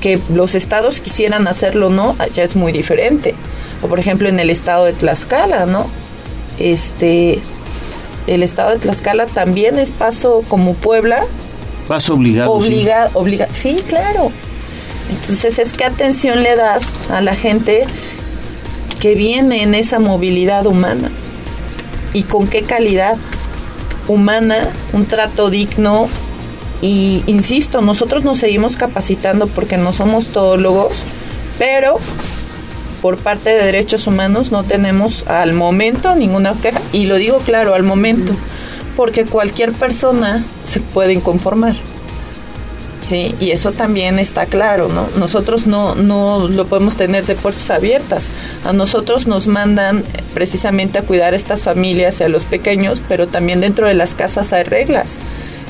[0.00, 3.34] Que los estados quisieran hacerlo o no, ya es muy diferente.
[3.82, 5.86] O por ejemplo en el estado de Tlaxcala, ¿no?
[6.58, 7.40] Este,
[8.26, 11.24] el estado de Tlaxcala también es paso como Puebla.
[11.88, 12.52] Paso obligado.
[12.52, 13.18] Obligado, sí.
[13.18, 14.30] Obliga sí, claro.
[15.10, 17.86] Entonces es que atención le das a la gente
[19.00, 21.10] que viene en esa movilidad humana
[22.14, 23.16] y con qué calidad
[24.08, 26.08] humana, un trato digno.
[26.84, 31.04] Y insisto, nosotros nos seguimos capacitando porque no somos todólogos,
[31.58, 31.96] pero
[33.00, 36.82] por parte de derechos humanos no tenemos al momento ninguna queja.
[36.92, 38.34] Y lo digo claro, al momento,
[38.96, 41.74] porque cualquier persona se puede inconformar.
[43.02, 45.08] Sí, y eso también está claro, ¿no?
[45.18, 48.28] Nosotros no, no lo podemos tener de puertas abiertas.
[48.62, 50.04] A nosotros nos mandan
[50.34, 54.14] precisamente a cuidar a estas familias y a los pequeños, pero también dentro de las
[54.14, 55.18] casas hay reglas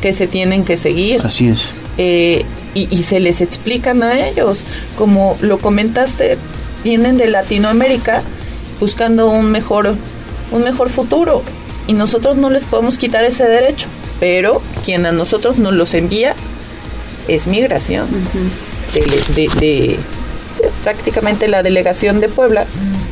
[0.05, 1.23] que se tienen que seguir.
[1.25, 1.71] Así es.
[1.97, 2.45] Eh,
[2.75, 4.63] y, y se les explican a ellos.
[4.99, 6.37] Como lo comentaste,
[6.85, 8.21] vienen de Latinoamérica
[8.81, 9.97] buscando un mejor,
[10.51, 11.43] un mejor futuro.
[11.87, 13.89] Y nosotros no les podemos quitar ese derecho.
[14.21, 16.35] Pero quien a nosotros nos los envía
[17.27, 18.07] es migración.
[18.93, 19.97] de,
[20.83, 22.67] prácticamente la delegación de Puebla,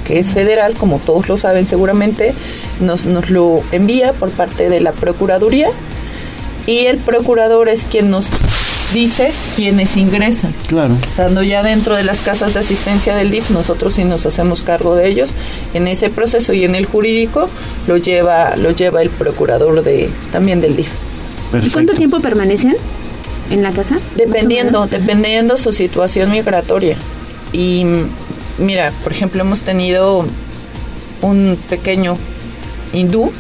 [0.07, 2.35] que es federal, como todos lo saben seguramente,
[2.81, 5.71] nos, nos lo envía por parte de la Procuraduría
[6.67, 8.27] y el procurador es quien nos
[8.93, 10.55] dice quienes ingresan.
[10.69, 10.97] Claro.
[11.03, 14.95] Estando ya dentro de las casas de asistencia del DIF, nosotros sí nos hacemos cargo
[14.95, 15.35] de ellos.
[15.75, 17.49] En ese proceso y en el jurídico
[17.87, 20.89] lo lleva, lo lleva el procurador de, también del DIF.
[21.63, 22.77] ¿Y cuánto tiempo permanecen?
[23.51, 23.99] en la casa?
[24.17, 26.97] Dependiendo, dependiendo su situación migratoria.
[27.53, 27.85] Y
[28.59, 30.25] mira, por ejemplo, hemos tenido
[31.21, 32.17] un pequeño
[32.93, 33.31] hindú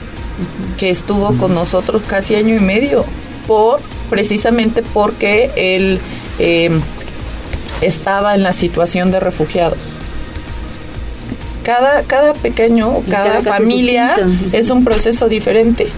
[0.79, 3.05] que estuvo con nosotros casi año y medio
[3.47, 3.81] por
[4.11, 5.99] precisamente porque él
[6.39, 6.71] eh,
[7.81, 9.77] estaba en la situación de refugiado.
[11.63, 14.17] Cada, cada pequeño, cada, cada caso es familia
[14.53, 15.89] es un proceso diferente.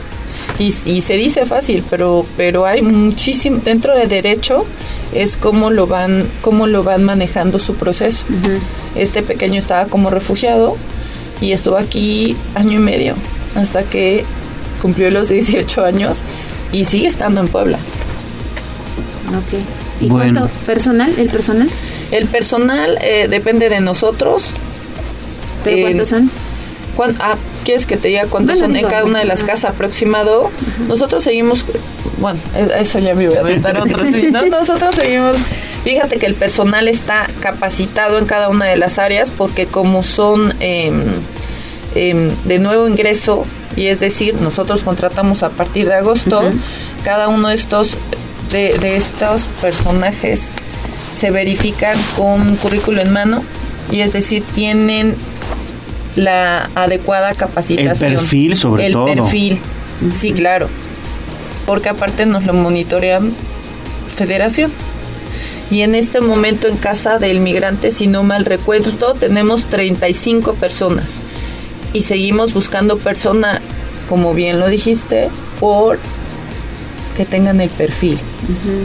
[0.59, 4.65] Y, y se dice fácil, pero, pero hay muchísimo, dentro de derecho
[5.13, 8.25] es cómo lo van, cómo lo van manejando su proceso.
[8.95, 10.77] Este pequeño estaba como refugiado
[11.41, 13.15] y estuvo aquí año y medio,
[13.55, 14.25] hasta que
[14.83, 16.19] cumplió los 18 años
[16.73, 17.79] y sigue estando en Puebla.
[19.29, 19.61] Ok.
[20.01, 20.41] ¿Y Bueno.
[20.43, 21.15] cuánto personal?
[21.19, 21.71] ¿El personal?
[22.11, 24.49] El personal eh, depende de nosotros.
[25.63, 26.31] ¿Pero cuántos son?
[26.97, 29.43] cuán- ah, ¿quieres que te diga cuántos Bueno, son digo, en cada una de las
[29.45, 30.51] casas aproximado?
[30.89, 31.65] Nosotros seguimos,
[32.19, 34.11] bueno, eh, eso ya me voy a aventar otros.
[34.11, 34.47] ¿no?
[34.51, 35.37] Nosotros seguimos,
[35.85, 40.55] fíjate que el personal está capacitado en cada una de las áreas porque como son
[40.61, 41.03] em,
[41.95, 43.45] em, de nuevo ingreso,
[43.77, 46.43] y es decir, nosotros contratamos a partir de agosto,
[47.05, 47.97] cada uno de estos,
[48.51, 50.51] de, de estos personajes
[51.15, 53.43] se verifican con currículo en mano,
[53.91, 55.17] y es decir, tienen
[56.17, 58.13] la adecuada capacitación.
[58.13, 59.07] El perfil, sobre el todo.
[59.07, 59.59] perfil,
[60.13, 60.69] sí, claro.
[61.67, 63.33] Porque aparte nos lo monitorean
[64.15, 64.71] Federación.
[65.71, 71.21] Y en este momento en casa del migrante, si no mal recuerdo, tenemos 35 personas.
[71.95, 73.63] Y seguimos buscando persona,
[74.09, 75.99] como bien lo dijiste, por
[77.17, 78.19] que tengan el perfil,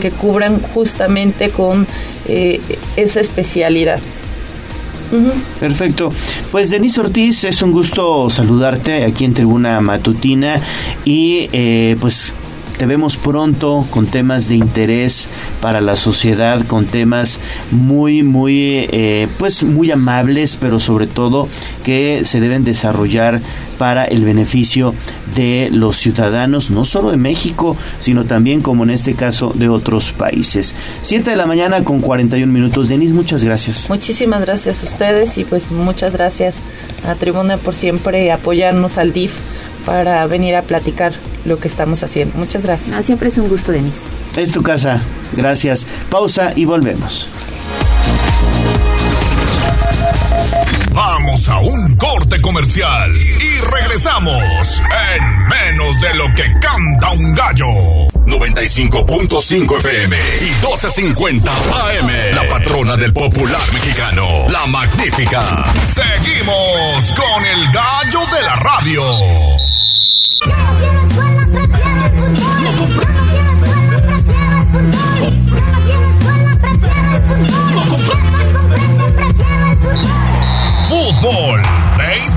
[0.00, 1.86] que cubran justamente con
[2.26, 2.60] eh,
[2.96, 4.00] esa especialidad.
[5.58, 6.12] Perfecto.
[6.52, 10.60] Pues Denise Ortiz, es un gusto saludarte aquí en Tribuna Matutina
[11.04, 12.32] y eh, pues
[12.80, 15.28] te vemos pronto con temas de interés
[15.60, 17.38] para la sociedad, con temas
[17.70, 21.46] muy, muy, eh, pues muy amables, pero sobre todo
[21.84, 23.42] que se deben desarrollar
[23.76, 24.94] para el beneficio
[25.36, 30.12] de los ciudadanos, no solo de México, sino también, como en este caso, de otros
[30.12, 30.74] países.
[31.02, 32.88] 7 de la mañana con 41 minutos.
[32.88, 33.90] Denise, muchas gracias.
[33.90, 36.56] Muchísimas gracias a ustedes y pues muchas gracias
[37.06, 39.32] a Tribuna por siempre apoyarnos al DIF
[39.84, 41.12] para venir a platicar
[41.44, 42.36] lo que estamos haciendo.
[42.38, 42.96] Muchas gracias.
[42.96, 44.02] Ah, siempre es un gusto, Denise.
[44.36, 45.02] Es tu casa.
[45.32, 45.86] Gracias.
[46.10, 47.28] Pausa y volvemos.
[50.92, 54.82] Vamos a un corte comercial y regresamos
[55.14, 57.66] en menos de lo que canta un gallo.
[58.26, 62.34] 95.5 FM y 12.50 AM.
[62.34, 65.64] La patrona del popular mexicano, la magnífica.
[65.84, 69.69] Seguimos con el gallo de la radio.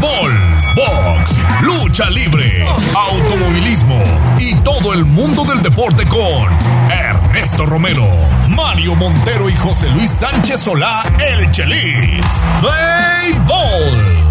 [0.03, 0.31] Béisbol,
[0.75, 1.31] box,
[1.61, 3.99] lucha libre, automovilismo
[4.38, 6.49] y todo el mundo del deporte con
[6.91, 8.07] Ernesto Romero,
[8.49, 12.25] Mario Montero y José Luis Sánchez Solá, el Chelis.
[12.59, 14.23] Play ball.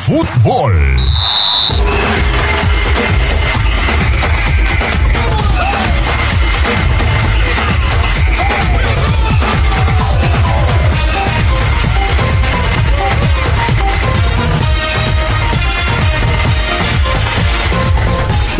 [0.00, 1.31] Fútbol.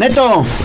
[0.03, 0.62] Neto.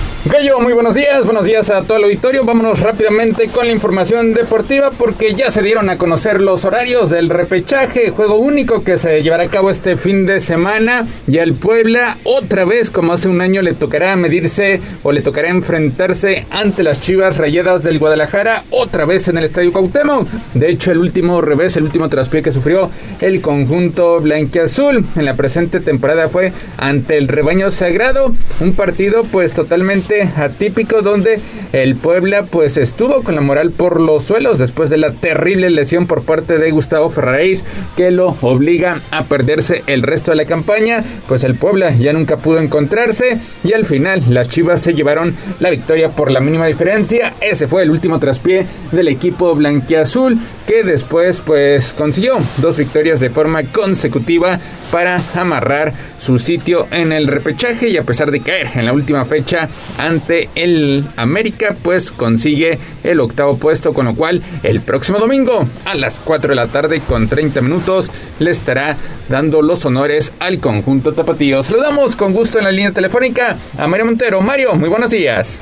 [0.60, 2.44] Muy buenos días, buenos días a todo el auditorio.
[2.44, 7.30] Vámonos rápidamente con la información deportiva porque ya se dieron a conocer los horarios del
[7.30, 11.08] repechaje, juego único que se llevará a cabo este fin de semana.
[11.28, 15.50] Y al Puebla, otra vez, como hace un año, le tocará medirse o le tocará
[15.50, 20.28] enfrentarse ante las Chivas Rayadas del Guadalajara, otra vez en el Estadio Cuauhtémoc.
[20.54, 22.90] De hecho, el último revés, el último traspié que sufrió
[23.22, 29.54] el conjunto blanquiazul en la presente temporada fue ante el rebaño sagrado, un partido pues
[29.54, 31.40] totalmente atípico donde
[31.74, 36.08] el Puebla pues estuvo con la moral por los suelos después de la terrible lesión
[36.08, 37.64] por parte de Gustavo Ferraréis
[37.96, 42.38] que lo obliga a perderse el resto de la campaña, pues el Puebla ya nunca
[42.38, 47.34] pudo encontrarse y al final las Chivas se llevaron la victoria por la mínima diferencia,
[47.42, 53.30] ese fue el último traspié del equipo blanquiazul que después pues consiguió dos victorias de
[53.30, 54.60] forma consecutiva
[54.92, 59.26] para amarrar su sitio en el repechaje y a pesar de caer en la última
[59.26, 65.66] fecha ante el América pues consigue el octavo puesto con lo cual el próximo domingo
[65.86, 68.10] a las 4 de la tarde con 30 minutos
[68.40, 68.98] le estará
[69.30, 71.64] dando los honores al conjunto tapatío.
[71.64, 74.42] Saludamos con gusto en la línea telefónica a Mario Montero.
[74.42, 75.60] Mario, muy buenos días.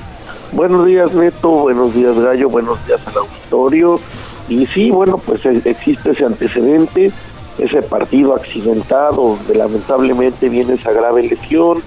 [0.51, 1.49] Buenos días, Neto.
[1.49, 2.49] Buenos días, Gallo.
[2.49, 3.99] Buenos días al auditorio.
[4.47, 7.11] Y sí, bueno, pues eh, existe ese antecedente
[7.57, 11.81] ese partido accidentado, donde lamentablemente viene esa grave lesión,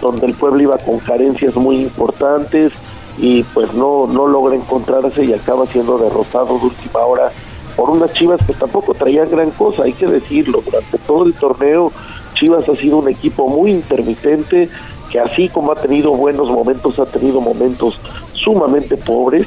[0.00, 2.72] donde el pueblo iba con carencias muy importantes
[3.18, 7.30] y pues no, no logra encontrarse y acaba siendo derrotado de última hora
[7.76, 11.92] por unas Chivas que tampoco traían gran cosa, hay que decirlo, durante todo el torneo
[12.34, 14.68] Chivas ha sido un equipo muy intermitente,
[15.10, 18.00] que así como ha tenido buenos momentos, ha tenido momentos
[18.32, 19.46] sumamente pobres,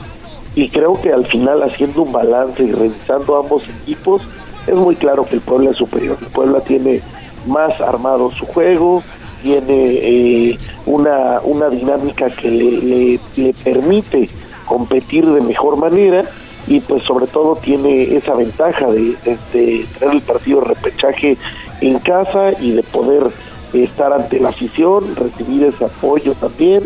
[0.55, 4.21] y creo que al final haciendo un balance y revisando ambos equipos,
[4.67, 6.17] es muy claro que el Puebla es superior.
[6.21, 7.01] El Puebla tiene
[7.47, 9.03] más armado su juego,
[9.41, 14.29] tiene eh, una, una dinámica que le, le, permite
[14.65, 16.23] competir de mejor manera
[16.67, 19.15] y pues sobre todo tiene esa ventaja de,
[19.53, 21.37] de, tener el partido de repechaje
[21.81, 23.27] en casa y de poder
[23.73, 26.83] estar ante la afición, recibir ese apoyo también.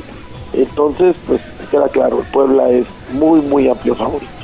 [0.51, 1.39] Entonces, pues
[1.71, 4.38] queda claro, el Puebla es muy, muy amplio favorito.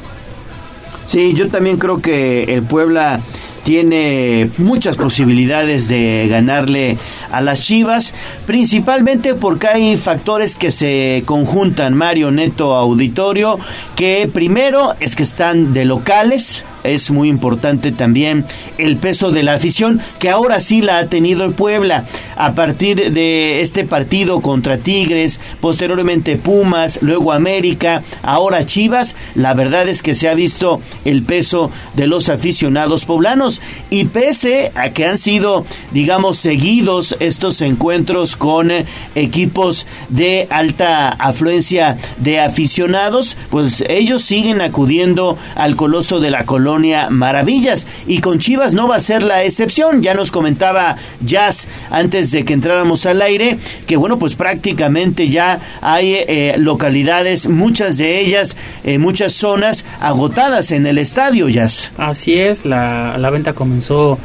[1.05, 3.21] Sí, yo también creo que el Puebla
[3.63, 6.97] tiene muchas posibilidades de ganarle
[7.31, 8.13] a las Chivas,
[8.45, 13.57] principalmente porque hay factores que se conjuntan, Mario Neto Auditorio,
[13.95, 18.45] que primero es que están de locales, es muy importante también
[18.77, 22.05] el peso de la afición, que ahora sí la ha tenido el Puebla.
[22.37, 29.87] A partir de este partido contra Tigres, posteriormente Pumas, luego América, ahora Chivas, la verdad
[29.87, 33.61] es que se ha visto el peso de los aficionados poblanos.
[33.89, 38.71] Y pese a que han sido, digamos, seguidos estos encuentros con
[39.15, 46.74] equipos de alta afluencia de aficionados, pues ellos siguen acudiendo al coloso de la colonia
[47.09, 47.87] Maravillas.
[48.07, 50.01] Y con Chivas no va a ser la excepción.
[50.01, 53.57] Ya nos comentaba Jazz antes de que entráramos al aire
[53.87, 60.71] que, bueno, pues prácticamente ya hay eh, localidades, muchas de ellas, eh, muchas zonas agotadas
[60.71, 61.91] en el estadio, Jazz.
[61.97, 64.17] Así es, la, la venta comenzó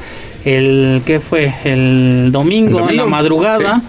[0.44, 1.54] el, ¿qué fue?
[1.64, 3.82] El domingo, en la madrugada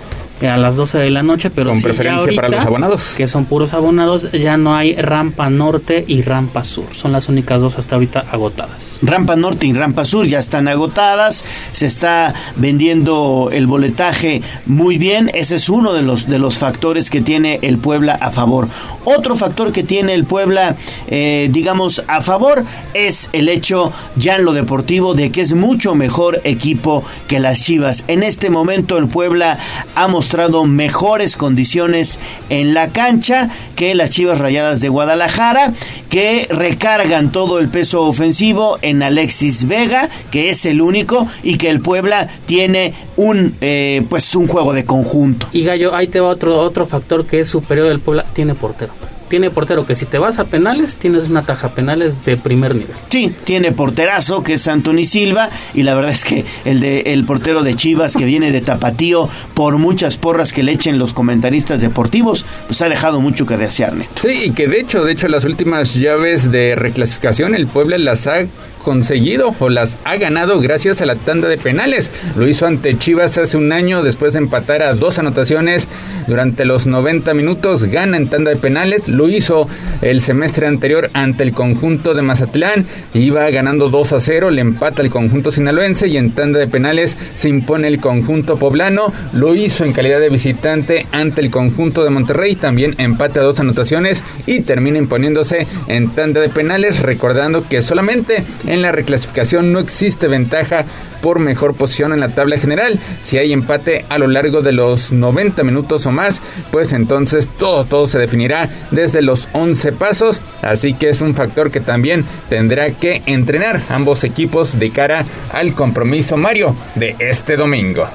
[0.49, 3.73] a las 12 de la noche, pero con preferencia para los abonados, que son puros
[3.73, 8.25] abonados, ya no hay rampa norte y rampa sur, son las únicas dos hasta ahorita
[8.31, 8.99] agotadas.
[9.01, 11.43] Rampa norte y rampa sur ya están agotadas,
[11.73, 17.09] se está vendiendo el boletaje muy bien, ese es uno de los de los factores
[17.09, 18.67] que tiene el Puebla a favor.
[19.03, 20.75] Otro factor que tiene el Puebla,
[21.07, 22.63] eh, digamos, a favor
[22.93, 27.61] es el hecho ya en lo deportivo de que es mucho mejor equipo que las
[27.61, 28.05] Chivas.
[28.07, 29.57] En este momento el Puebla
[29.95, 30.30] ha mostrado
[30.65, 35.73] mejores condiciones en la cancha que las Chivas Rayadas de Guadalajara,
[36.09, 41.69] que recargan todo el peso ofensivo en Alexis Vega, que es el único, y que
[41.69, 45.47] el Puebla tiene un eh, pues un juego de conjunto.
[45.51, 48.93] Y Gallo, ahí te va otro, otro factor que es superior del Puebla, tiene portero
[49.31, 52.93] tiene portero que si te vas a penales, tienes una taja penales de primer nivel.
[53.09, 57.23] Sí, tiene porterazo que es Anthony Silva y la verdad es que el de el
[57.23, 61.79] portero de Chivas que viene de Tapatío por muchas porras que le echen los comentaristas
[61.79, 64.21] deportivos, pues ha dejado mucho que desear, Neto.
[64.21, 68.27] Sí, y que de hecho, de hecho las últimas llaves de reclasificación el Puebla las
[68.27, 68.41] ha
[68.81, 72.11] conseguido o las ha ganado gracias a la tanda de penales.
[72.35, 75.87] Lo hizo ante Chivas hace un año después de empatar a dos anotaciones
[76.27, 77.83] durante los 90 minutos.
[77.85, 79.07] Gana en tanda de penales.
[79.07, 79.67] Lo hizo
[80.01, 82.85] el semestre anterior ante el conjunto de Mazatlán.
[83.13, 84.49] Iba ganando 2 a 0.
[84.51, 89.11] Le empata el conjunto sinaloense y en tanda de penales se impone el conjunto poblano.
[89.33, 92.55] Lo hizo en calidad de visitante ante el conjunto de Monterrey.
[92.55, 97.01] También empate a dos anotaciones y termina imponiéndose en tanda de penales.
[97.01, 100.85] Recordando que solamente en la reclasificación no existe ventaja
[101.21, 102.97] por mejor posición en la tabla general.
[103.21, 106.41] Si hay empate a lo largo de los 90 minutos o más,
[106.71, 110.41] pues entonces todo, todo se definirá desde los 11 pasos.
[110.61, 115.73] Así que es un factor que también tendrá que entrenar ambos equipos de cara al
[115.73, 118.05] compromiso Mario de este domingo.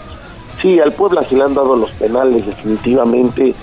[0.62, 3.55] Sí, al Puebla se le han dado los penales definitivamente.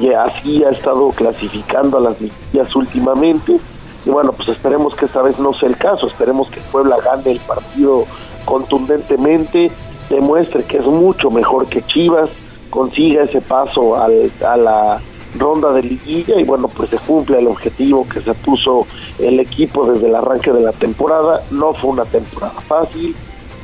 [0.00, 3.58] Y así ha estado clasificando a las liguillas últimamente
[4.04, 7.30] y bueno, pues esperemos que esta vez no sea el caso, esperemos que Puebla gane
[7.30, 8.04] el partido
[8.44, 9.70] contundentemente,
[10.08, 12.30] demuestre que es mucho mejor que Chivas,
[12.70, 15.00] consiga ese paso al, a la
[15.36, 18.86] ronda de liguilla y bueno, pues se cumple el objetivo que se puso
[19.18, 21.42] el equipo desde el arranque de la temporada.
[21.50, 23.14] No fue una temporada fácil,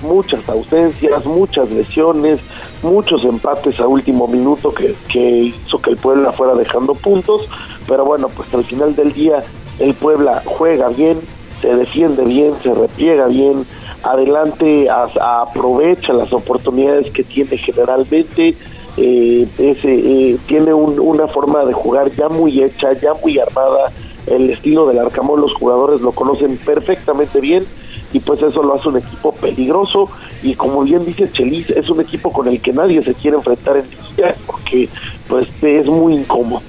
[0.02, 2.40] muchas ausencias, muchas lesiones,
[2.82, 7.48] muchos empates a último minuto que, que hizo que el Puebla fuera dejando puntos,
[7.86, 9.42] pero bueno, pues al final del día
[9.78, 11.20] el Puebla juega bien,
[11.60, 13.64] se defiende bien, se repliega bien,
[14.02, 18.54] adelante aprovecha las oportunidades que tiene generalmente,
[18.96, 23.90] eh, ese, eh, tiene una forma de jugar ya muy hecha, ya muy armada,
[24.26, 27.64] el estilo del Arcamón los jugadores lo conocen perfectamente bien
[28.12, 30.08] y pues eso lo hace un equipo peligroso
[30.42, 33.78] y como bien dice Chelis, es un equipo con el que nadie se quiere enfrentar
[33.78, 34.88] en Liga porque
[35.28, 36.62] pues es muy incómodo.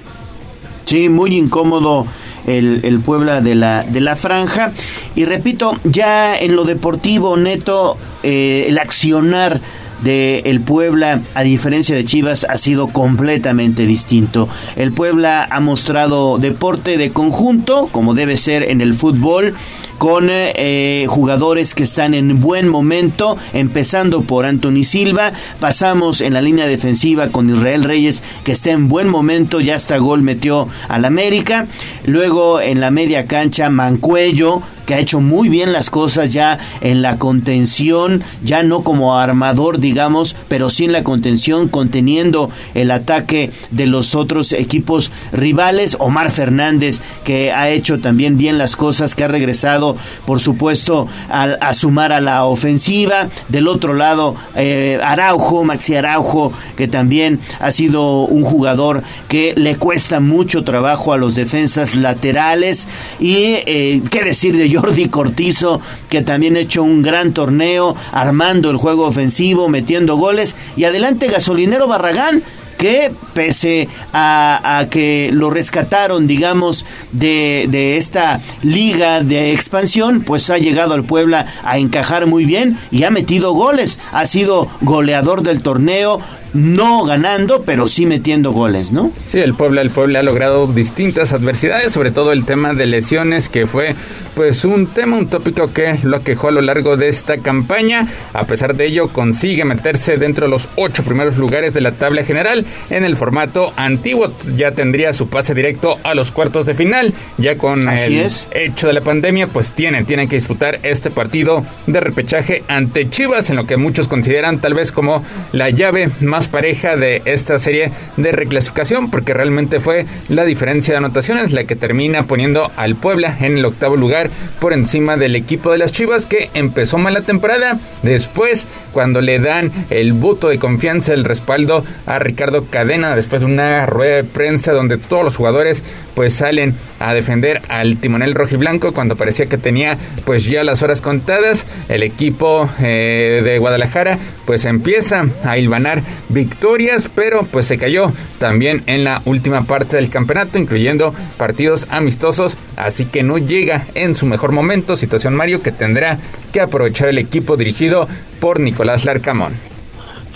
[0.86, 2.06] Sí, muy incómodo
[2.48, 4.72] el, el, Puebla de la, de la franja.
[5.16, 9.62] Y repito, ya en lo deportivo neto, eh, el accionar
[10.04, 14.50] de el Puebla, a diferencia de Chivas, ha sido completamente distinto.
[14.76, 19.56] El Puebla ha mostrado deporte de conjunto, como debe ser en el fútbol
[19.98, 26.42] con eh, jugadores que están en buen momento, empezando por Anthony Silva, pasamos en la
[26.42, 31.06] línea defensiva con Israel Reyes que está en buen momento, ya hasta gol metió al
[31.06, 31.68] América,
[32.06, 37.02] luego en la media cancha Mancuello que ha hecho muy bien las cosas ya en
[37.02, 43.52] la contención, ya no como armador, digamos, pero sí en la contención, conteniendo el ataque
[43.72, 45.98] de los otros equipos rivales.
[46.00, 51.74] Omar Fernández, que ha hecho también bien las cosas, que ha regresado, por supuesto, a,
[51.74, 53.30] sumar a la ofensiva.
[53.50, 59.78] Del otro lado, eh, Araujo, Maxi Araujo, que también ha sido un jugador que le
[59.78, 62.88] cuesta mucho trabajo a los defensas laterales.
[63.20, 68.70] Y eh, qué decir de Jordi Cortizo, que también ha hecho un gran torneo, armando
[68.70, 70.56] el juego ofensivo, metiendo goles.
[70.76, 72.44] Y adelante Gasolinero Barragán,
[72.78, 80.58] que pese a, que lo rescataron, digamos, de, de, esta liga de expansión, pues ha
[80.58, 84.00] llegado al Puebla a encajar muy bien y ha metido goles.
[84.12, 86.20] Ha sido goleador del torneo,
[86.56, 89.12] no ganando, pero sí metiendo goles, ¿no?
[89.28, 93.50] Sí, el Puebla, el Puebla ha logrado distintas adversidades, sobre todo el tema de lesiones,
[93.50, 93.94] que fue
[94.36, 98.08] pues un tema, un tópico que lo quejó a lo largo de esta campaña.
[98.34, 102.24] A pesar de ello, consigue meterse dentro de los ocho primeros lugares de la tabla
[102.24, 104.34] general en el formato antiguo.
[104.56, 107.14] Ya tendría su pase directo a los cuartos de final.
[107.38, 112.00] Ya con el hecho de la pandemia, pues tiene, tiene que disputar este partido de
[112.00, 116.96] repechaje ante Chivas, en lo que muchos consideran tal vez como la llave más pareja
[116.96, 122.24] de esta serie de reclasificación, porque realmente fue la diferencia de anotaciones la que termina
[122.24, 126.50] poniendo al Puebla en el octavo lugar por encima del equipo de las Chivas que
[126.54, 127.80] empezó mal la temporada.
[128.04, 133.48] Después, cuando le dan el voto de confianza, el respaldo a Ricardo Cadena, después de
[133.48, 135.84] una rueda de prensa donde todos los jugadores
[136.16, 141.02] pues salen a defender al timonel rojiblanco cuando parecía que tenía pues ya las horas
[141.02, 146.02] contadas, el equipo eh, de Guadalajara pues empieza a hilvanar
[146.36, 152.58] victorias, pero pues se cayó también en la última parte del campeonato, incluyendo partidos amistosos,
[152.76, 156.20] así que no llega en su mejor momento, situación Mario que tendrá
[156.54, 158.08] que aprovechar el equipo dirigido
[158.40, 159.54] por Nicolás Larcamón.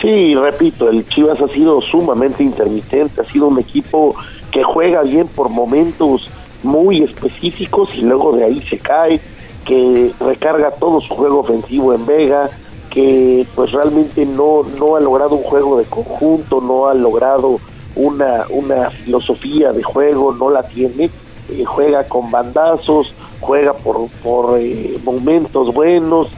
[0.01, 4.15] Sí, repito, el Chivas ha sido sumamente intermitente, ha sido un equipo
[4.51, 6.29] que juega bien por momentos
[6.63, 9.19] muy específicos y luego de ahí se cae,
[9.65, 12.49] que recarga todo su juego ofensivo en Vega,
[12.89, 17.59] que pues realmente no, no ha logrado un juego de conjunto, no ha logrado
[17.95, 21.09] una, una filosofía de juego, no la tiene,
[21.49, 26.29] eh, juega con bandazos, juega por, por eh, momentos buenos,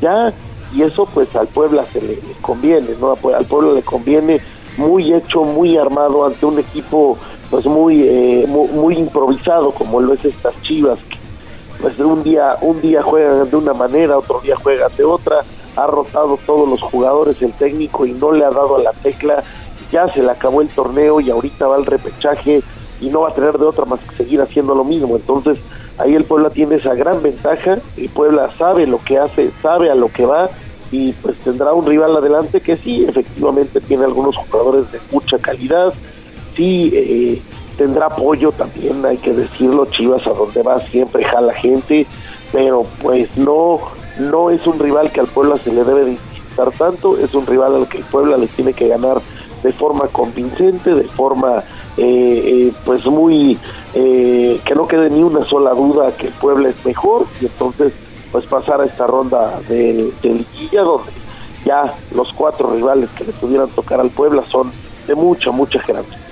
[0.00, 0.32] ya,
[0.74, 3.14] y eso pues al Puebla se le, conviene, ¿no?
[3.34, 4.40] Al pueblo le conviene
[4.76, 7.16] muy hecho, muy armado ante un equipo
[7.50, 11.18] pues muy, eh, muy, muy, improvisado como lo es estas Chivas, que
[11.80, 15.38] pues un día, un día juegan de una manera, otro día juegan de otra,
[15.76, 19.42] ha rotado todos los jugadores el técnico y no le ha dado a la tecla,
[19.90, 22.62] ya se le acabó el torneo y ahorita va el repechaje
[23.00, 25.16] y no va a tener de otra más que seguir haciendo lo mismo.
[25.16, 25.58] Entonces
[25.98, 29.94] ahí el Puebla tiene esa gran ventaja, el Puebla sabe lo que hace, sabe a
[29.94, 30.48] lo que va
[30.90, 35.92] y pues tendrá un rival adelante que sí, efectivamente tiene algunos jugadores de mucha calidad,
[36.56, 37.42] sí eh,
[37.76, 42.06] tendrá apoyo también, hay que decirlo, Chivas a donde va siempre jala gente,
[42.52, 43.80] pero pues no
[44.18, 47.74] no es un rival que al Puebla se le debe disputar tanto, es un rival
[47.74, 49.20] al que el Puebla le tiene que ganar
[49.62, 51.64] de forma convincente, de forma
[51.96, 53.58] eh, eh, pues muy
[53.94, 57.92] eh, que no quede ni una sola duda que el Puebla es mejor y entonces
[58.30, 61.12] pues pasar a esta ronda de, de donde
[61.64, 64.70] ya los cuatro rivales que le pudieran tocar al Puebla son
[65.06, 66.23] de mucha mucha jerarquía.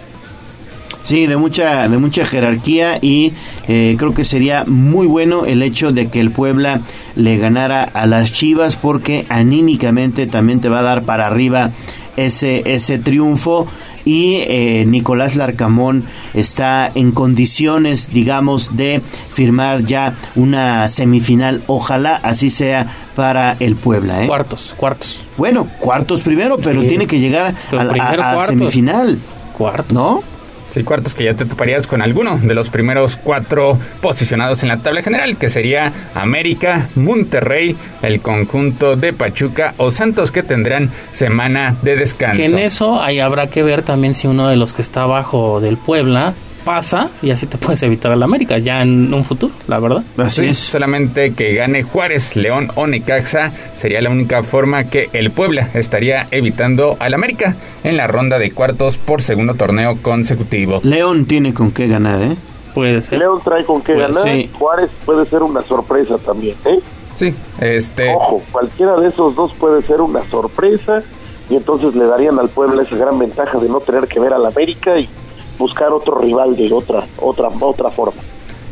[1.02, 3.32] Sí, de mucha, de mucha jerarquía y
[3.68, 6.80] eh, creo que sería muy bueno el hecho de que el Puebla
[7.16, 11.70] le ganara a las Chivas porque anímicamente también te va a dar para arriba
[12.16, 13.66] ese, ese triunfo
[14.04, 16.04] y eh, Nicolás Larcamón
[16.34, 21.62] está en condiciones, digamos, de firmar ya una semifinal.
[21.66, 24.24] Ojalá así sea para el Puebla.
[24.24, 24.26] ¿eh?
[24.26, 25.24] Cuartos, cuartos.
[25.36, 29.18] Bueno, cuartos primero, pero tiene que llegar a, la semifinal.
[29.56, 29.92] Cuartos.
[29.92, 30.31] ¿No?
[30.72, 34.78] Sí, cuartos que ya te toparías con alguno de los primeros cuatro posicionados en la
[34.78, 41.76] tabla general, que sería América, Monterrey, el conjunto de Pachuca o Santos, que tendrán semana
[41.82, 42.38] de descanso.
[42.38, 45.60] Que en eso ahí habrá que ver también si uno de los que está abajo
[45.60, 46.32] del Puebla
[46.64, 50.02] pasa y así te puedes evitar al América ya en un futuro, la verdad.
[50.16, 50.58] Así es.
[50.58, 56.26] Solamente que gane Juárez, León o Necaxa sería la única forma que el Puebla estaría
[56.30, 60.80] evitando al América en la ronda de cuartos por segundo torneo consecutivo.
[60.82, 62.36] León tiene con qué ganar, ¿eh?
[62.74, 63.18] Puede ser.
[63.18, 64.32] León trae con qué Pues ganar.
[64.32, 64.50] sí.
[64.58, 66.78] Juárez puede ser una sorpresa también, ¿eh?
[67.16, 68.14] Sí, este.
[68.14, 71.02] Ojo, cualquiera de esos dos puede ser una sorpresa
[71.50, 74.46] y entonces le darían al Puebla esa gran ventaja de no tener que ver al
[74.46, 75.08] América y
[75.58, 78.20] buscar otro rival de otra otra otra forma.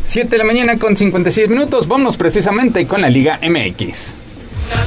[0.05, 1.87] 7 de la mañana con 56 minutos.
[1.87, 4.15] Vamos precisamente con la Liga MX.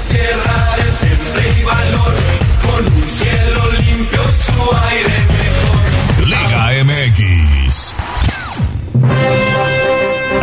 [0.10, 2.14] Tierra de temple y valor,
[2.62, 4.54] con un cielo limpio, su
[4.90, 6.28] aire mejor.
[6.28, 7.94] Liga MX.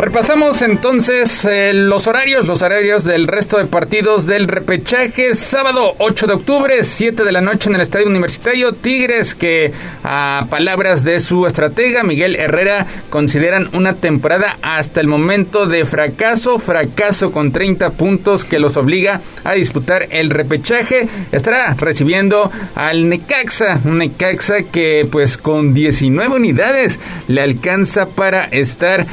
[0.01, 5.35] Repasamos entonces eh, los horarios, los horarios del resto de partidos del repechaje.
[5.35, 8.73] Sábado 8 de octubre, 7 de la noche en el Estadio Universitario.
[8.73, 9.73] Tigres que
[10.03, 16.59] a palabras de su estratega Miguel Herrera consideran una temporada hasta el momento de fracaso,
[16.59, 21.09] fracaso con 30 puntos que los obliga a disputar el repechaje.
[21.31, 26.99] Estará recibiendo al Necaxa, un Necaxa que pues con 19 unidades
[27.29, 29.07] le alcanza para estar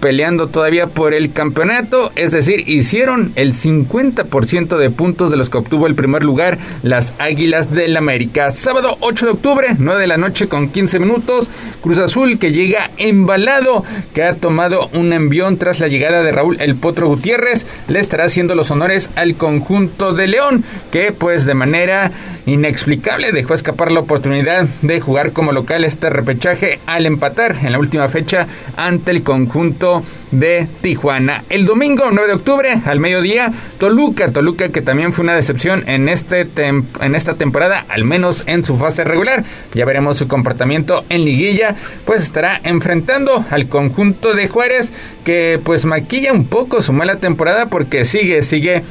[0.00, 5.58] peleando todavía por el campeonato, es decir, hicieron el 50% de puntos de los que
[5.58, 8.50] obtuvo el primer lugar las Águilas del América.
[8.50, 11.50] Sábado 8 de octubre, 9 de la noche con 15 minutos,
[11.82, 13.84] Cruz Azul que llega embalado,
[14.14, 18.24] que ha tomado un envión tras la llegada de Raúl El Potro Gutiérrez, le estará
[18.24, 22.12] haciendo los honores al conjunto de León, que pues de manera
[22.46, 27.78] inexplicable dejó escapar la oportunidad de jugar como local este repechaje al empatar en la
[27.78, 28.46] última fecha
[28.76, 31.44] ante el conjunto de Tijuana.
[31.48, 36.08] El domingo 9 de octubre al mediodía, Toluca, Toluca que también fue una decepción en,
[36.08, 39.44] este en esta temporada, al menos en su fase regular.
[39.72, 41.74] Ya veremos su comportamiento en liguilla,
[42.04, 44.92] pues estará enfrentando al conjunto de Juárez
[45.24, 48.82] que pues maquilla un poco su mala temporada porque sigue, sigue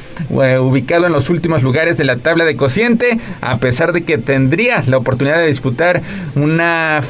[0.42, 4.18] eh, ubicado en los últimos lugares de la tabla de cociente, a pesar de que
[4.18, 6.02] tendría la oportunidad de disputar
[6.34, 7.00] una,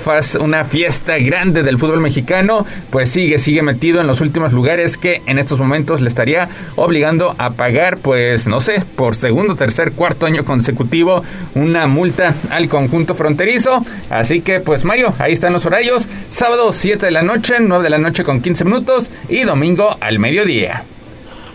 [0.41, 5.23] una fiesta grande del fútbol mexicano, pues sigue, sigue metido en los últimos lugares que
[5.27, 10.27] en estos momentos le estaría obligando a pagar, pues no sé, por segundo, tercer, cuarto
[10.27, 11.23] año consecutivo
[11.55, 13.81] una multa al conjunto fronterizo.
[14.11, 17.91] Así que pues Mario, ahí están los horarios, sábado 7 de la noche, 9 de
[17.91, 20.85] la noche con 15 minutos y domingo al mediodía.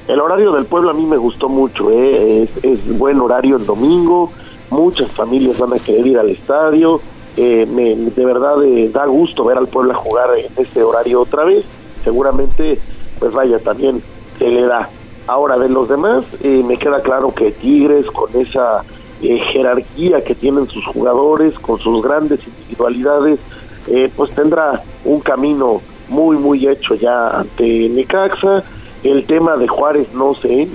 [0.08, 2.44] El horario del pueblo a mí me gustó mucho, ¿eh?
[2.44, 4.32] es, es buen horario el domingo,
[4.72, 7.00] muchas familias van a querer ir al estadio,
[7.38, 11.46] eh, me, de verdad eh, da gusto ver al pueblo jugar en este horario otra
[11.46, 11.64] vez,
[12.04, 12.80] seguramente
[13.20, 14.02] pues vaya también
[14.38, 14.90] se le da.
[15.28, 18.84] Ahora de los demás eh, me queda claro que Tigres con esa
[19.22, 23.40] eh, jerarquía que tienen sus jugadores, con sus grandes individualidades,
[23.88, 28.64] eh, pues tendrá un camino muy muy hecho ya ante Necaxa.
[29.04, 30.68] El tema de Juárez no sé,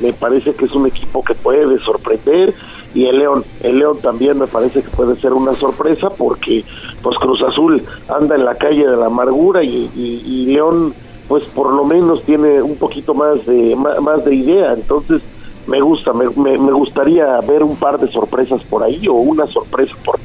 [0.00, 2.54] me parece que es un equipo que puede sorprender
[2.94, 6.64] y el León, el León también me parece que puede ser una sorpresa porque
[7.02, 10.94] pues Cruz Azul anda en la calle de la amargura y, León
[11.28, 15.22] pues por lo menos tiene un poquito más de más, de idea, entonces
[15.66, 19.46] me gusta, me, me, me gustaría ver un par de sorpresas por ahí o una
[19.46, 20.18] sorpresa por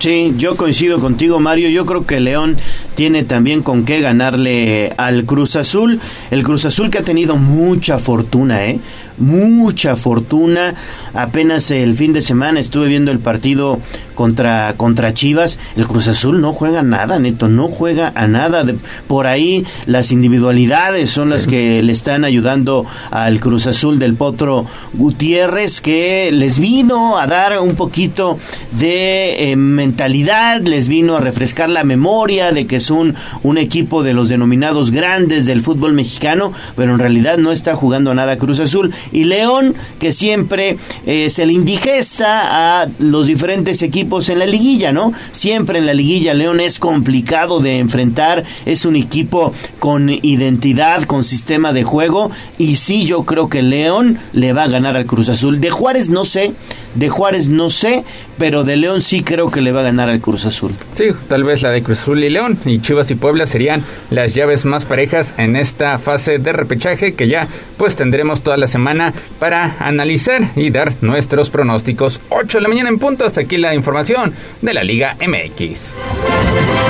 [0.00, 1.68] Sí, yo coincido contigo, Mario.
[1.68, 2.56] Yo creo que León
[2.94, 6.00] tiene también con qué ganarle al Cruz Azul.
[6.30, 8.80] El Cruz Azul que ha tenido mucha fortuna, ¿eh?
[9.18, 10.74] Mucha fortuna.
[11.12, 13.78] Apenas el fin de semana estuve viendo el partido
[14.14, 15.58] contra, contra Chivas.
[15.76, 18.64] El Cruz Azul no juega nada, neto, no juega a nada.
[18.64, 24.14] De- por ahí las individualidades son las que le están ayudando al Cruz Azul del
[24.14, 24.64] Potro
[24.94, 28.38] Gutiérrez, que les vino a dar un poquito
[28.72, 29.56] de eh,
[29.90, 33.16] mentalidad, les vino a refrescar la memoria de que es un,
[33.58, 38.38] equipo de los denominados grandes del fútbol mexicano, pero en realidad no está jugando nada
[38.38, 38.92] Cruz Azul.
[39.10, 44.92] Y León, que siempre eh, se le indigesta a los diferentes equipos en la liguilla,
[44.92, 45.12] ¿no?
[45.32, 51.24] Siempre en la liguilla León es complicado de enfrentar, es un equipo con identidad, con
[51.24, 55.28] sistema de juego, y sí, yo creo que León le va a ganar al Cruz
[55.28, 55.60] Azul.
[55.60, 56.52] De Juárez no sé,
[56.94, 58.04] de Juárez no sé,
[58.38, 60.72] pero de León sí creo que le va a ganar al Cruz Azul.
[60.94, 64.34] Sí, tal vez la de Cruz Azul y León y Chivas y Puebla serían las
[64.34, 69.12] llaves más parejas en esta fase de repechaje que ya pues tendremos toda la semana
[69.38, 72.20] para analizar y dar nuestros pronósticos.
[72.30, 76.89] 8 de la mañana en punto, hasta aquí la información de la Liga MX.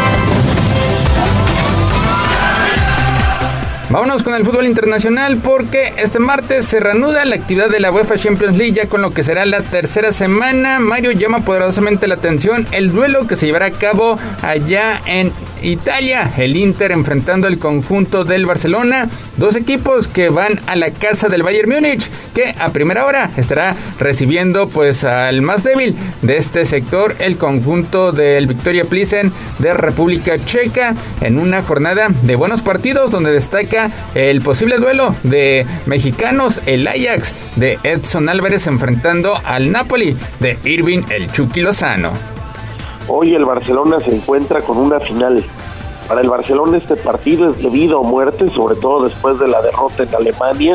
[3.91, 8.17] Vámonos con el fútbol internacional porque este martes se reanuda la actividad de la UEFA
[8.17, 10.79] Champions League ya con lo que será la tercera semana.
[10.79, 16.31] Mario llama poderosamente la atención el duelo que se llevará a cabo allá en Italia.
[16.37, 19.09] El Inter enfrentando al conjunto del Barcelona.
[19.37, 23.75] Dos equipos que van a la casa del Bayern Múnich que a primera hora estará
[23.99, 30.39] recibiendo pues al más débil de este sector, el conjunto del Victoria Plissen de República
[30.45, 33.80] Checa en una jornada de buenos partidos donde destaca
[34.15, 41.03] el posible duelo de mexicanos, el Ajax de Edson Álvarez enfrentando al Napoli de Irving
[41.11, 42.13] el Chucky Lozano.
[43.09, 45.45] Hoy el Barcelona se encuentra con una final.
[46.09, 49.63] Para el Barcelona este partido es de vida o muerte, sobre todo después de la
[49.63, 50.75] derrota en Alemania.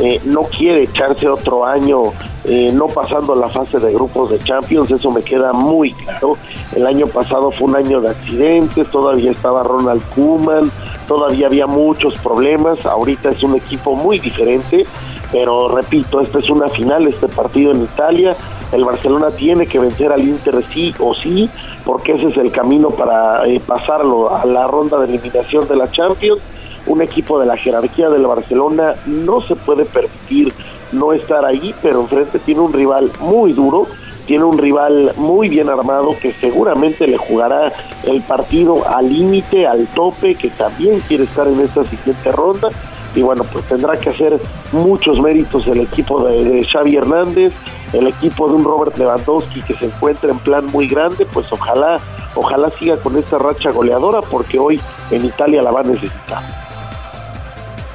[0.00, 2.12] Eh, no quiere echarse otro año
[2.44, 6.38] eh, no pasando la fase de grupos de Champions, eso me queda muy claro.
[6.74, 10.70] El año pasado fue un año de accidentes, todavía estaba Ronald Koeman,
[11.06, 14.86] todavía había muchos problemas, ahorita es un equipo muy diferente,
[15.30, 18.34] pero repito, esta es una final, este partido en Italia,
[18.72, 21.50] el Barcelona tiene que vencer al Inter sí o sí,
[21.84, 25.90] porque ese es el camino para eh, pasarlo a la ronda de eliminación de la
[25.90, 26.40] Champions.
[26.86, 30.52] Un equipo de la jerarquía del Barcelona no se puede permitir
[30.92, 33.86] no estar ahí, pero enfrente tiene un rival muy duro
[34.30, 37.72] tiene un rival muy bien armado que seguramente le jugará
[38.04, 42.68] el partido al límite, al tope, que también quiere estar en esta siguiente ronda.
[43.16, 44.40] Y bueno, pues tendrá que hacer
[44.70, 47.52] muchos méritos el equipo de, Xavi Hernández,
[47.92, 51.96] el equipo de un Robert Lewandowski que se encuentra en plan muy grande, pues ojalá,
[52.36, 54.80] ojalá siga con esta racha goleadora porque hoy
[55.10, 56.69] en Italia la va a necesitar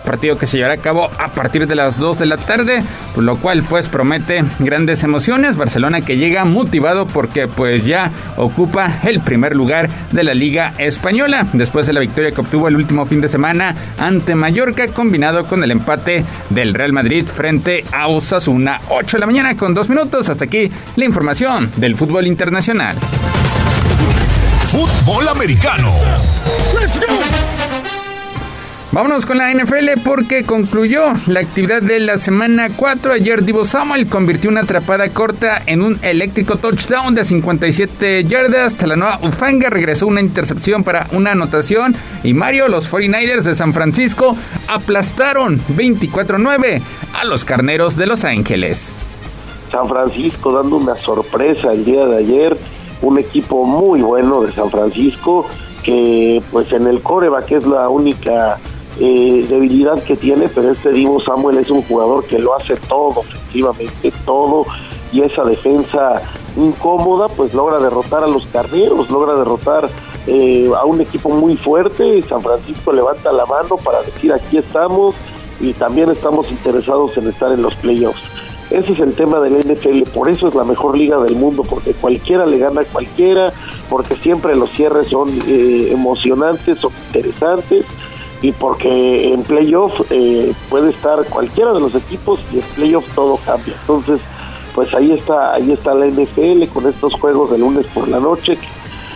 [0.05, 2.83] partido que se llevará a cabo a partir de las 2 de la tarde,
[3.13, 5.57] por lo cual pues promete grandes emociones.
[5.57, 11.47] Barcelona que llega motivado porque pues ya ocupa el primer lugar de la Liga Española,
[11.53, 15.63] después de la victoria que obtuvo el último fin de semana ante Mallorca, combinado con
[15.63, 18.79] el empate del Real Madrid frente a Osasuna.
[18.89, 20.29] 8 de la mañana con 2 minutos.
[20.29, 22.95] Hasta aquí la información del fútbol internacional.
[24.67, 25.93] Fútbol americano.
[28.95, 33.11] Vámonos con la NFL porque concluyó la actividad de la semana 4.
[33.11, 38.75] Ayer Divo Samuel convirtió una atrapada corta en un eléctrico touchdown de 57 yardas.
[38.75, 41.93] Talanoa Ufanga regresó una intercepción para una anotación.
[42.23, 44.37] Y Mario, los 49ers de San Francisco
[44.69, 46.81] aplastaron 24-9
[47.15, 48.93] a los carneros de Los Ángeles.
[49.73, 52.57] San Francisco dando una sorpresa el día de ayer.
[53.01, 55.45] Un equipo muy bueno de San Francisco
[55.83, 58.57] que pues en el coreback es la única
[58.99, 63.21] eh, debilidad que tiene, pero este Divo Samuel es un jugador que lo hace todo,
[63.21, 64.65] efectivamente todo,
[65.11, 66.21] y esa defensa
[66.57, 69.89] incómoda, pues logra derrotar a los carneros, logra derrotar
[70.27, 75.15] eh, a un equipo muy fuerte, San Francisco levanta la mano para decir aquí estamos
[75.59, 78.21] y también estamos interesados en estar en los playoffs.
[78.71, 81.93] Ese es el tema del NFL, por eso es la mejor liga del mundo, porque
[81.93, 83.53] cualquiera le gana a cualquiera,
[83.89, 87.85] porque siempre los cierres son eh, emocionantes, son interesantes,
[88.41, 93.37] y porque en playoff eh, puede estar cualquiera de los equipos y en playoff todo
[93.37, 93.73] cambia.
[93.81, 94.21] Entonces,
[94.73, 98.57] pues ahí está, ahí está la NFL con estos juegos de lunes por la noche,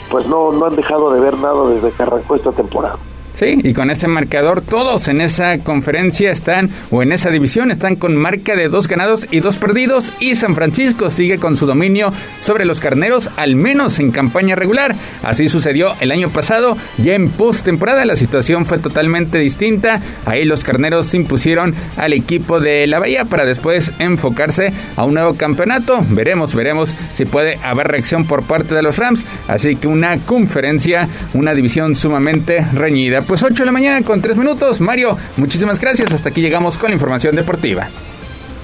[0.10, 2.98] pues no, no han dejado de ver nada desde que arrancó esta temporada.
[3.40, 7.96] Sí, y con este marcador todos en esa conferencia están, o en esa división, están
[7.96, 12.12] con marca de dos ganados y dos perdidos, y San Francisco sigue con su dominio
[12.42, 14.94] sobre los carneros, al menos en campaña regular.
[15.24, 20.02] Así sucedió el año pasado, ya en postemporada la situación fue totalmente distinta.
[20.26, 25.14] Ahí los carneros se impusieron al equipo de la Bahía para después enfocarse a un
[25.14, 26.02] nuevo campeonato.
[26.10, 29.24] Veremos, veremos si puede haber reacción por parte de los Rams.
[29.48, 34.38] Así que una conferencia, una división sumamente reñida pues 8 de la mañana con 3
[34.38, 34.82] minutos.
[34.82, 36.12] Mario, muchísimas gracias.
[36.12, 37.88] Hasta aquí llegamos con la información deportiva.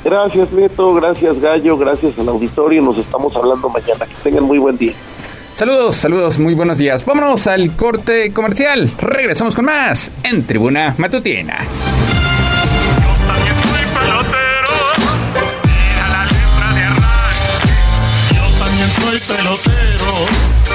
[0.04, 0.92] Gracias, Neto.
[0.96, 1.78] Gracias, Gallo.
[1.78, 2.82] Gracias al auditorio.
[2.82, 4.08] Nos estamos hablando mañana.
[4.08, 4.94] Que tengan muy buen día.
[5.54, 7.06] Saludos, saludos, muy buenos días.
[7.06, 8.92] Vámonos al corte comercial.
[8.98, 11.58] Regresamos con más en Tribuna Matutina.
[18.34, 20.75] Yo también soy pelotero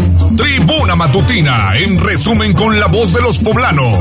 [0.41, 3.93] Tribuna Matutina, en resumen con la voz de los poblanos.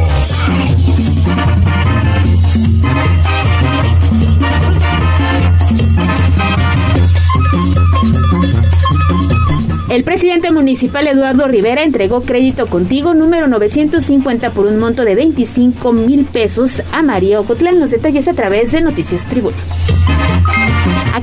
[9.91, 15.93] El presidente municipal Eduardo Rivera entregó crédito contigo número 950 por un monto de 25
[15.93, 17.79] mil pesos a María Ocotlán.
[17.79, 19.59] Los detalles a través de Noticias Tribuna.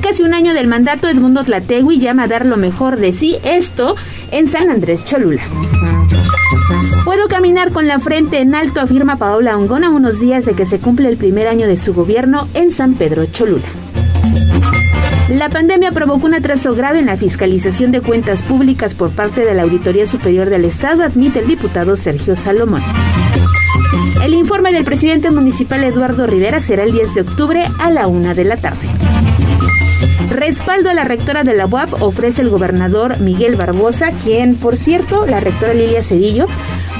[0.00, 3.96] Casi un año del mandato, Edmundo Tlategui llama a dar lo mejor de sí, esto
[4.30, 5.42] en San Andrés Cholula.
[7.04, 10.66] Puedo caminar con la frente en alto, afirma Paola Ongón a unos días de que
[10.66, 13.66] se cumple el primer año de su gobierno en San Pedro Cholula.
[15.28, 19.54] La pandemia provocó un atraso grave en la fiscalización de cuentas públicas por parte de
[19.54, 22.82] la Auditoría Superior del Estado, admite el diputado Sergio Salomón.
[24.24, 28.34] El informe del presidente municipal Eduardo Rivera será el 10 de octubre a la una
[28.34, 29.07] de la tarde.
[30.38, 35.26] Respaldo a la rectora de la UAP ofrece el gobernador Miguel Barbosa, quien, por cierto,
[35.26, 36.46] la rectora Lilia Cedillo,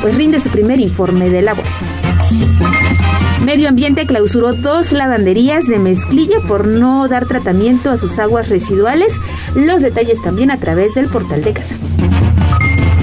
[0.03, 3.45] pues rinde su primer informe de la UAS.
[3.45, 9.21] Medio Ambiente clausuró dos lavanderías de mezclilla por no dar tratamiento a sus aguas residuales.
[9.55, 11.77] Los detalles también a través del portal de casa.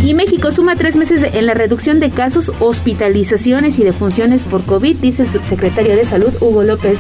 [0.06, 4.98] Y México suma tres meses en la reducción de casos, hospitalizaciones y defunciones por COVID,
[4.98, 7.00] dice el subsecretario de Salud Hugo López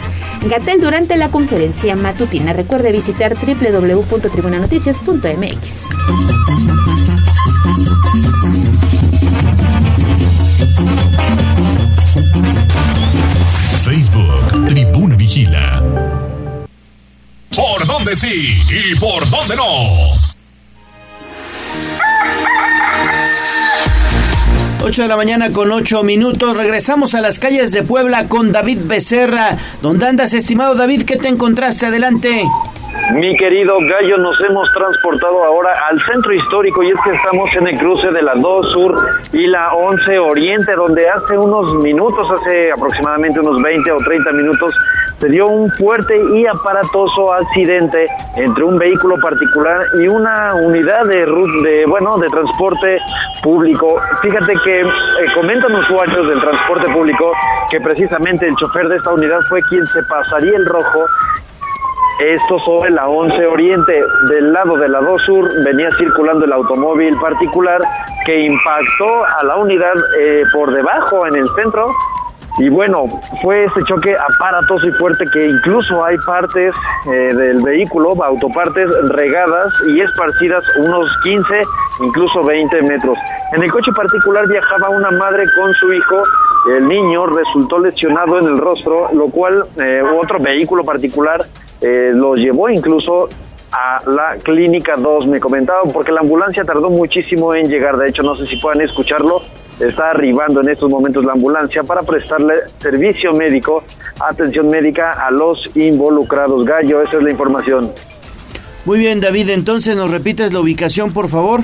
[0.49, 2.51] Gatel durante la conferencia matutina.
[2.51, 5.85] Recuerde visitar www.tribunanoticias.mx.
[13.83, 15.83] Facebook, Tribuna Vigila.
[17.55, 20.24] ¿Por dónde sí y por dónde no?
[24.83, 26.55] Ocho de la mañana con ocho minutos.
[26.55, 29.57] Regresamos a las calles de Puebla con David Becerra.
[29.81, 31.03] ¿Dónde andas, estimado David?
[31.03, 31.87] ¿Qué te encontraste?
[31.87, 32.43] Adelante.
[33.13, 37.67] Mi querido Gallo, nos hemos transportado ahora al centro histórico y es que estamos en
[37.67, 38.95] el cruce de la 2 Sur
[39.33, 44.73] y la 11 Oriente, donde hace unos minutos, hace aproximadamente unos 20 o 30 minutos,
[45.19, 48.05] se dio un fuerte y aparatoso accidente
[48.35, 52.97] entre un vehículo particular y una unidad de, de bueno, de transporte
[53.41, 53.95] público.
[54.21, 54.85] Fíjate que eh,
[55.33, 57.31] comentan usuarios del transporte público
[57.69, 61.05] que precisamente el chofer de esta unidad fue quien se pasaría el rojo
[62.19, 64.01] esto sobre la 11 Oriente.
[64.29, 67.81] Del lado de la 2 Sur venía circulando el automóvil particular
[68.25, 71.87] que impactó a la unidad eh, por debajo en el centro.
[72.57, 73.05] Y bueno,
[73.41, 76.73] fue este choque aparatoso y fuerte que incluso hay partes
[77.13, 81.61] eh, del vehículo, autopartes regadas y esparcidas unos 15,
[82.01, 83.17] incluso 20 metros.
[83.53, 86.21] En el coche particular viajaba una madre con su hijo.
[86.77, 91.43] El niño resultó lesionado en el rostro, lo cual eh, otro vehículo particular
[91.81, 93.27] eh, lo llevó incluso
[93.75, 97.97] a la clínica 2, me comentaban, porque la ambulancia tardó muchísimo en llegar.
[97.97, 99.41] De hecho, no sé si puedan escucharlo.
[99.79, 103.83] Está arribando en estos momentos la ambulancia para prestarle servicio médico,
[104.21, 106.65] atención médica a los involucrados.
[106.65, 107.91] Gallo, esa es la información.
[108.85, 109.49] Muy bien, David.
[109.49, 111.59] Entonces, ¿nos repites la ubicación, por favor?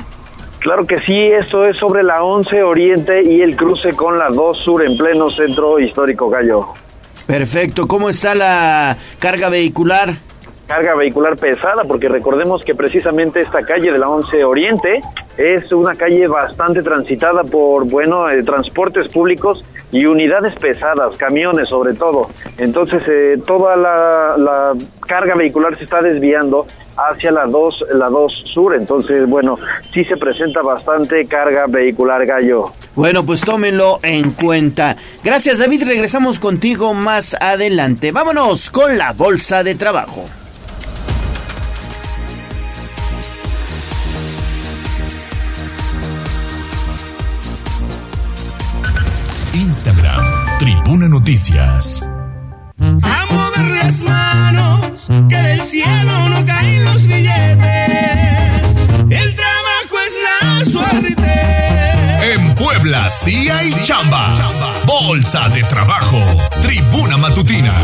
[0.60, 4.58] Claro que sí, esto es sobre la 11 Oriente y el cruce con la 2
[4.58, 6.68] Sur en pleno centro histórico Gallo.
[7.26, 7.88] Perfecto.
[7.88, 10.16] ¿Cómo está la carga vehicular?
[10.72, 15.02] Carga vehicular pesada, porque recordemos que precisamente esta calle de la 11 Oriente
[15.38, 21.94] es una calle bastante transitada por, bueno, eh, transportes públicos y unidades pesadas, camiones sobre
[21.94, 22.30] todo.
[22.58, 24.74] Entonces, eh, toda la,
[25.06, 26.66] carga vehicular se está desviando
[26.96, 28.74] hacia la 2, la 2 Sur.
[28.74, 29.58] Entonces, bueno,
[29.94, 32.72] sí se presenta bastante carga vehicular, Gallo.
[32.96, 34.96] Bueno, pues tómenlo en cuenta.
[35.22, 35.84] Gracias, David.
[35.86, 38.14] Regresamos contigo más adelante.
[38.14, 40.24] Vámonos con la bolsa de trabajo.
[51.32, 52.10] Noticias.
[53.04, 58.52] A mover las manos, que del cielo no caen los billetes.
[59.10, 62.34] El trabajo es la suerte.
[62.34, 64.36] En Puebla sí hay chamba.
[64.86, 66.18] Bolsa de trabajo,
[66.64, 67.76] Tribuna Matutina.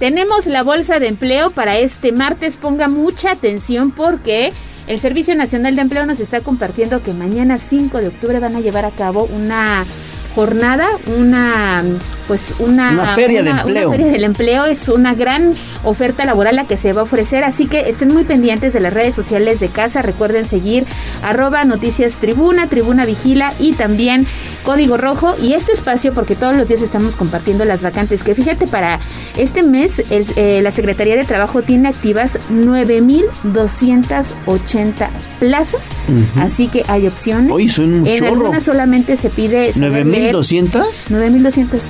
[0.00, 2.56] Tenemos la bolsa de empleo para este martes.
[2.56, 4.52] Ponga mucha atención porque
[4.86, 8.60] el Servicio Nacional de Empleo nos está compartiendo que mañana 5 de octubre van a
[8.60, 9.86] llevar a cabo una
[10.34, 10.86] jornada,
[11.18, 11.84] una
[12.26, 13.88] pues una, Una feria de empleo.
[13.90, 15.52] Una feria del empleo es una gran
[15.82, 18.94] oferta laboral la que se va a ofrecer, así que estén muy pendientes de las
[18.94, 20.00] redes sociales de casa.
[20.00, 20.86] Recuerden seguir
[21.22, 24.26] arroba noticias tribuna, tribuna vigila y también
[24.64, 28.22] código rojo y este espacio porque todos los días estamos compartiendo las vacantes.
[28.22, 29.00] Que fíjate, para
[29.36, 36.40] este mes el- eh, la Secretaría de Trabajo tiene activas 9.280 plazas, Ujú.
[36.40, 37.52] así que hay opciones.
[37.52, 38.32] Oye, son un en chorro.
[38.32, 40.23] algunas solamente se pide saber leer.
[40.32, 41.06] ¿9200?
[41.10, 41.80] 9.200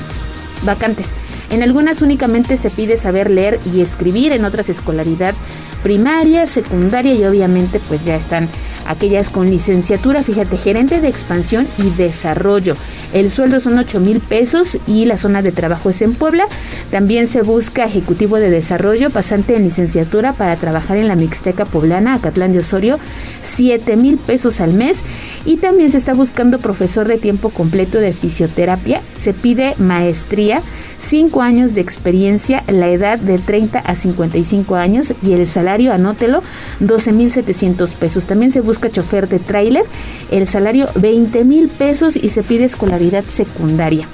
[0.65, 1.07] vacantes.
[1.51, 5.35] En algunas únicamente se pide saber leer y escribir, en otras escolaridad
[5.83, 8.49] primaria, secundaria y obviamente pues ya están
[8.87, 12.77] aquellas con licenciatura, fíjate, gerente de expansión y desarrollo.
[13.13, 16.47] El sueldo son 8 mil pesos y la zona de trabajo es en Puebla.
[16.91, 22.15] También se busca ejecutivo de desarrollo, pasante en licenciatura para trabajar en la Mixteca Poblana,
[22.15, 22.99] Acatlán de Osorio,
[23.43, 25.03] 7 mil pesos al mes.
[25.45, 29.01] Y también se está buscando profesor de tiempo completo de fisioterapia.
[29.21, 30.61] Se pide maestría,
[31.05, 36.43] 5 años de experiencia, la edad de 30 a 55 años y el salario, anótelo,
[36.81, 38.27] 12 mil 700 pesos.
[38.27, 39.85] También se busca chofer de tráiler,
[40.31, 44.09] el salario 20 mil pesos y se pide escolaridad secundaria.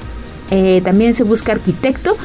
[0.50, 2.16] Eh, también se busca arquitecto.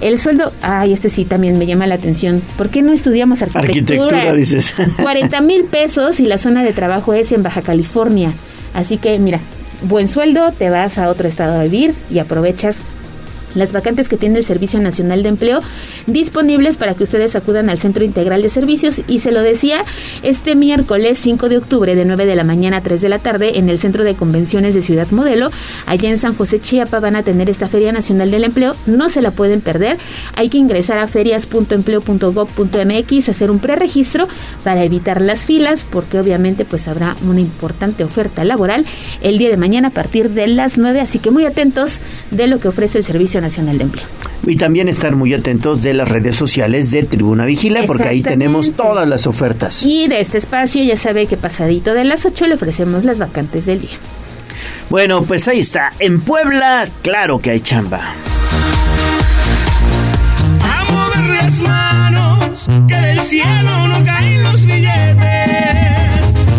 [0.00, 2.42] El sueldo, ay, este sí también me llama la atención.
[2.56, 4.30] ¿Por qué no estudiamos arquitectura?
[4.30, 4.74] Arquitectura, dices.
[5.02, 8.32] 40 mil pesos y la zona de trabajo es en Baja California.
[8.74, 9.40] Así que mira,
[9.82, 12.78] buen sueldo, te vas a otro estado a vivir y aprovechas
[13.54, 15.60] las vacantes que tiene el Servicio Nacional de Empleo
[16.06, 19.02] disponibles para que ustedes acudan al Centro Integral de Servicios.
[19.08, 19.84] Y se lo decía
[20.22, 23.58] este miércoles 5 de octubre de 9 de la mañana a 3 de la tarde
[23.58, 25.50] en el Centro de Convenciones de Ciudad Modelo
[25.86, 28.74] allá en San José Chiapa van a tener esta Feria Nacional del Empleo.
[28.86, 29.98] No se la pueden perder.
[30.34, 34.28] Hay que ingresar a ferias.empleo.gov.mx hacer un preregistro
[34.64, 38.86] para evitar las filas porque obviamente pues habrá una importante oferta laboral
[39.20, 41.98] el día de mañana a partir de las 9 así que muy atentos
[42.30, 44.06] de lo que ofrece el Servicio Nacional de Empleo.
[44.46, 48.72] Y también estar muy atentos de las redes sociales de Tribuna Vigila, porque ahí tenemos
[48.72, 49.82] todas las ofertas.
[49.82, 53.66] Y de este espacio ya sabe que pasadito de las 8 le ofrecemos las vacantes
[53.66, 53.98] del día.
[54.90, 55.92] Bueno, pues ahí está.
[55.98, 58.14] En Puebla, claro que hay chamba.
[60.62, 65.26] A mover las manos, que del cielo no caen los billetes.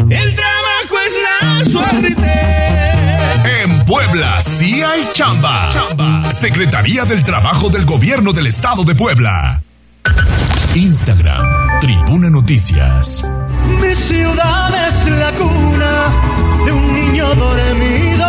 [0.10, 2.16] El trabajo es la suerte.
[3.64, 6.23] En Puebla sí hay chamba.
[6.34, 9.62] Secretaría del Trabajo del Gobierno del Estado de Puebla.
[10.74, 13.30] Instagram, Tribuna Noticias.
[13.80, 18.26] Mi ciudad es la cuna de un niño dormido.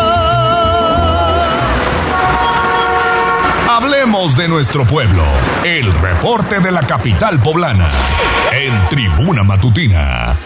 [3.70, 5.24] Hablemos de nuestro pueblo.
[5.64, 7.89] El reporte de la capital poblana.
[8.52, 10.36] En Tribuna Matutina.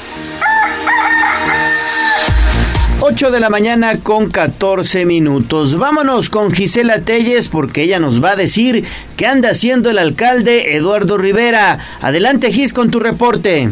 [3.00, 5.78] 8 de la mañana con 14 minutos.
[5.78, 8.84] Vámonos con Gisela Telles porque ella nos va a decir
[9.16, 11.78] qué anda haciendo el alcalde Eduardo Rivera.
[12.02, 13.70] Adelante Gis con tu reporte.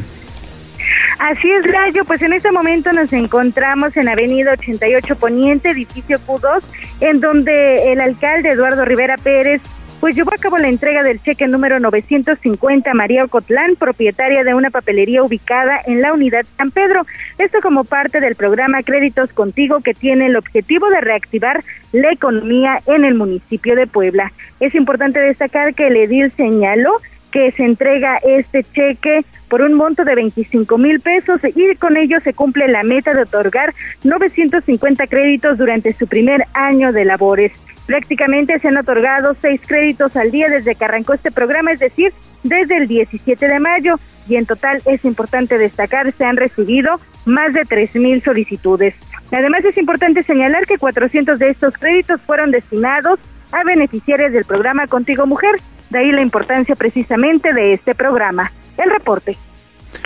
[1.19, 6.63] Así es, Gallo, pues en este momento nos encontramos en Avenida 88 Poniente, edificio Q2,
[7.01, 9.61] en donde el alcalde Eduardo Rivera Pérez
[10.01, 14.55] pues llevó a cabo la entrega del cheque número 950 a María Ocotlán, propietaria de
[14.55, 17.07] una papelería ubicada en la unidad San Pedro.
[17.39, 21.63] Esto como parte del programa Créditos Contigo que tiene el objetivo de reactivar
[21.93, 24.33] la economía en el municipio de Puebla.
[24.61, 26.93] Es importante destacar que el edil señaló
[27.37, 32.19] que se entrega este cheque por un monto de 25 mil pesos y con ello
[32.21, 37.53] se cumple la meta de otorgar 950 créditos durante su primer año de labores.
[37.85, 42.11] Prácticamente se han otorgado seis créditos al día desde que arrancó este programa, es decir,
[42.43, 43.97] desde el 17 de mayo
[44.27, 48.95] y en total es importante destacar se han recibido más de tres mil solicitudes.
[49.31, 53.21] Además es importante señalar que 400 de estos créditos fueron destinados
[53.53, 55.57] a beneficiarios del programa Contigo Mujer,
[55.91, 58.51] de ahí la importancia precisamente de este programa.
[58.77, 59.37] El reporte.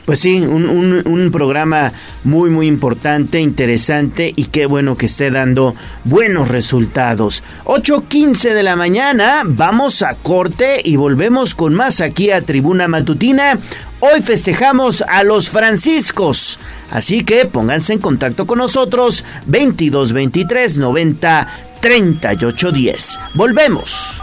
[0.05, 1.93] Pues sí, un, programa
[2.25, 5.75] muy, muy importante, interesante y qué bueno que esté dando
[6.05, 7.43] buenos resultados.
[7.65, 13.59] 8.15 de la mañana, vamos a corte y volvemos con más aquí a Tribuna Matutina.
[14.01, 16.59] Hoy festejamos a los franciscos,
[16.91, 21.49] así que pónganse en contacto con nosotros 22 23 90
[21.81, 23.19] 38 10.
[23.35, 24.23] Volvemos.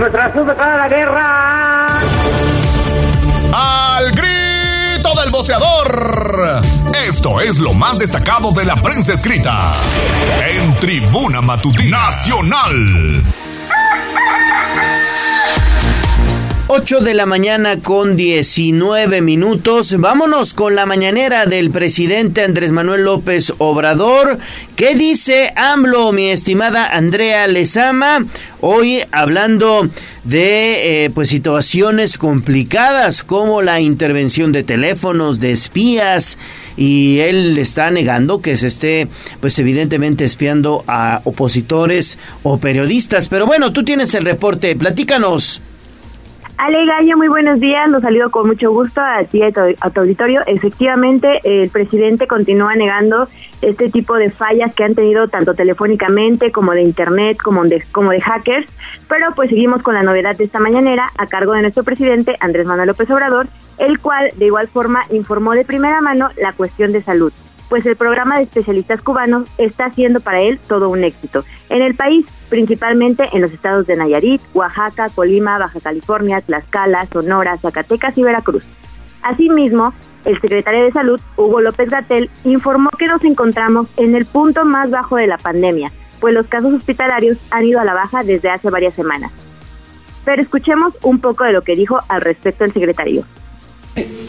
[0.00, 1.98] ¡Nuestra azul declara la guerra!
[3.52, 6.62] ¡Al grito del boceador!
[7.06, 9.74] Esto es lo más destacado de la prensa escrita
[10.48, 13.22] en Tribuna Matutina Nacional.
[16.72, 19.96] 8 de la mañana con 19 minutos.
[19.98, 24.38] Vámonos con la mañanera del presidente Andrés Manuel López Obrador.
[24.76, 28.24] ¿Qué dice AMLO, mi estimada Andrea Lezama?
[28.60, 29.90] Hoy hablando
[30.22, 36.38] de eh, pues situaciones complicadas como la intervención de teléfonos, de espías
[36.76, 39.08] y él está negando que se esté
[39.40, 43.28] pues evidentemente espiando a opositores o periodistas.
[43.28, 45.62] Pero bueno, tú tienes el reporte, platícanos.
[46.62, 47.90] Ale Gallo, muy buenos días.
[47.90, 50.42] Los saludo con mucho gusto a ti, a tu, a tu auditorio.
[50.46, 53.26] Efectivamente, el presidente continúa negando
[53.62, 58.10] este tipo de fallas que han tenido tanto telefónicamente como de internet, como de, como
[58.10, 58.68] de hackers.
[59.08, 62.66] Pero pues seguimos con la novedad de esta mañanera a cargo de nuestro presidente Andrés
[62.66, 63.46] Manuel López Obrador,
[63.78, 67.32] el cual de igual forma informó de primera mano la cuestión de salud
[67.70, 71.44] pues el programa de especialistas cubanos está siendo para él todo un éxito.
[71.68, 77.56] En el país, principalmente en los estados de Nayarit, Oaxaca, Colima, Baja California, Tlaxcala, Sonora,
[77.58, 78.64] Zacatecas y Veracruz.
[79.22, 79.94] Asimismo,
[80.24, 84.90] el secretario de Salud, Hugo López Gatel, informó que nos encontramos en el punto más
[84.90, 88.68] bajo de la pandemia, pues los casos hospitalarios han ido a la baja desde hace
[88.68, 89.30] varias semanas.
[90.24, 93.24] Pero escuchemos un poco de lo que dijo al respecto el secretario.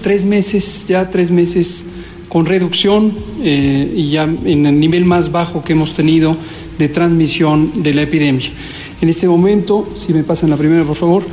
[0.03, 1.85] Tres meses, ya tres meses
[2.31, 3.13] con reducción
[3.43, 6.37] eh, y ya en el nivel más bajo que hemos tenido
[6.79, 8.49] de transmisión de la epidemia.
[9.01, 11.25] En este momento, si me pasan la primera, por favor,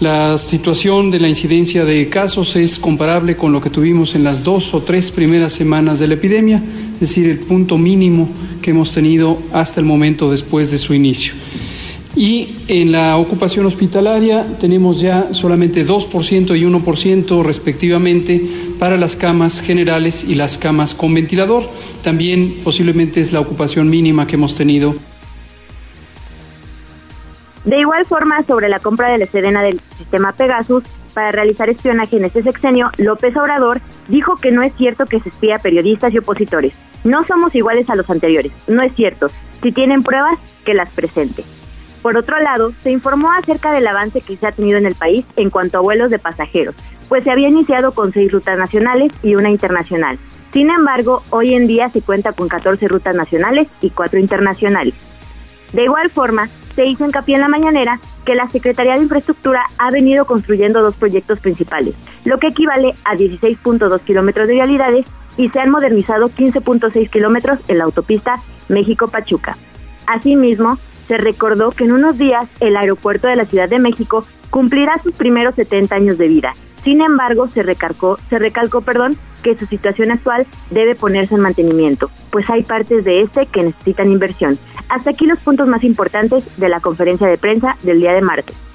[0.00, 4.42] la situación de la incidencia de casos es comparable con lo que tuvimos en las
[4.42, 6.60] dos o tres primeras semanas de la epidemia,
[6.94, 8.28] es decir, el punto mínimo
[8.60, 11.34] que hemos tenido hasta el momento después de su inicio.
[12.16, 18.42] Y en la ocupación hospitalaria tenemos ya solamente 2% y 1% respectivamente
[18.78, 21.68] para las camas generales y las camas con ventilador.
[22.02, 24.94] También posiblemente es la ocupación mínima que hemos tenido.
[27.64, 30.82] De igual forma, sobre la compra de la Sedena del sistema Pegasus
[31.14, 35.28] para realizar espionaje en este sexenio, López Obrador dijo que no es cierto que se
[35.28, 36.74] espía a periodistas y opositores.
[37.04, 38.52] No somos iguales a los anteriores.
[38.66, 39.30] No es cierto.
[39.62, 41.44] Si tienen pruebas, que las presente.
[42.02, 45.26] Por otro lado, se informó acerca del avance que se ha tenido en el país
[45.36, 46.74] en cuanto a vuelos de pasajeros,
[47.08, 50.18] pues se había iniciado con seis rutas nacionales y una internacional.
[50.52, 54.94] Sin embargo, hoy en día se cuenta con 14 rutas nacionales y cuatro internacionales.
[55.72, 59.90] De igual forma, se hizo hincapié en la mañanera que la Secretaría de Infraestructura ha
[59.90, 61.94] venido construyendo dos proyectos principales,
[62.24, 65.06] lo que equivale a 16.2 kilómetros de vialidades
[65.36, 68.34] y se han modernizado 15.6 kilómetros en la autopista
[68.68, 69.56] México-Pachuca.
[70.06, 70.78] Asimismo,
[71.10, 75.12] se recordó que en unos días el aeropuerto de la Ciudad de México cumplirá sus
[75.12, 76.52] primeros 70 años de vida.
[76.84, 78.38] Sin embargo, se recalcó, se
[78.80, 83.64] perdón, que su situación actual debe ponerse en mantenimiento, pues hay partes de este que
[83.64, 84.56] necesitan inversión.
[84.88, 88.69] Hasta aquí los puntos más importantes de la conferencia de prensa del día de martes.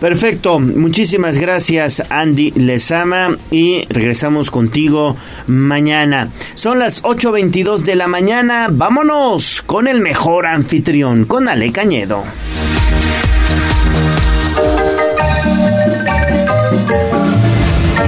[0.00, 5.16] Perfecto, muchísimas gracias Andy Lezama y regresamos contigo
[5.48, 6.28] mañana.
[6.54, 12.22] Son las 8.22 de la mañana, vámonos con el mejor anfitrión, con Ale Cañedo.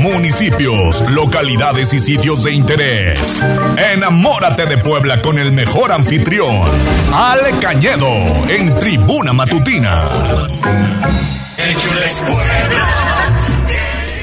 [0.01, 3.43] Municipios, localidades y sitios de interés.
[3.93, 6.63] Enamórate de Puebla con el mejor anfitrión,
[7.13, 8.09] Ale Cañedo,
[8.49, 10.09] en Tribuna Matutina.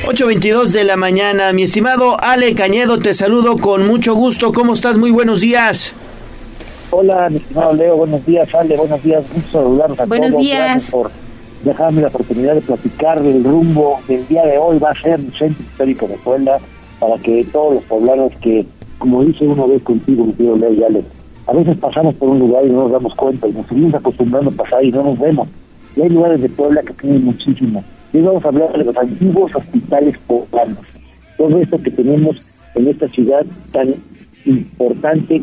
[0.08, 4.52] 8.22 de la mañana, mi estimado Ale Cañedo, te saludo con mucho gusto.
[4.54, 4.98] ¿Cómo estás?
[4.98, 5.94] Muy buenos días.
[6.90, 10.42] Hola, mi estimado Leo, buenos días, Ale, buenos días, gusto saludarnos a Buenos todos.
[10.42, 10.60] días.
[10.60, 11.12] Gracias por
[11.64, 14.80] dejarme la oportunidad de platicar del rumbo del día de hoy.
[14.80, 16.58] Va a ser el Centro Histórico de Puebla
[17.00, 18.66] para que todos los poblanos que,
[18.98, 21.04] como dice una vez contigo, mi querido Leo y Ale,
[21.46, 24.50] a veces pasamos por un lugar y no nos damos cuenta y nos seguimos acostumbrando
[24.50, 25.48] a pasar y no nos vemos.
[25.98, 27.84] Y hay lugares de Puebla que tienen muchísimo.
[28.14, 30.86] Y hoy vamos a hablar de los antiguos hospitales poblanos.
[31.38, 33.95] Todo esto que tenemos en esta ciudad tan
[34.45, 35.41] importante,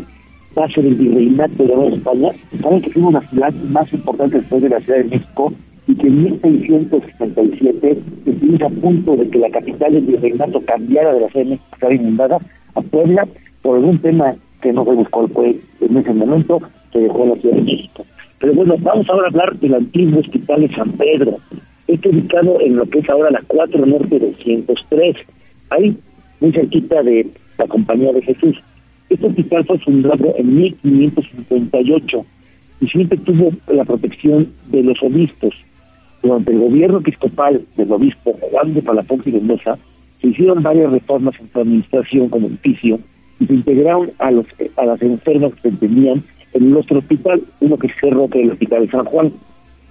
[0.55, 2.28] base del virreinato de Nueva España.
[2.62, 5.52] Saben que fuimos la ciudad más importante después de la Ciudad de México
[5.89, 11.20] y que en 1667 estuvimos a punto de que la capital del virreinato cambiara de
[11.20, 12.39] la Ciudad de México, que estaba inundada,
[12.76, 13.24] a Puebla
[13.60, 15.28] por algún tema que no se buscó
[15.81, 16.60] en ese momento,
[16.93, 18.05] se dejó la Ciudad de México.
[18.40, 21.39] Pero bueno, vamos ahora a hablar del antiguo hospital de San Pedro.
[21.86, 25.16] Este ubicado en lo que es ahora la 4 Norte 203.
[25.70, 25.97] Ahí
[26.40, 28.56] muy cerquita de la Compañía de Jesús.
[29.09, 32.27] Este hospital fue fundado en 1558
[32.81, 35.55] y siempre tuvo la protección de los obispos.
[36.23, 39.77] Durante el gobierno episcopal del obispo Juan de Palafox y Mendoza,
[40.19, 42.98] se hicieron varias reformas en su administración como oficio
[43.39, 44.47] y se integraron a los
[44.77, 45.69] a las enfermas que se
[46.55, 49.32] en nuestro hospital, uno que cerró que el Hospital de San Juan.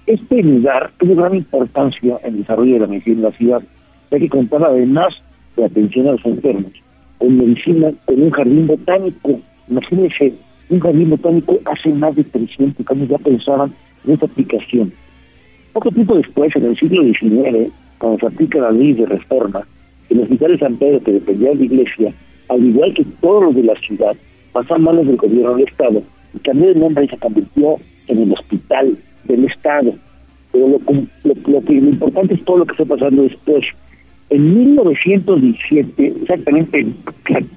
[0.06, 3.62] Este lugar tuvo gran importancia en el desarrollo de la medicina en la ciudad,
[4.10, 5.14] ya que contaba además
[5.56, 6.72] de atención a los enfermos,
[7.18, 9.40] con medicina, con un jardín botánico.
[9.68, 10.34] Imagínense,
[10.70, 13.72] un jardín botánico hace más de 300 años ya pensaban
[14.06, 14.92] en esta aplicación.
[15.72, 19.66] Poco tiempo después, en el siglo XIX, cuando se aplica la ley de reforma,
[20.08, 22.12] el Hospital de San Pedro, que dependía de la iglesia,
[22.48, 24.14] al igual que todos los de la ciudad,
[24.52, 26.02] pasó a manos del gobierno del Estado
[26.34, 27.76] y cambió de nombre y se convirtió
[28.08, 29.94] en el Hospital del Estado.
[30.52, 33.64] Pero lo, lo, lo que lo importante es todo lo que está pasando después.
[34.30, 36.96] En 1917, exactamente en,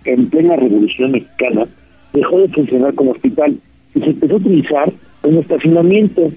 [0.06, 1.66] en plena Revolución Mexicana,
[2.14, 3.58] dejó de funcionar como hospital
[3.96, 6.32] y se empezó a utilizar como estacionamiento.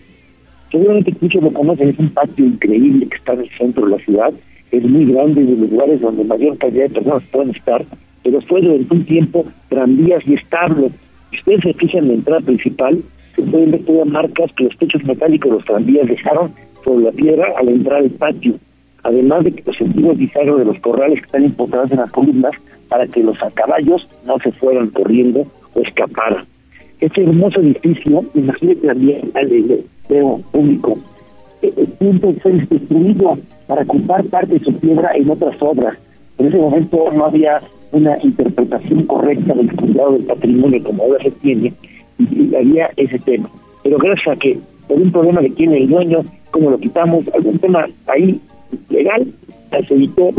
[0.70, 4.04] Seguramente muchos lo conocen, es un patio increíble que está en el centro de la
[4.04, 4.32] ciudad,
[4.70, 7.84] es muy grande, de los lugares donde mayor cantidad de personas pueden estar,
[8.22, 10.90] pero fue durante un tiempo tranvías y estable.
[11.31, 12.98] Si ustedes se fijan en la entrada principal,
[13.35, 16.52] se pueden ver todas marcas que los techos metálicos de los tranvías dejaron
[16.85, 18.55] sobre la piedra al entrar al patio.
[19.02, 22.52] Además de que los antiguos bisagros de los corrales que están importados en las columnas
[22.89, 26.44] para que los caballos no se fueran corriendo o escaparan.
[27.01, 30.98] Este hermoso edificio, imagínate también al empleo público,
[31.62, 35.97] el punto fue destruido para ocupar parte de su piedra en otras obras.
[36.40, 37.60] En ese momento no había
[37.92, 41.74] una interpretación correcta del cuidado del patrimonio como ahora se tiene
[42.18, 43.50] y había ese tema.
[43.82, 44.58] Pero gracias a que
[44.88, 48.40] por un problema que tiene el dueño, como lo quitamos, algún tema ahí
[48.88, 49.26] legal,
[49.86, 50.30] se evitó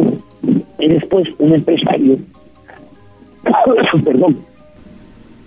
[0.79, 2.17] y después un empresario,
[4.03, 4.37] perdón,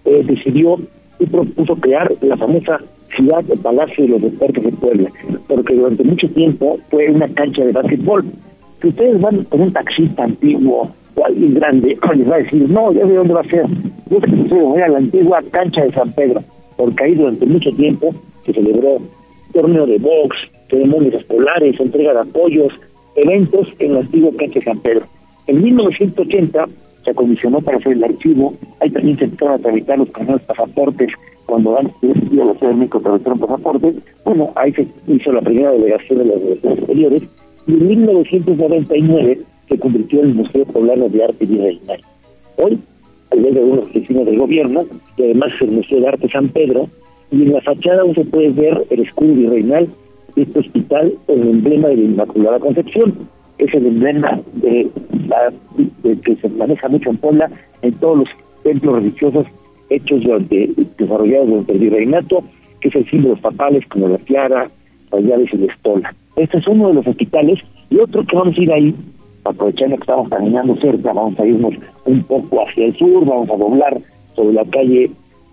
[0.04, 0.76] eh, decidió
[1.18, 2.78] y propuso crear la famosa
[3.16, 5.10] ciudad de Palacio de los Deportes de Puebla,
[5.48, 8.24] porque durante mucho tiempo fue una cancha de básquetbol.
[8.84, 12.92] Si ustedes van con un taxista antiguo o alguien grande, les va a decir, no,
[12.92, 13.64] ya sé dónde va a ser.
[14.10, 16.42] Yo voy a la antigua cancha de San Pedro,
[16.76, 18.10] porque ahí durante mucho tiempo
[18.44, 18.98] se celebró
[19.54, 20.36] torneo de box,
[20.68, 22.74] ceremonias escolares, entrega de apoyos,
[23.16, 25.06] eventos en la antigua cancha de San Pedro.
[25.46, 26.66] En 1980
[27.06, 28.52] se acondicionó para hacer el archivo,
[28.82, 31.08] ahí también se empezaron a tramitar los primeros pasaportes,
[31.46, 33.94] cuando antes de la Ciudad de México tramitaron pasaportes,
[34.26, 37.22] bueno, ahí se hizo la primera delegación de las delegaciones exteriores,
[37.66, 39.38] y en 1999
[39.68, 42.00] se convirtió en el Museo Poblano de Arte Virreinal.
[42.56, 42.78] Hoy,
[43.30, 44.84] al de algunas oficinas del gobierno,
[45.16, 46.88] y además es el Museo de Arte San Pedro,
[47.30, 49.88] y en la fachada aún se puede ver el escudo virreinal
[50.36, 53.14] de este hospital, el emblema de la Inmaculada Concepción,
[53.58, 54.90] es el emblema de
[56.22, 57.50] que se maneja mucho en Puebla
[57.82, 58.28] en todos los
[58.62, 59.46] templos religiosos
[59.90, 62.44] hechos durante, desarrollados durante el virreinato,
[62.80, 64.68] que es el símbolo papales como la tiara,
[65.12, 66.14] las llaves y la estola.
[66.36, 68.94] Este es uno de los hospitales y otro que vamos a ir ahí,
[69.44, 71.74] aprovechando que estamos caminando cerca, vamos a irnos
[72.06, 73.98] un poco hacia el sur, vamos a doblar
[74.34, 75.10] sobre la calle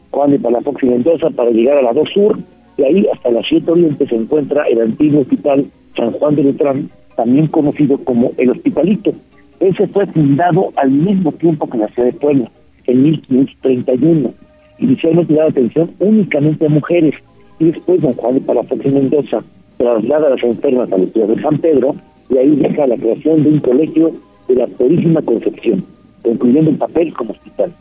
[0.09, 2.39] Juan de Palafox y Mendoza para llegar a la 2 Sur,
[2.77, 6.89] y ahí hasta la 7 Oriente se encuentra el antiguo hospital San Juan de Letrán,
[7.15, 9.11] también conocido como el Hospitalito.
[9.59, 12.49] Ese fue fundado al mismo tiempo que la ciudad de Puebla,
[12.87, 14.31] en 1531.
[14.79, 17.13] Inicialmente daba atención únicamente a mujeres,
[17.59, 19.43] y después don Juan de Palafox y Mendoza
[19.81, 21.95] traslada a las enfermas a la ciudad de San Pedro,
[22.29, 24.11] y ahí deja la creación de un colegio
[24.47, 25.83] de la Purísima Concepción,
[26.21, 27.71] concluyendo el papel como hospital.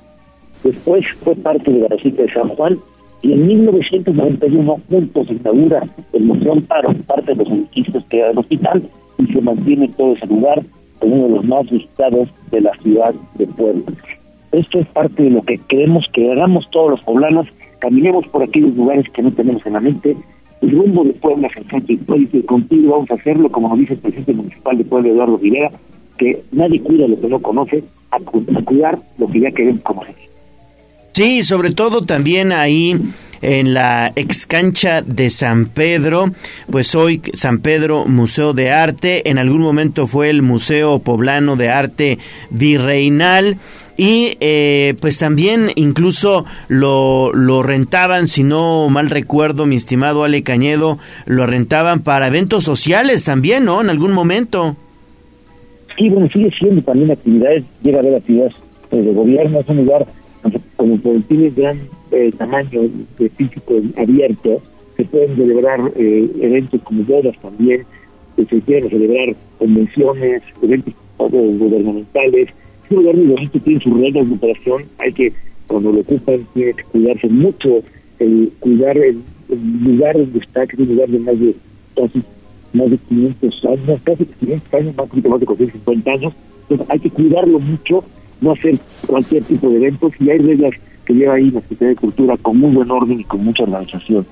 [0.65, 2.79] Después fue parte de la Basílica de San Juan
[3.23, 5.83] y en 1991 juntos se inaugura
[6.15, 8.83] el Museo Amparo, parte de los edificios que era el hospital,
[9.19, 10.63] y se mantiene todo ese lugar
[11.01, 13.83] como uno de los más visitados de la ciudad de Puebla.
[14.53, 17.47] Esto es parte de lo que queremos que hagamos todos los poblanos,
[17.79, 20.17] caminemos por aquellos lugares que no tenemos en la mente.
[20.63, 23.79] El rumbo de Puebla es el centro histórico y contigo vamos a hacerlo, como nos
[23.79, 25.71] dice el presidente municipal de Puebla, Eduardo Rivera,
[26.19, 30.15] que nadie cuida lo que no conoce, a, cuidar lo que ya queremos conocer.
[31.13, 32.97] Sí, sobre todo también ahí
[33.43, 36.27] en la ex cancha de San Pedro,
[36.71, 41.71] pues hoy San Pedro Museo de Arte, en algún momento fue el Museo Poblano de
[41.71, 42.19] Arte
[42.51, 43.57] Virreinal
[44.01, 50.43] y eh, pues también incluso lo, lo rentaban, si no mal recuerdo, mi estimado Ale
[50.43, 50.97] Cañedo,
[51.27, 53.83] lo rentaban para eventos sociales también, ¿no?
[53.83, 54.75] En algún momento.
[55.99, 58.55] Sí, bueno, sigue siendo también actividades, llega a haber actividades
[58.91, 60.07] eh, de gobierno, es un lugar
[60.77, 61.79] como por tiene gran
[62.11, 62.81] eh, tamaño
[63.37, 64.63] físico abierto,
[64.97, 67.85] se pueden celebrar eh, eventos como bodas también,
[68.35, 72.49] se quieren celebrar convenciones, eventos gubernamentales,
[72.91, 75.33] este lugar muy bonito tiene sus reglas de operación, hay que,
[75.69, 77.83] cuando lo ocupan, tiene que cuidarse mucho,
[78.19, 81.55] el cuidar el, el lugar donde está, que es un lugar de más de
[81.95, 82.23] casi
[82.73, 86.99] más de 500 años, casi 500 años, más, poquito más de 450 años, entonces hay
[86.99, 88.05] que cuidarlo mucho,
[88.41, 88.77] no hacer
[89.07, 90.73] cualquier tipo de eventos, y hay reglas
[91.05, 94.27] que lleva ahí la Secretaría de Cultura con muy buen orden y con mucha organización.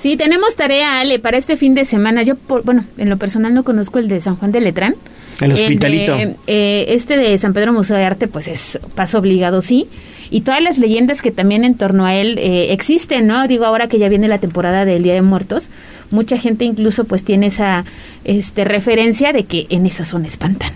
[0.00, 2.22] Sí, tenemos tarea, Ale, para este fin de semana.
[2.22, 4.94] Yo, por, bueno, en lo personal no conozco el de San Juan de Letrán.
[5.40, 6.16] El hospitalito.
[6.16, 9.86] de, eh, este de San Pedro Museo de Arte, pues es paso obligado, sí.
[10.30, 13.46] Y todas las leyendas que también en torno a él eh, existen, ¿no?
[13.48, 15.70] Digo, ahora que ya viene la temporada del Día de Muertos,
[16.10, 17.84] mucha gente incluso pues tiene esa
[18.24, 20.72] este, referencia de que en esa zona espantan.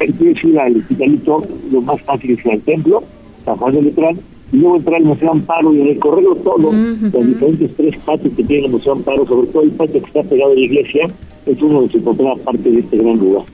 [0.00, 3.02] Hay que ir al hospitalito, lo más fácil es ir al templo,
[3.44, 4.18] San Juan de Letrán,
[4.52, 8.66] y luego entrar al Museo Amparo y recorrerlo todo, los diferentes tres patios que tiene
[8.66, 11.06] el Museo Amparo, sobre todo el patio que está pegado a la iglesia,
[11.46, 13.44] es uno de se encontrará parte de este gran lugar.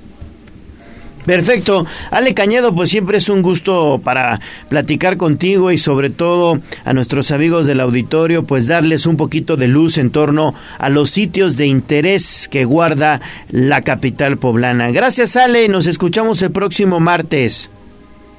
[1.26, 1.86] Perfecto.
[2.10, 7.30] Ale Cañedo, pues siempre es un gusto para platicar contigo y sobre todo a nuestros
[7.30, 11.66] amigos del auditorio, pues darles un poquito de luz en torno a los sitios de
[11.66, 14.90] interés que guarda la capital poblana.
[14.90, 17.70] Gracias Ale, nos escuchamos el próximo martes.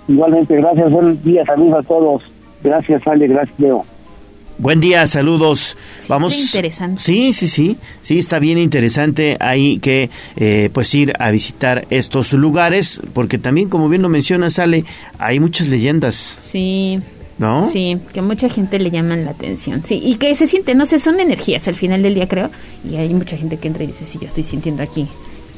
[0.08, 2.35] Igualmente, gracias, buenos días, saludos a todos.
[2.66, 3.86] Gracias, Ale, gracias, Leo.
[4.58, 5.78] Buen día, saludos.
[6.08, 6.34] Vamos.
[6.36, 7.02] interesante.
[7.02, 12.32] Sí, sí, sí, sí, está bien interesante ahí que eh, pues ir a visitar estos
[12.34, 14.84] lugares, porque también, como bien lo menciona, sale,
[15.20, 17.00] hay muchas leyendas, Sí.
[17.38, 17.64] ¿no?
[17.64, 19.84] Sí, que mucha gente le llaman la atención.
[19.86, 22.50] Sí, y que se siente, no sé, son energías al final del día, creo.
[22.90, 25.06] Y hay mucha gente que entra y dice, sí, yo estoy sintiendo aquí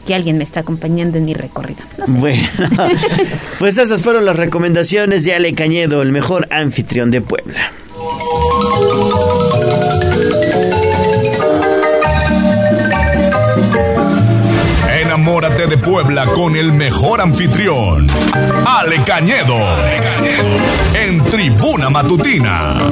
[0.07, 1.81] que alguien me está acompañando en mi recorrido.
[1.97, 2.17] No sé.
[2.17, 2.47] Bueno,
[3.59, 7.71] pues esas fueron las recomendaciones de Ale Cañedo, el mejor anfitrión de Puebla.
[15.01, 18.07] Enamórate de Puebla con el mejor anfitrión,
[18.65, 19.57] Ale Cañedo,
[20.95, 22.91] en Tribuna Matutina.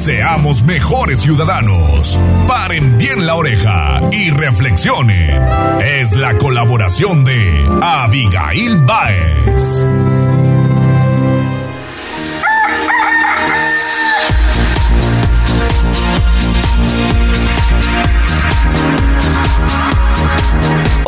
[0.00, 2.18] Seamos mejores ciudadanos.
[2.48, 5.42] Paren bien la oreja y reflexionen.
[5.82, 9.84] Es la colaboración de Abigail Baez.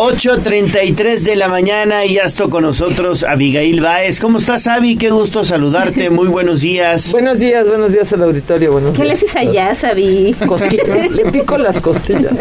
[0.05, 4.19] Ocho treinta y tres de la mañana y ya está con nosotros Abigail Baez.
[4.19, 4.97] ¿Cómo estás, Abi?
[4.97, 6.11] Qué gusto saludarte.
[6.11, 7.13] Muy buenos días.
[7.13, 8.73] Buenos días, buenos días al auditorio.
[8.73, 10.35] Buenos ¿Qué le haces allá, Sabi?
[10.45, 12.33] Cosquillas, le pico las costillas.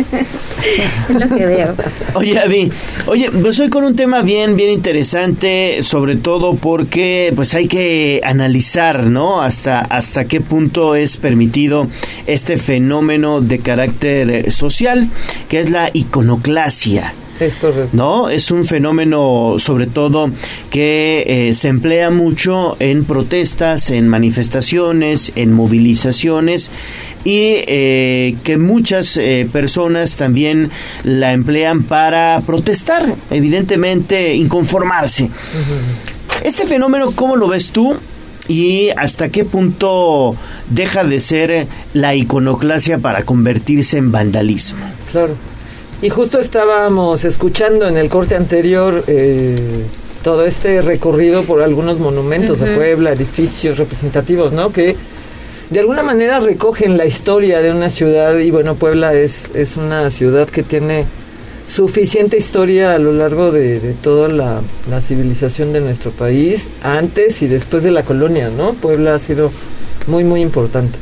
[1.08, 1.76] Es lo que veo.
[2.16, 2.72] Oye, Avi,
[3.06, 8.22] oye, pues hoy con un tema bien, bien interesante, sobre todo porque pues hay que
[8.24, 9.40] analizar, ¿no?
[9.40, 11.88] Hasta, hasta qué punto es permitido
[12.26, 15.08] este fenómeno de carácter eh, social,
[15.48, 17.14] que es la iconoclasia.
[17.42, 17.90] Es correcto.
[17.94, 18.30] ¿no?
[18.30, 20.30] Es un fenómeno sobre todo
[20.70, 26.70] que eh, se emplea mucho en protestas, en manifestaciones, en movilizaciones
[27.26, 30.70] y eh, que muchas eh, personas también
[31.04, 35.32] la emplean para protestar, evidentemente inconformarse.
[36.44, 37.96] Este fenómeno, ¿cómo lo ves tú?
[38.48, 40.36] ¿Y hasta qué punto
[40.70, 44.86] deja de ser la iconoclasia para convertirse en vandalismo?
[45.12, 45.36] Claro.
[46.02, 49.56] Y justo estábamos escuchando en el corte anterior eh,
[50.24, 52.76] todo este recorrido por algunos monumentos de Ujú.
[52.76, 54.72] Puebla, edificios representativos, ¿no?
[54.72, 54.96] Que
[55.70, 60.10] de alguna manera recogen la historia de una ciudad y bueno, Puebla es, es una
[60.10, 61.06] ciudad que tiene
[61.68, 67.44] suficiente historia a lo largo de, de toda la, la civilización de nuestro país, antes
[67.44, 68.74] y después de la colonia, ¿no?
[68.74, 69.52] Puebla ha sido
[70.08, 70.98] muy, muy importante.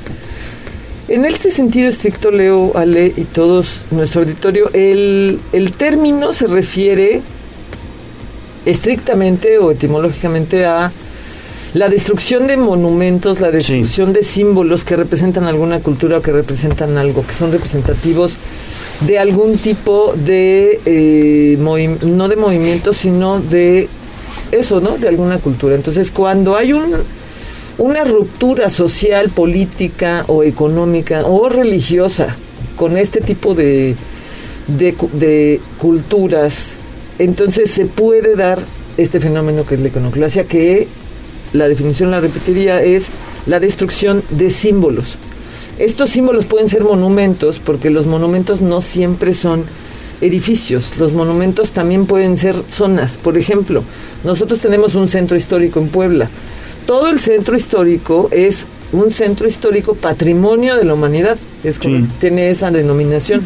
[1.10, 7.24] En este sentido estricto, Leo, Ale y todos nuestro auditorio, el, el término se refiere
[8.64, 10.92] estrictamente o etimológicamente a
[11.74, 16.96] la destrucción de monumentos, la destrucción de símbolos que representan alguna cultura o que representan
[17.00, 18.38] algo, que son representativos
[19.08, 23.88] de algún tipo de, eh, no de movimiento, sino de
[24.52, 25.00] eso, ¿no?
[25.00, 25.74] De alguna cultura.
[25.74, 26.94] Entonces, cuando hay un,
[27.80, 32.36] una ruptura social, política o económica o religiosa
[32.76, 33.96] con este tipo de,
[34.68, 36.76] de, cu- de culturas,
[37.18, 38.60] entonces se puede dar
[38.98, 40.88] este fenómeno que es la iconoclasia, que
[41.54, 43.10] la definición la repetiría, es
[43.48, 45.18] la destrucción de símbolos.
[45.80, 49.64] Estos símbolos pueden ser monumentos, porque los monumentos no siempre son
[50.22, 53.18] edificios, los monumentos también pueden ser zonas.
[53.18, 53.84] Por ejemplo,
[54.26, 56.30] nosotros tenemos un centro histórico en Puebla.
[56.90, 62.50] Todo el centro histórico es un centro histórico patrimonio de la humanidad, es como- tiene
[62.50, 63.44] esa denominación.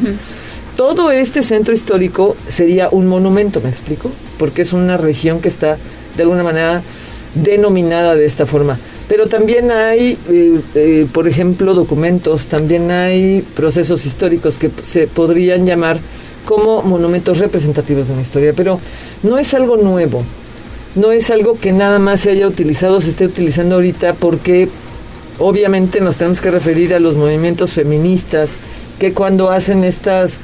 [0.78, 4.10] Todo este centro histórico sería un monumento, ¿me explico?
[4.40, 5.78] Porque es una región que está
[6.16, 6.84] de alguna manera
[7.36, 8.80] denominada de esta forma.
[9.10, 15.66] Pero también hay, eh, eh, por ejemplo, documentos, también hay procesos históricos que se podrían
[15.66, 16.00] llamar
[16.46, 18.80] como monumentos representativos de una historia, pero
[19.22, 20.24] no es algo nuevo,
[20.96, 24.68] no es algo que nada más se haya utilizado, se esté utilizando ahorita porque
[25.40, 28.52] obviamente nos tenemos que referir a los movimientos feministas
[29.00, 30.38] que cuando hacen estas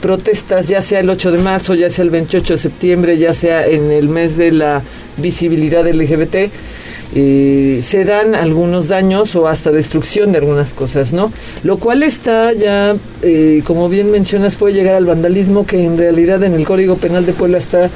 [0.00, 3.66] protestas, ya sea el 8 de marzo, ya sea el 28 de septiembre, ya sea
[3.66, 4.82] en el mes de la
[5.16, 6.50] visibilidad LGBT,
[7.14, 11.32] eh, se dan algunos daños o hasta destrucción de algunas cosas, ¿no?
[11.64, 16.42] Lo cual está ya, eh, como bien mencionas, puede llegar al vandalismo que en realidad
[16.44, 17.90] en el Código Penal de Puebla está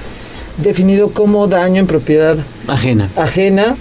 [0.62, 3.10] definido como daño en propiedad Ajena.
[3.16, 3.76] ajena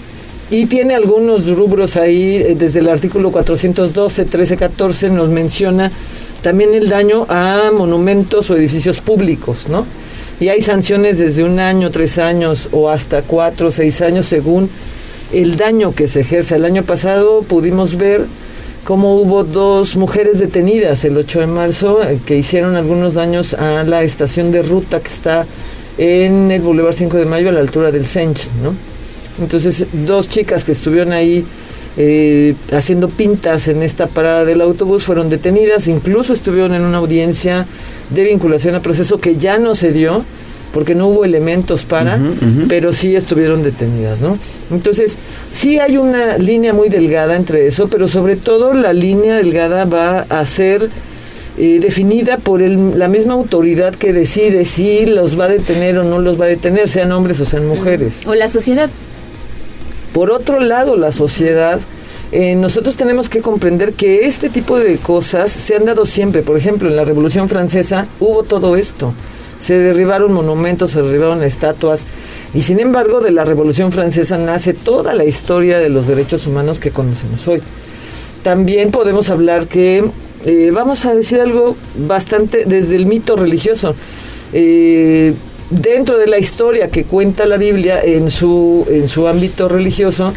[0.50, 5.90] y tiene algunos rubros ahí, eh, desde el artículo 412, 13, 14 nos menciona
[6.42, 9.86] también el daño a monumentos o edificios públicos, ¿no?
[10.40, 14.68] Y hay sanciones desde un año, tres años o hasta cuatro, seis años según
[15.32, 16.56] el daño que se ejerce.
[16.56, 18.26] El año pasado pudimos ver
[18.84, 23.84] cómo hubo dos mujeres detenidas el 8 de marzo eh, que hicieron algunos daños a
[23.84, 25.46] la estación de ruta que está
[25.98, 28.74] en el Boulevard 5 de Mayo a la altura del Sench, ¿no?
[29.40, 31.44] Entonces, dos chicas que estuvieron ahí
[31.96, 37.66] eh, haciendo pintas en esta parada del autobús fueron detenidas, incluso estuvieron en una audiencia
[38.10, 40.24] de vinculación a proceso que ya no se dio
[40.72, 42.18] porque no hubo elementos para,
[42.66, 44.38] pero sí estuvieron detenidas, ¿no?
[44.70, 45.18] Entonces,
[45.52, 50.20] sí hay una línea muy delgada entre eso, pero sobre todo la línea delgada va
[50.30, 50.88] a ser
[51.58, 56.04] eh, definida por el- la misma autoridad que decide si los va a detener o
[56.04, 58.26] no los va a detener, sean hombres o sean mujeres.
[58.26, 58.88] O la sociedad.
[60.12, 61.80] Por otro lado, la sociedad,
[62.32, 66.42] eh, nosotros tenemos que comprender que este tipo de cosas se han dado siempre.
[66.42, 69.14] Por ejemplo, en la Revolución Francesa hubo todo esto.
[69.58, 72.04] Se derribaron monumentos, se derribaron estatuas.
[72.52, 76.78] Y sin embargo, de la Revolución Francesa nace toda la historia de los derechos humanos
[76.78, 77.62] que conocemos hoy.
[78.42, 80.04] También podemos hablar que,
[80.44, 83.94] eh, vamos a decir algo bastante desde el mito religioso.
[84.52, 85.34] Eh,
[85.70, 90.32] dentro de la historia que cuenta la Biblia en su, en su ámbito religioso,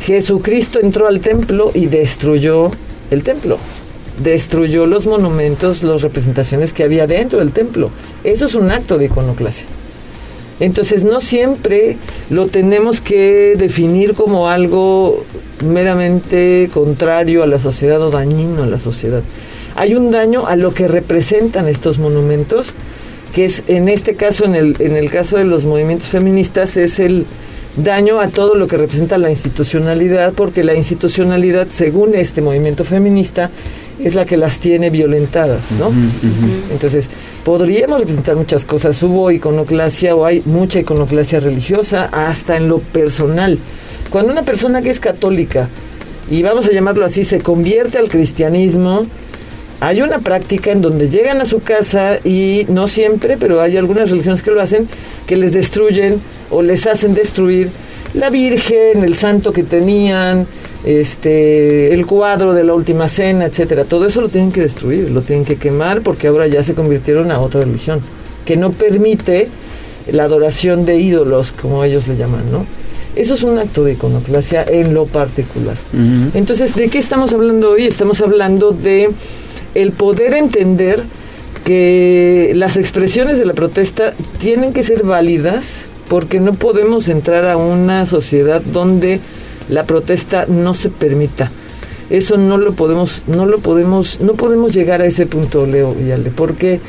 [0.00, 2.70] Jesucristo entró al templo y destruyó
[3.10, 3.58] el templo.
[4.22, 7.90] Destruyó los monumentos, las representaciones que había dentro del templo.
[8.22, 9.66] Eso es un acto de iconoclasia.
[10.60, 11.96] Entonces no siempre
[12.30, 15.24] lo tenemos que definir como algo
[15.64, 19.22] meramente contrario a la sociedad o dañino a la sociedad.
[19.76, 22.74] Hay un daño a lo que representan estos monumentos,
[23.34, 27.00] que es en este caso, en el, en el caso de los movimientos feministas, es
[27.00, 27.26] el
[27.76, 33.50] daño a todo lo que representa la institucionalidad, porque la institucionalidad, según este movimiento feminista,
[33.98, 35.90] es la que las tiene violentadas, ¿no?
[36.70, 37.10] Entonces,
[37.44, 39.00] podríamos representar muchas cosas.
[39.02, 43.58] Hubo iconoclasia o hay mucha iconoclasia religiosa, hasta en lo personal.
[44.10, 45.68] Cuando una persona que es católica,
[46.30, 49.06] y vamos a llamarlo así, se convierte al cristianismo,
[49.80, 54.10] hay una práctica en donde llegan a su casa y no siempre, pero hay algunas
[54.10, 54.88] religiones que lo hacen,
[55.26, 57.68] que les destruyen o les hacen destruir
[58.14, 60.46] la Virgen, el santo que tenían,
[60.84, 63.84] este, el cuadro de la última cena, etcétera.
[63.84, 67.30] Todo eso lo tienen que destruir, lo tienen que quemar porque ahora ya se convirtieron
[67.30, 68.00] a otra religión
[68.44, 69.48] que no permite
[70.10, 72.66] la adoración de ídolos, como ellos le llaman, ¿no?
[73.16, 75.76] Eso es un acto de iconoclasia en lo particular.
[76.34, 77.86] Entonces, ¿de qué estamos hablando hoy?
[77.86, 79.10] Estamos hablando de
[79.74, 81.04] el poder entender
[81.64, 87.56] que las expresiones de la protesta tienen que ser válidas porque no podemos entrar a
[87.56, 89.20] una sociedad donde
[89.68, 91.50] la protesta no se permita.
[92.10, 96.10] Eso no lo podemos, no lo podemos, no podemos llegar a ese punto, Leo y
[96.10, 96.80] Ale, porque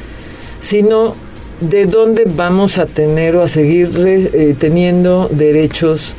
[0.59, 1.15] si no,
[1.61, 6.13] ¿de dónde vamos a tener o a seguir eh, teniendo derechos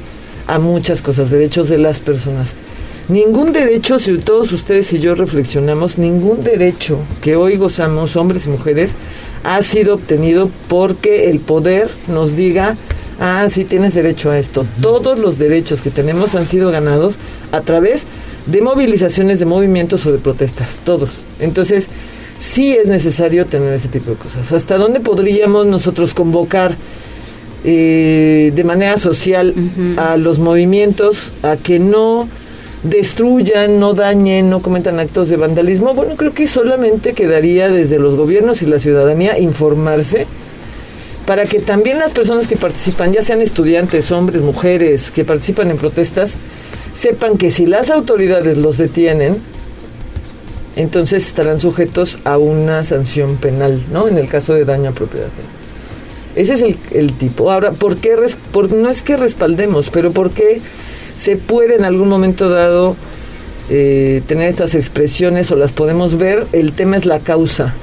[0.46, 2.56] a muchas cosas, derechos de las personas?
[3.08, 8.48] Ningún derecho, si todos ustedes y yo reflexionamos, ningún derecho que hoy gozamos, hombres y
[8.48, 8.94] mujeres,
[9.44, 12.76] ha sido obtenido porque el poder nos diga,
[13.20, 14.66] ah, sí tienes derecho a esto.
[14.80, 17.16] Todos los derechos que tenemos han sido ganados
[17.52, 18.06] a través
[18.46, 21.18] de movilizaciones, de movimientos o de protestas, todos.
[21.40, 21.88] Entonces,
[22.38, 24.52] sí es necesario tener ese tipo de cosas.
[24.52, 26.76] ¿Hasta dónde podríamos nosotros convocar
[27.64, 29.54] eh, de manera social
[29.96, 32.28] a los movimientos a que no
[32.82, 35.94] destruyan, no dañen, no cometan actos de vandalismo?
[35.94, 40.26] Bueno, creo que solamente quedaría desde los gobiernos y la ciudadanía informarse
[41.26, 45.76] para que también las personas que participan, ya sean estudiantes, hombres, mujeres, que participan en
[45.76, 46.36] protestas,
[46.92, 49.36] sepan que si las autoridades los detienen,
[50.76, 54.08] entonces estarán sujetos a una sanción penal, ¿no?
[54.08, 55.28] En el caso de daño a propiedad.
[56.36, 57.50] Ese es el, tipo.
[57.50, 58.14] Ahora, ¿por qué?
[58.52, 60.60] por- no es que respaldemos, pero ¿por qué
[61.16, 62.94] se puede en algún momento dado
[63.70, 66.46] eh, tener estas expresiones o las podemos ver?
[66.52, 67.74] El tema es la causa.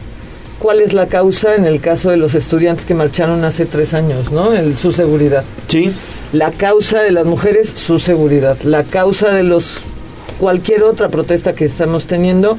[0.63, 4.31] ¿Cuál es la causa en el caso de los estudiantes que marcharon hace tres años,
[4.31, 4.53] ¿no?
[4.53, 5.43] El, su seguridad.
[5.67, 5.91] Sí.
[6.31, 8.57] La causa de las mujeres, su seguridad.
[8.61, 9.73] La causa de los
[10.39, 12.57] cualquier otra protesta que estamos teniendo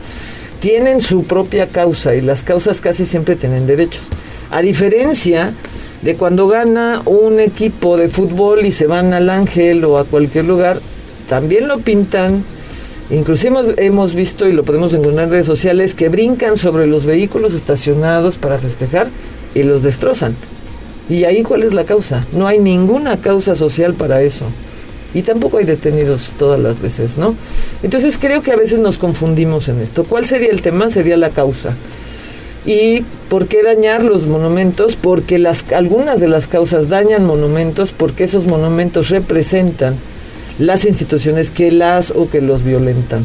[0.61, 4.03] tienen su propia causa y las causas casi siempre tienen derechos.
[4.51, 5.55] A diferencia
[6.03, 10.45] de cuando gana un equipo de fútbol y se van al Ángel o a cualquier
[10.45, 10.79] lugar,
[11.27, 12.45] también lo pintan.
[13.11, 17.05] Inclusive hemos, hemos visto y lo podemos encontrar en redes sociales que brincan sobre los
[17.05, 19.09] vehículos estacionados para festejar
[19.55, 20.37] y los destrozan.
[21.09, 22.27] ¿Y ahí cuál es la causa?
[22.33, 24.47] No hay ninguna causa social para eso.
[25.13, 27.37] Y tampoco hay detenidos todas las veces, ¿no?
[27.83, 30.05] Entonces creo que a veces nos confundimos en esto.
[30.05, 30.91] ¿Cuál sería el tema?
[30.91, 31.77] Sería la causa.
[32.67, 34.97] ¿Y por qué dañar los monumentos?
[34.97, 39.97] Porque las, algunas de las causas dañan monumentos porque esos monumentos representan
[40.59, 43.23] las instituciones que las o que los violentan.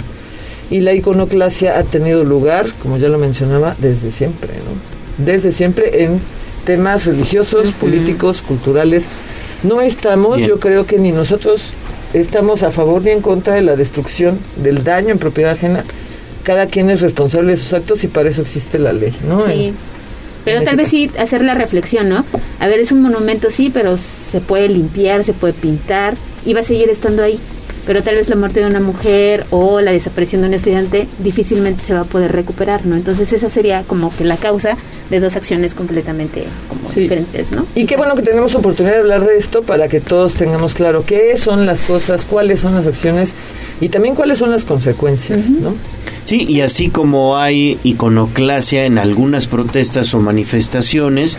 [0.72, 5.26] Y la iconoclasia ha tenido lugar, como ya lo mencionaba, desde siempre, ¿no?
[5.26, 6.20] Desde siempre en
[6.66, 9.06] temas religiosos, políticos, culturales.
[9.64, 10.50] No estamos, Bien.
[10.50, 11.72] yo creo que ni nosotros
[12.14, 15.84] estamos a favor ni en contra de la destrucción, del daño en propiedad ajena.
[16.44, 19.46] Cada quien es responsable de sus actos y para eso existe la ley, ¿no?
[19.46, 19.52] Sí.
[19.68, 19.76] En-
[20.46, 22.26] Pero tal vez sí hacer la reflexión, ¿no?
[22.60, 26.62] A ver, es un monumento, sí, pero se puede limpiar, se puede pintar y va
[26.62, 27.40] a seguir estando ahí.
[27.86, 31.84] Pero tal vez la muerte de una mujer o la desaparición de un estudiante difícilmente
[31.84, 32.96] se va a poder recuperar, ¿no?
[32.96, 34.78] Entonces esa sería como que la causa
[35.10, 37.66] de dos acciones completamente como diferentes, ¿no?
[37.74, 41.04] Y qué bueno que tenemos oportunidad de hablar de esto para que todos tengamos claro
[41.04, 43.34] qué son las cosas, cuáles son las acciones
[43.82, 45.74] y también cuáles son las consecuencias, ¿no?
[46.26, 51.38] Sí, y así como hay iconoclasia en algunas protestas o manifestaciones,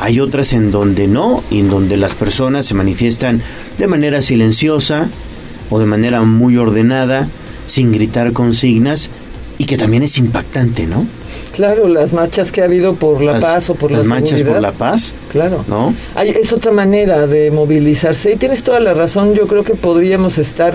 [0.00, 3.42] hay otras en donde no, y en donde las personas se manifiestan
[3.78, 5.08] de manera silenciosa
[5.70, 7.28] o de manera muy ordenada,
[7.66, 9.10] sin gritar consignas,
[9.58, 11.06] y que también es impactante, ¿no?
[11.54, 14.42] Claro, las marchas que ha habido por la Las- paz o por las la marchas
[14.42, 15.64] por la paz, Claro.
[15.68, 15.94] ¿no?
[16.14, 19.34] Hay- es otra manera de movilizarse y tienes toda la razón.
[19.34, 20.74] Yo creo que podríamos estar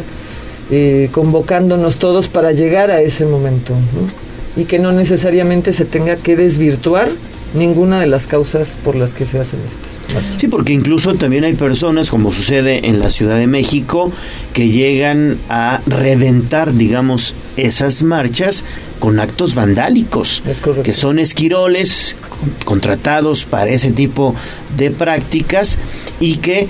[0.71, 4.61] eh, convocándonos todos para llegar a ese momento ¿no?
[4.61, 7.09] y que no necesariamente se tenga que desvirtuar
[7.53, 10.35] ninguna de las causas por las que se hacen estas marchas.
[10.41, 14.11] Sí, porque incluso también hay personas, como sucede en la Ciudad de México,
[14.51, 18.65] que llegan a reventar, digamos, esas marchas
[18.99, 20.43] con actos vandálicos,
[20.83, 24.35] que son esquiroles con- contratados para ese tipo
[24.75, 25.77] de prácticas
[26.19, 26.67] y que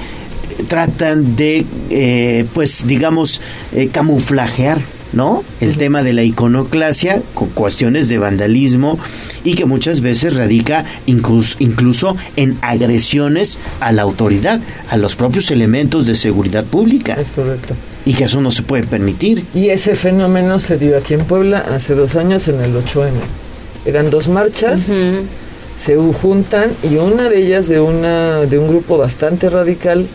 [0.68, 3.42] tratan de, eh, pues, digamos,
[3.74, 4.80] eh, camuflajear,
[5.14, 5.44] ¿no?
[5.62, 9.00] El tema de la iconoclasia con cuestiones de vandalismo
[9.44, 15.52] y que muchas veces radica incluso, incluso en agresiones a la autoridad, a los propios
[15.52, 17.14] elementos de seguridad pública.
[17.14, 17.76] Es correcto.
[18.06, 19.46] Y que eso no se puede permitir.
[19.54, 23.12] Y ese fenómeno se dio aquí en Puebla hace dos años en el 8M.
[23.86, 24.90] Eran dos marchas,
[25.78, 30.08] se juntan y una de ellas de, una, de un grupo bastante radical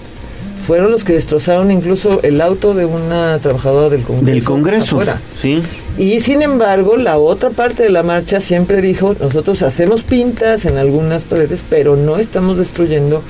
[0.67, 4.31] fueron los que destrozaron incluso el auto de una trabajadora del Congreso.
[4.31, 5.21] Del Congreso, afuera.
[5.41, 5.63] sí.
[5.99, 10.79] Y sin embargo, la otra parte de la marcha siempre dijo, nosotros hacemos pintas en
[10.79, 13.23] algunas paredes, pero no estamos destruyendo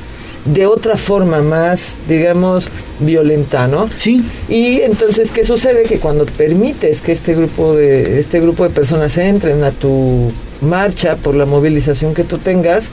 [0.45, 2.69] de otra forma más, digamos,
[3.01, 3.89] violenta, ¿no?
[3.99, 4.25] Sí.
[4.49, 5.85] Y entonces, ¿qué sucede?
[5.85, 11.17] Que cuando permites que este grupo de, este grupo de personas entren a tu marcha
[11.17, 12.91] por la movilización que tú tengas,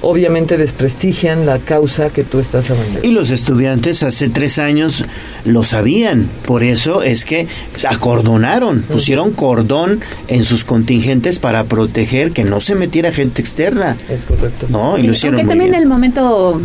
[0.00, 3.06] obviamente desprestigian la causa que tú estás abanderando.
[3.06, 5.04] Y los estudiantes hace tres años
[5.44, 7.46] lo sabían, por eso es que
[7.88, 13.96] acordonaron, pusieron cordón en sus contingentes para proteger que no se metiera gente externa.
[14.08, 14.66] Es correcto.
[14.68, 15.82] No, y Sí, lo hicieron aunque muy también bien.
[15.82, 16.60] el momento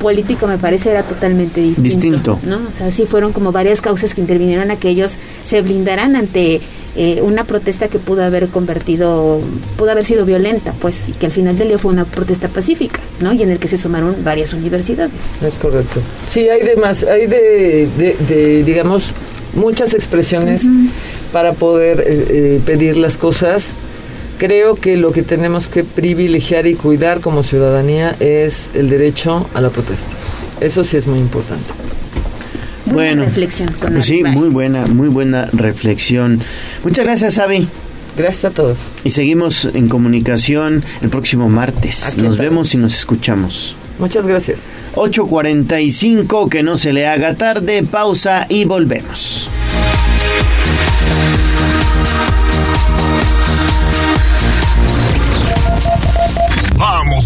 [0.00, 1.82] político me parece era totalmente distinto.
[1.82, 2.38] Distinto.
[2.44, 2.56] ¿no?
[2.70, 6.60] O sea, sí fueron como varias causas que intervinieron a que ellos se blindaran ante
[6.96, 9.40] eh, una protesta que pudo haber convertido,
[9.76, 13.00] pudo haber sido violenta, pues, y que al final del día fue una protesta pacífica,
[13.20, 13.32] ¿no?
[13.32, 15.12] Y en el que se sumaron varias universidades.
[15.42, 16.00] Es correcto.
[16.28, 19.12] Sí, hay de más, hay de, de- de, digamos,
[19.54, 20.66] muchas expresiones
[21.32, 23.72] para poder eh, eh, pedir las cosas.
[24.38, 29.60] Creo que lo que tenemos que privilegiar y cuidar como ciudadanía es el derecho a
[29.62, 30.06] la protesta.
[30.60, 31.72] Eso sí es muy importante.
[32.86, 36.40] Bueno, reflexión con pues sí, muy buena, muy buena reflexión.
[36.84, 37.68] Muchas gracias, Avi.
[38.16, 38.78] Gracias a todos.
[39.04, 42.06] Y seguimos en comunicación el próximo martes.
[42.06, 42.38] Aquí nos estaremos.
[42.38, 43.76] vemos y nos escuchamos.
[43.98, 44.58] Muchas gracias.
[44.94, 49.48] 8.45, que no se le haga tarde, pausa y volvemos.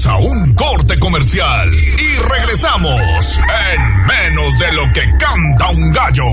[0.03, 6.25] Vamos a un corte comercial y regresamos en menos de lo que canta un gallo.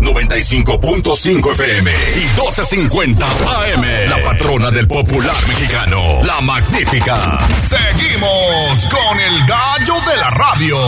[0.00, 4.10] 95.5 FM y 12.50 AM.
[4.10, 7.38] La patrona del popular mexicano, la magnífica.
[7.58, 10.78] Seguimos con el gallo de la radio.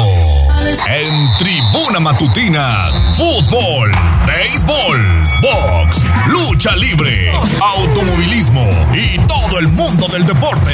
[0.88, 3.92] En Tribuna Matutina, fútbol,
[4.26, 10.72] béisbol, box, lucha libre, automovilismo y todo el mundo del deporte.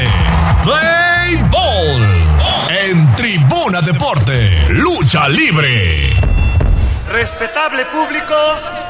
[0.62, 1.42] Play
[3.22, 6.41] Tribuna Deporte, lucha libre.
[7.12, 8.34] Respetable público.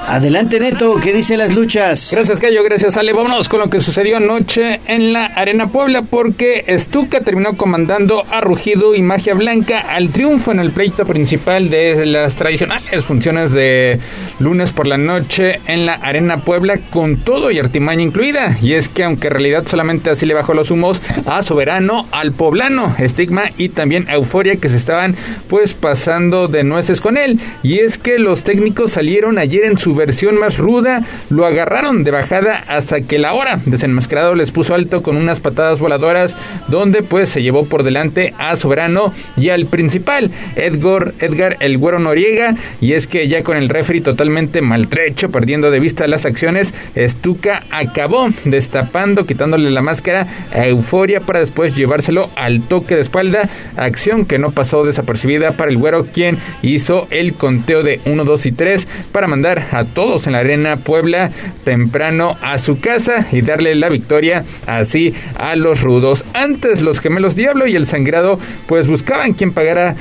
[0.06, 2.10] Adelante, Neto, ¿qué dicen las luchas?
[2.12, 2.62] Gracias, Cayo.
[2.62, 3.12] Gracias, Ale.
[3.12, 8.40] Vámonos con lo que sucedió anoche en la Arena Puebla, porque Stuka terminó comandando a
[8.40, 14.00] Rugido y Magia Blanca al triunfo en el pleito principal de las tradicionales funciones de
[14.38, 18.58] lunes por la noche en la Arena Puebla, con todo y artimaña incluida.
[18.60, 22.32] Y es que, aunque en realidad solamente así le bajó los humos a Soberano, al
[22.32, 25.16] Poblano, Estigma y también Euforia, que se estaban
[25.48, 27.40] pues pasando de nueces con él.
[27.62, 32.64] Y es los técnicos salieron ayer en su versión más ruda, lo agarraron de bajada
[32.68, 36.36] hasta que la hora desenmascarado les puso alto con unas patadas voladoras,
[36.68, 41.98] donde pues se llevó por delante a Soberano y al principal, Edgar, Edgar el Güero
[41.98, 46.74] Noriega, y es que ya con el referee totalmente maltrecho, perdiendo de vista las acciones,
[46.96, 53.48] Stuka acabó destapando, quitándole la máscara a Euforia para después llevárselo al toque de espalda,
[53.76, 58.46] acción que no pasó desapercibida para el Güero, quien hizo el conteo de 1, 2
[58.46, 61.30] y 3 para mandar a todos en la arena Puebla
[61.64, 66.24] temprano a su casa y darle la victoria así a los rudos.
[66.34, 69.94] Antes los gemelos Diablo y el Sangrado pues buscaban quien pagara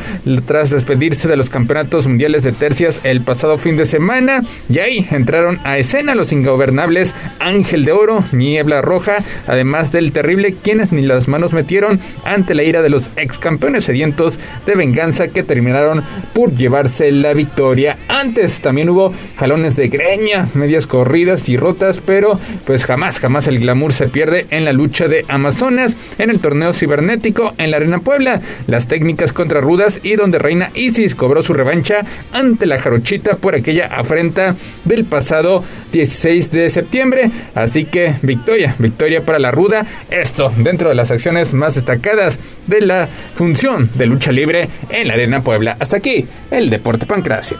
[0.45, 5.07] tras despedirse de los campeonatos mundiales de tercias el pasado fin de semana y ahí
[5.11, 11.01] entraron a escena los ingobernables Ángel de Oro, Niebla Roja, además del terrible quienes ni
[11.01, 16.03] las manos metieron ante la ira de los ex campeones sedientos de venganza que terminaron
[16.33, 17.90] por llevarse la victoria.
[18.07, 23.59] Antes también hubo jalones de greña, medias corridas y rotas, pero pues jamás, jamás el
[23.59, 27.99] glamour se pierde en la lucha de Amazonas, en el torneo cibernético en la Arena
[27.99, 32.01] Puebla, las técnicas contra rudas y donde Reina Isis cobró su revancha
[32.33, 34.55] ante la jarochita por aquella afrenta
[34.85, 37.31] del pasado 16 de septiembre.
[37.55, 39.85] Así que victoria, victoria para la ruda.
[40.09, 45.13] Esto dentro de las acciones más destacadas de la función de lucha libre en la
[45.13, 45.77] Arena Puebla.
[45.79, 47.57] Hasta aquí el Deporte Pancracio.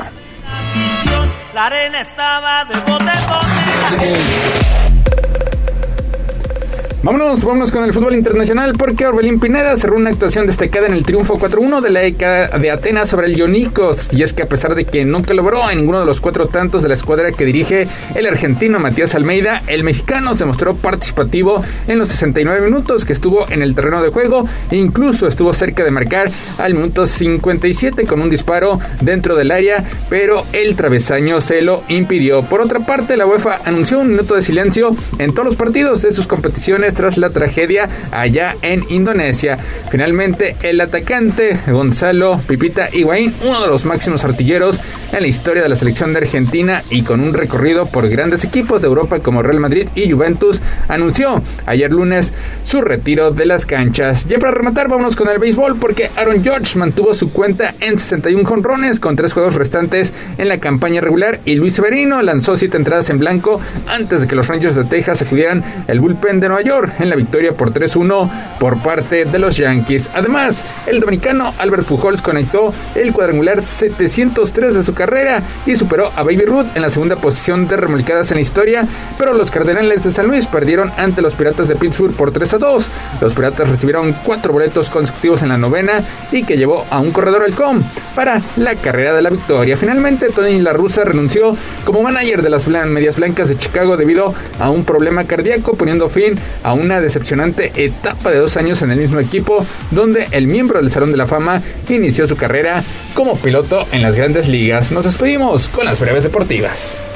[1.54, 4.91] La arena estaba de bote en bote.
[7.04, 11.04] Vámonos, vámonos con el fútbol internacional porque Orbelín Pineda cerró una actuación destacada en el
[11.04, 14.14] triunfo 4-1 de la ECA de Atenas sobre el Ionicos.
[14.14, 16.84] Y es que a pesar de que nunca logró en ninguno de los cuatro tantos
[16.84, 21.98] de la escuadra que dirige el argentino Matías Almeida, el mexicano se mostró participativo en
[21.98, 25.90] los 69 minutos que estuvo en el terreno de juego e incluso estuvo cerca de
[25.90, 31.82] marcar al minuto 57 con un disparo dentro del área, pero el travesaño se lo
[31.88, 32.44] impidió.
[32.44, 36.12] Por otra parte, la UEFA anunció un minuto de silencio en todos los partidos de
[36.12, 39.58] sus competiciones tras la tragedia allá en Indonesia.
[39.90, 44.80] Finalmente, el atacante Gonzalo Pipita Higuaín, uno de los máximos artilleros
[45.12, 48.82] en la historia de la selección de Argentina y con un recorrido por grandes equipos
[48.82, 54.26] de Europa como Real Madrid y Juventus, anunció ayer lunes su retiro de las canchas.
[54.28, 58.48] Ya para rematar, vámonos con el béisbol porque Aaron George mantuvo su cuenta en 61
[58.48, 63.10] jonrones con tres juegos restantes en la campaña regular y Luis Severino lanzó siete entradas
[63.10, 66.81] en blanco antes de que los Rangers de Texas acudieran el bullpen de Nueva York
[67.00, 68.30] en la victoria por 3-1
[68.60, 70.10] por parte de los Yankees.
[70.14, 76.24] Además, el dominicano Albert Pujols conectó el cuadrangular 703 de su carrera y superó a
[76.24, 78.84] Baby Ruth en la segunda posición de remolcadas en la historia,
[79.18, 82.58] pero los Cardenales de San Luis perdieron ante los Piratas de Pittsburgh por 3 a
[82.58, 82.88] 2.
[83.22, 87.44] Los Piratas recibieron cuatro boletos consecutivos en la novena y que llevó a un corredor
[87.44, 87.82] al com
[88.16, 89.78] para la carrera de la victoria.
[89.78, 94.70] Finalmente, Tony La Russa renunció como manager de las Medias Blancas de Chicago debido a
[94.70, 99.20] un problema cardíaco, poniendo fin a una decepcionante etapa de dos años en el mismo
[99.20, 102.84] equipo, donde el miembro del Salón de la Fama inició su carrera
[103.14, 104.92] como piloto en las grandes ligas.
[104.92, 107.11] Nos despedimos con las breves deportivas.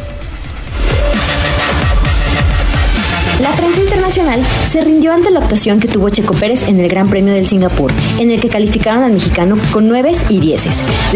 [3.41, 7.09] La prensa internacional se rindió ante la actuación que tuvo Checo Pérez en el Gran
[7.09, 10.61] Premio del Singapur, en el que calificaron al mexicano con 9 y 10,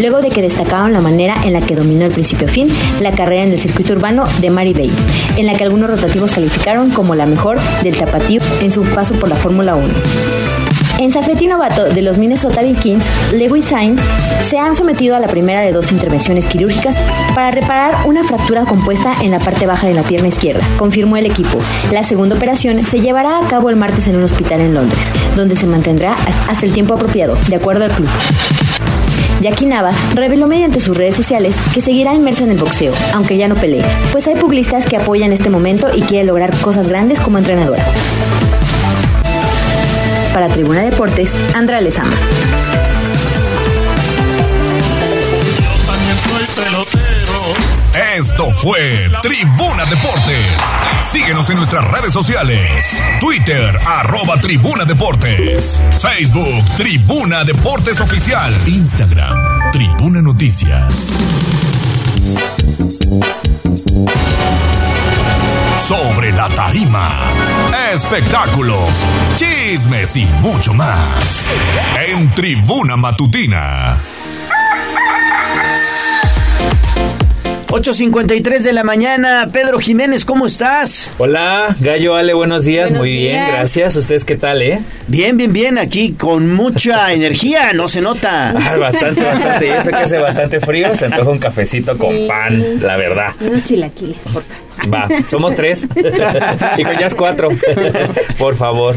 [0.00, 2.68] luego de que destacaron la manera en la que dominó el principio fin
[3.00, 4.92] la carrera en el circuito urbano de Mary Bay,
[5.38, 9.30] en la que algunos rotativos calificaron como la mejor del tapatío en su paso por
[9.30, 10.49] la Fórmula 1.
[11.00, 13.96] En Safety novato de los Minnesota Vikings, Lewis Sain
[14.46, 16.94] se han sometido a la primera de dos intervenciones quirúrgicas
[17.34, 21.24] para reparar una fractura compuesta en la parte baja de la pierna izquierda, confirmó el
[21.24, 21.58] equipo.
[21.90, 25.56] La segunda operación se llevará a cabo el martes en un hospital en Londres, donde
[25.56, 26.14] se mantendrá
[26.46, 28.10] hasta el tiempo apropiado, de acuerdo al club.
[29.40, 33.48] Jackie Nava reveló mediante sus redes sociales que seguirá inmersa en el boxeo, aunque ya
[33.48, 37.38] no pelee, pues hay publicistas que apoyan este momento y quiere lograr cosas grandes como
[37.38, 37.86] entrenadora.
[40.32, 42.16] Para Tribuna Deportes, Andrea Lezama.
[48.16, 50.62] Esto fue Tribuna Deportes.
[51.02, 53.02] Síguenos en nuestras redes sociales.
[53.18, 55.82] Twitter, arroba Tribuna Deportes.
[56.00, 58.54] Facebook, Tribuna Deportes Oficial.
[58.68, 61.14] Instagram, Tribuna Noticias.
[65.86, 67.24] Sobre la tarima.
[67.92, 68.88] Espectáculos,
[69.34, 71.48] chismes y mucho más.
[72.08, 73.96] En Tribuna Matutina.
[77.68, 79.48] 8.53 de la mañana.
[79.52, 81.12] Pedro Jiménez, ¿cómo estás?
[81.18, 82.90] Hola, Gallo Ale, buenos días.
[82.90, 83.94] Buenos Muy bien, gracias.
[83.94, 84.80] ¿Ustedes qué tal, eh?
[85.06, 85.78] Bien, bien, bien.
[85.78, 88.50] Aquí con mucha energía, no se nota.
[88.50, 89.66] Ah, bastante, bastante.
[89.68, 93.28] Y eso que hace bastante frío, se antoja un cafecito con pan, la verdad.
[93.40, 94.59] Unos chilaquiles, por favor.
[94.92, 95.86] Va, somos tres.
[96.76, 97.48] y con Jazz cuatro.
[98.38, 98.96] Por favor.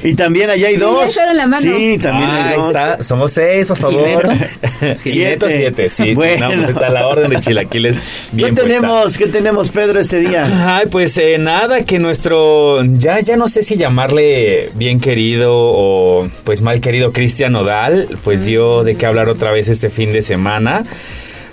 [0.00, 0.98] Y también allá hay Sí, dos.
[1.00, 1.60] ya alzaron la mano.
[1.60, 2.68] Sí, también Ah, hay ahí dos.
[2.68, 3.02] está.
[3.02, 4.22] Somos seis, por favor.
[5.02, 5.50] Siete.
[5.50, 6.04] Siete, sí.
[6.04, 6.14] sí.
[6.14, 6.50] Bueno.
[6.50, 7.98] No, pues está la orden de chilaquiles
[8.30, 8.62] ¿Qué puesta.
[8.62, 9.18] tenemos?
[9.18, 10.76] ¿Qué tenemos, Pedro, este día?
[10.76, 16.28] Ay, pues eh, nada, que nuestro, ya, ya no sé si llamarle bien querido o
[16.44, 20.22] pues mal querido Cristian Odal, pues dio de qué hablar otra vez este fin de
[20.22, 20.84] semana.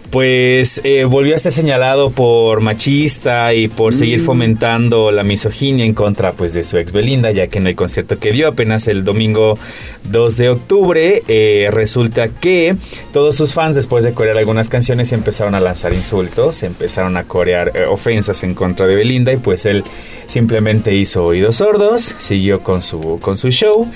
[0.10, 5.94] Pues eh, volvió a ser señalado por machista y por seguir fomentando la misoginia en
[5.94, 9.04] contra pues de su ex Belinda, ya que en el concierto que dio apenas el
[9.04, 9.58] domingo
[10.06, 12.76] 2 de octubre, eh, resulta que
[13.14, 17.72] todos sus fans después de corear algunas canciones empezaron a lanzar insultos, empezaron a corear
[17.74, 19.84] eh, ofensas en contra de Belinda y pues él
[20.28, 23.92] simplemente hizo oídos sordos, siguió con su, con su show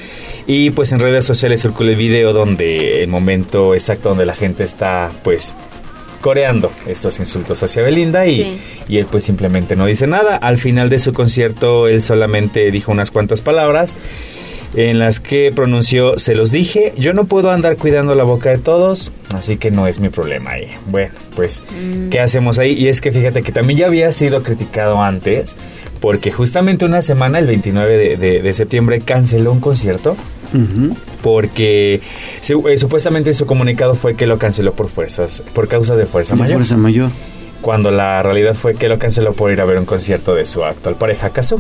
[0.47, 4.63] y pues en redes sociales circuló el video donde el momento exacto donde la gente
[4.63, 5.53] está pues
[6.22, 8.57] coreando estos insultos hacia Belinda y, Sí.
[8.89, 10.35] y él pues simplemente no dice nada.
[10.38, 13.95] Al final de su concierto él solamente dijo unas cuantas palabras
[14.75, 18.59] en las que pronunció, se los dije, yo no puedo andar cuidando la boca de
[18.59, 20.67] todos, así que no es mi problema ahí.
[20.85, 21.64] Bueno, pues,
[22.11, 22.73] ¿qué hacemos ahí?
[22.73, 25.56] Y es que fíjate que también ya había sido criticado antes,
[26.01, 30.15] porque justamente una semana, el 29 de, de- de septiembre, canceló un concierto
[31.21, 36.33] porque eh, supuestamente su comunicado fue que lo canceló por fuerzas, por causas de fuerza
[36.35, 36.55] De mayor.
[36.57, 37.09] fuerza mayor.
[37.61, 40.63] Cuando la realidad fue que lo canceló por ir a ver un concierto de su
[40.63, 41.59] actual pareja Kazu.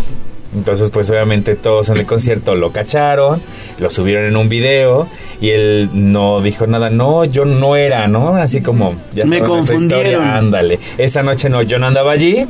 [0.55, 3.39] Entonces, pues obviamente todos en el concierto lo cacharon,
[3.79, 5.07] lo subieron en un video
[5.39, 8.35] y él no dijo nada, no, yo no era, ¿no?
[8.35, 10.05] Así como ya Me confundieron.
[10.11, 10.79] historia, ándale.
[10.97, 12.45] Esa noche no, yo no andaba allí,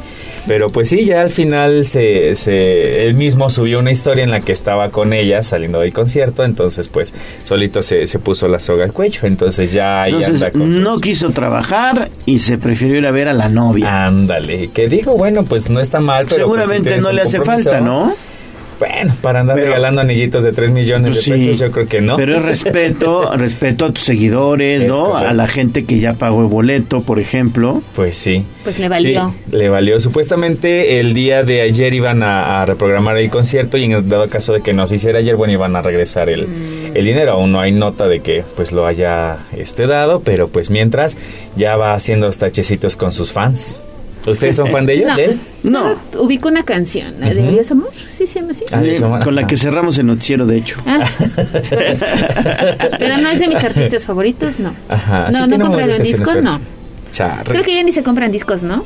[0.47, 4.39] pero pues sí, ya al final se, se, él mismo subió una historia en la
[4.39, 7.13] que estaba con ella saliendo del concierto, entonces pues
[7.43, 10.99] solito se, se puso la soga al cuello, entonces ya Entonces, anda con sus- no
[10.99, 14.05] quiso trabajar y se prefirió ir a ver a la novia.
[14.05, 17.41] Ándale, que digo, bueno, pues no está mal, pero pues, si Seguramente no le hace
[17.41, 17.88] falta, ¿no?
[18.79, 21.85] Bueno, para andar Pero- regalando anillitos de 3 millones Pues de sí, pesos, yo creo
[21.85, 22.15] que no.
[22.15, 25.07] Pero es respeto, respeto a tus seguidores, Es ¿no?
[25.11, 25.27] correcto.
[25.27, 27.81] A la gente que ya pagó el boleto, por ejemplo.
[27.93, 28.45] Pues sí.
[28.63, 29.33] Pues le valió.
[29.49, 29.99] Sí, le valió.
[29.99, 34.29] Supuestamente el día de ayer iban a, a reprogramar el concierto y en el dado
[34.29, 36.95] caso de que no se hiciera ayer, bueno, iban a regresar el, Mm.
[36.95, 37.33] el dinero.
[37.33, 41.17] Aún no hay nota de que pues lo haya este dado, pero pues mientras
[41.57, 43.81] ya va haciendo los tachecitos con sus fans.
[44.31, 45.07] ¿Ustedes son fan de ellos?
[45.09, 45.39] No, ¿De él?
[45.63, 47.19] solo ubico una canción.
[47.19, 47.33] ¿De
[47.71, 47.89] Amor?
[48.09, 48.63] Sí, se llama así.
[48.71, 49.23] Ah, Sí, bueno.
[49.25, 50.77] con la que cerramos el noticiero, de hecho.
[50.85, 51.05] Ah.
[52.99, 54.73] Pero no es de mis artistas favoritos, no.
[54.89, 57.43] Ajá, sí no, no tiene compraron varias discos, canciones, no.
[57.43, 58.85] Creo que ya ni se compran discos, ¿no?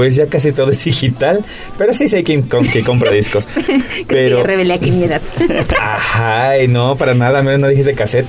[0.00, 1.44] Pues ya casi todo es digital,
[1.76, 3.46] pero sí sé quién con, que compra discos.
[3.54, 5.20] Creo que Pero, ya revelé aquí mi edad.
[5.78, 8.26] ajá, y no, para nada, menos no dijiste cassette.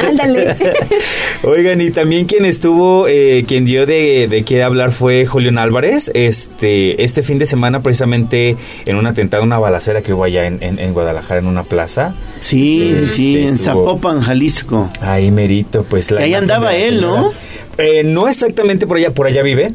[0.00, 0.54] Ándale.
[1.42, 6.08] Oigan, y también quien estuvo, eh, quien dio de, de qué hablar fue Julián Álvarez.
[6.14, 8.54] Este, este fin de semana, precisamente
[8.86, 12.14] en un atentado, una balacera que hubo allá en, en- en Guadalajara, en una plaza.
[12.38, 14.88] Sí, sí, sí, Este, en estuvo- Zapopan, Jalisco.
[15.00, 17.32] Ahí merito, pues la Ahí andaba él, ¿no?
[17.76, 19.72] Eh, no exactamente por allá, por allá vive.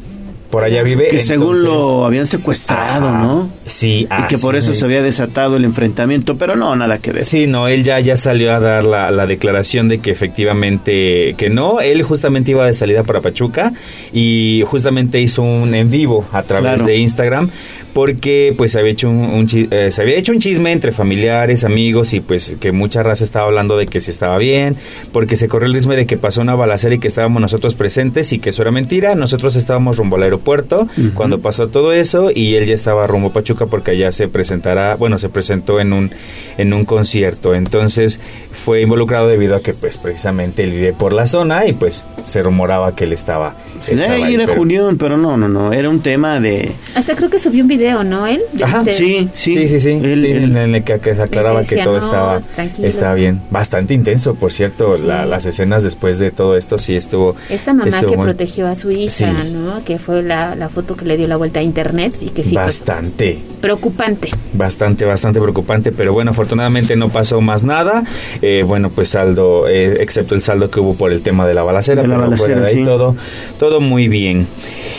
[0.53, 1.07] Por allá vive.
[1.07, 3.11] Que según lo habían secuestrado.
[3.11, 3.49] ¿no?
[3.65, 7.25] Sí, Y que por eso se había desatado el enfrentamiento, pero no, nada que ver.
[7.25, 11.49] Sí, no, él ya, ya salió a dar la, la declaración de que efectivamente que
[11.49, 13.73] no, él justamente iba de salida para Pachuca
[14.13, 16.85] y justamente hizo un en vivo a través Claro.
[16.85, 17.49] de Instagram
[17.93, 21.63] porque pues se había hecho un, un eh, se había hecho un chisme entre familiares,
[21.63, 24.75] amigos y pues que mucha raza estaba hablando de que si estaba bien,
[25.11, 28.33] porque se corrió el rismo de que pasó una balacera y que estábamos nosotros presentes
[28.33, 32.55] y que eso era mentira, nosotros estábamos rumbo al aeropuerto cuando pasó todo eso y
[32.55, 36.11] él ya estaba rumbo a Pachuca porque allá se presentará, bueno, se presentó en un
[36.57, 38.19] en un concierto, entonces
[38.51, 42.41] fue involucrado debido a que pues precisamente él vive por la zona y pues se
[42.41, 43.55] rumoraba que él estaba,
[43.87, 46.71] estaba ahí, era pero- Julián, pero no, no, no, era un tema de...
[46.95, 48.25] Hasta creo que subió un video, ¿no?
[48.27, 48.41] Él.
[48.63, 49.89] Ajá, este- Sí, sí, Sí, sí, sí.
[49.91, 52.87] Él- Sí, él- en el que, que se aclaraba decía, que todo "No, estaba, tranquilo".
[52.87, 53.41] estaba bien.
[53.51, 54.91] Bastante intenso, por cierto.
[54.97, 55.05] Sí.
[55.05, 57.35] la- las escenas después de todo esto sí estuvo.
[57.49, 59.25] Esta mamá estuvo que muy- protegió a su hija, Sí.
[59.53, 59.83] ¿no?
[59.83, 62.53] Que fue la, la foto que le dio la vuelta a internet y que sí
[62.53, 63.39] fue Bastante.
[63.61, 64.29] preocupante.
[64.53, 68.03] Bastante, bastante preocupante, pero bueno, afortunadamente no pasó más nada.
[68.41, 71.63] Eh, bueno, pues saldo, eh, excepto el saldo que hubo por el tema de la
[71.63, 72.83] balacera, De la pero fuera balacera, de ahí sí.
[72.85, 73.15] todo,
[73.59, 74.47] todo muy bien.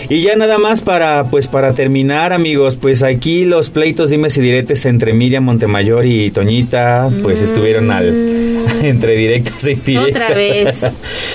[0.08, 4.40] Y ya nada más para, pues para terminar, amigos, pues aquí los pleitos dimes y
[4.40, 8.08] diretes entre Miriam Montemayor y Toñita, pues estuvieron al
[8.82, 10.20] entre directas y directas.
[10.20, 10.22] Mm.
[10.22, 10.86] Otra vez.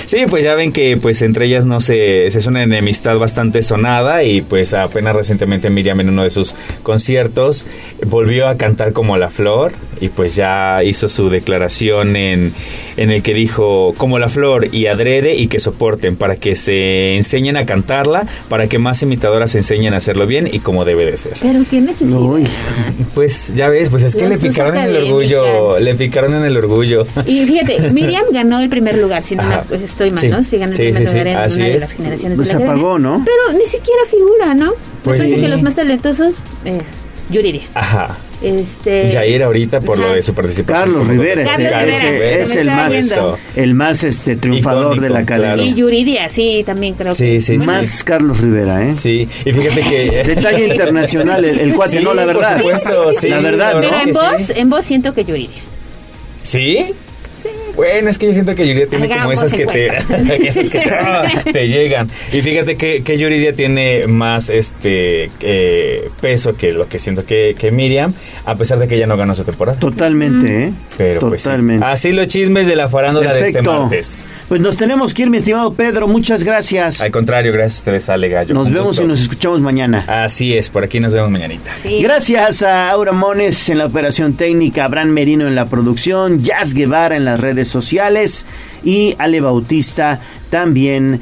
[0.06, 4.22] sí, pues ya ven que pues entre ellas no se es una enemistad bastante sonada
[4.24, 7.66] y pues apenas recientemente Miriam en uno de sus conciertos
[8.06, 12.52] volvió a cantar como la flor y pues ya hizo su declaración en
[12.96, 17.16] en el que dijo como la flor y adrede y que soporten para que se
[17.16, 21.16] enseñen a cantarla, para que más imitadoras enseñen a hacerlo bien y como debe de
[21.16, 21.29] ser.
[21.40, 22.18] Pero qué necesidad.
[23.14, 26.56] Pues ya ves, pues es que le picaron en el orgullo, le picaron en el
[26.56, 27.06] orgullo.
[27.26, 29.42] Y fíjate, Miriam ganó el primer lugar, si no
[29.72, 30.28] estoy mal, Sí.
[30.28, 30.44] ¿no?
[30.44, 32.48] Sí, ganó el Sí, primer sí, sí, lugar en así una de las generaciones Pues
[32.48, 32.82] de la se academia.
[32.84, 33.24] apagó, ¿no?
[33.24, 34.72] Pero ni siquiera figura, ¿no?
[35.02, 35.40] Pues me parece sí.
[35.40, 36.78] que los más talentosos, eh,
[37.30, 37.62] Yuridia.
[37.74, 38.16] Ajá.
[38.42, 39.10] Este...
[39.10, 40.78] Jair ahorita por lo de su participación.
[40.94, 43.38] Carlos Rivera, Carlos es el más, viendo.
[43.56, 45.54] el más este triunfador Icónico, de la academia.
[45.54, 45.68] claro.
[45.70, 47.40] Y Yuridia, sí, también creo Sí, que...
[47.42, 47.58] sí.
[47.58, 48.94] Más Carlos Rivera, ¿eh?
[48.98, 50.22] Sí, y fíjate que...
[50.34, 52.56] Detalle internacional, el, el cuate, Sí, no, la por verdad.
[52.58, 53.72] supuesto, sí, la verdad.
[53.80, 54.52] Pero en voz, sí.
[54.56, 55.60] en voz siento que Yuridia.
[56.42, 56.86] ¿Sí?
[57.80, 60.34] Bueno, es que yo siento que Yuridia tiene como esas que te, encuesta.
[60.34, 62.10] esas que te llegan.
[62.30, 67.54] Y fíjate que, que Yuridia tiene más este eh, peso que lo que siento que,
[67.58, 68.12] que Miriam,
[68.44, 69.78] a pesar de que ella no ganó su temporada.
[69.78, 70.72] Totalmente, ¿eh?
[70.98, 71.48] Pero pues sí.
[71.48, 71.86] Totalmente.
[71.86, 74.40] Así los chismes de la farándula de este martes.
[74.48, 76.06] Pues nos tenemos que ir, mi estimado Pedro.
[76.06, 77.00] Muchas gracias.
[77.00, 78.52] Al contrario, gracias a ustedes, Ale Gallo.
[78.52, 79.04] Nos Un vemos gusto.
[79.04, 80.04] y nos escuchamos mañana.
[80.06, 81.72] Así es, por aquí nos vemos mañanita.
[81.80, 82.02] Sí.
[82.02, 87.16] Gracias a Aura Mones en la operación técnica, Abraham Merino en la producción, Jazz Guevara
[87.16, 88.44] en las redes sociales
[88.84, 91.20] y Ale Bautista también.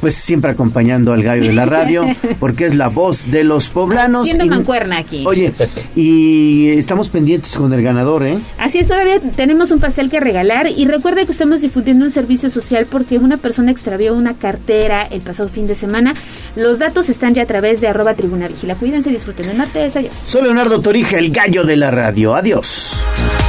[0.00, 2.06] Pues siempre acompañando al gallo de la radio,
[2.40, 4.22] porque es la voz de los poblanos.
[4.22, 5.24] Haciendo Y- mancuerna aquí.
[5.26, 5.52] Oye,
[5.94, 8.38] y estamos pendientes con el ganador, ¿eh?
[8.56, 12.48] Así es, todavía tenemos un pastel que regalar y recuerde que estamos difundiendo un servicio
[12.48, 16.14] social porque una persona extravió una cartera el pasado fin de semana.
[16.56, 18.76] Los datos están ya a través de arroba tribuna vigila.
[18.76, 19.96] Cuídense, disfruten el martes.
[19.96, 20.14] Adiós.
[20.24, 22.34] Soy Leonardo Torija, el gallo de la radio.
[22.34, 22.96] Adiós.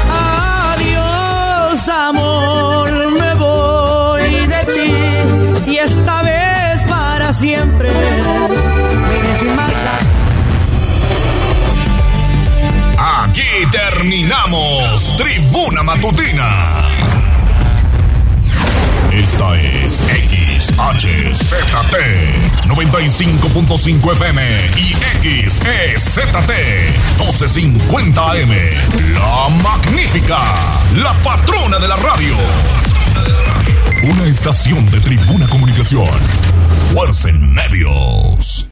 [0.10, 1.11] Adiós,
[1.88, 7.90] amor, me voy de ti y esta vez para siempre.
[7.90, 9.56] Mire sin.
[12.98, 16.81] Aquí terminamos Tribuna Matutina.
[19.32, 20.02] Esta es
[20.60, 21.96] XHZT
[22.68, 24.42] 95.5 FM
[24.76, 24.94] y
[25.50, 26.52] XEZT
[27.18, 28.52] 1250 AM.
[29.14, 30.38] La magnífica,
[30.98, 32.36] la patrona de la radio.
[34.04, 36.10] Una estación de Tribuna Comunicación.
[36.94, 38.68] Fuerza en medios.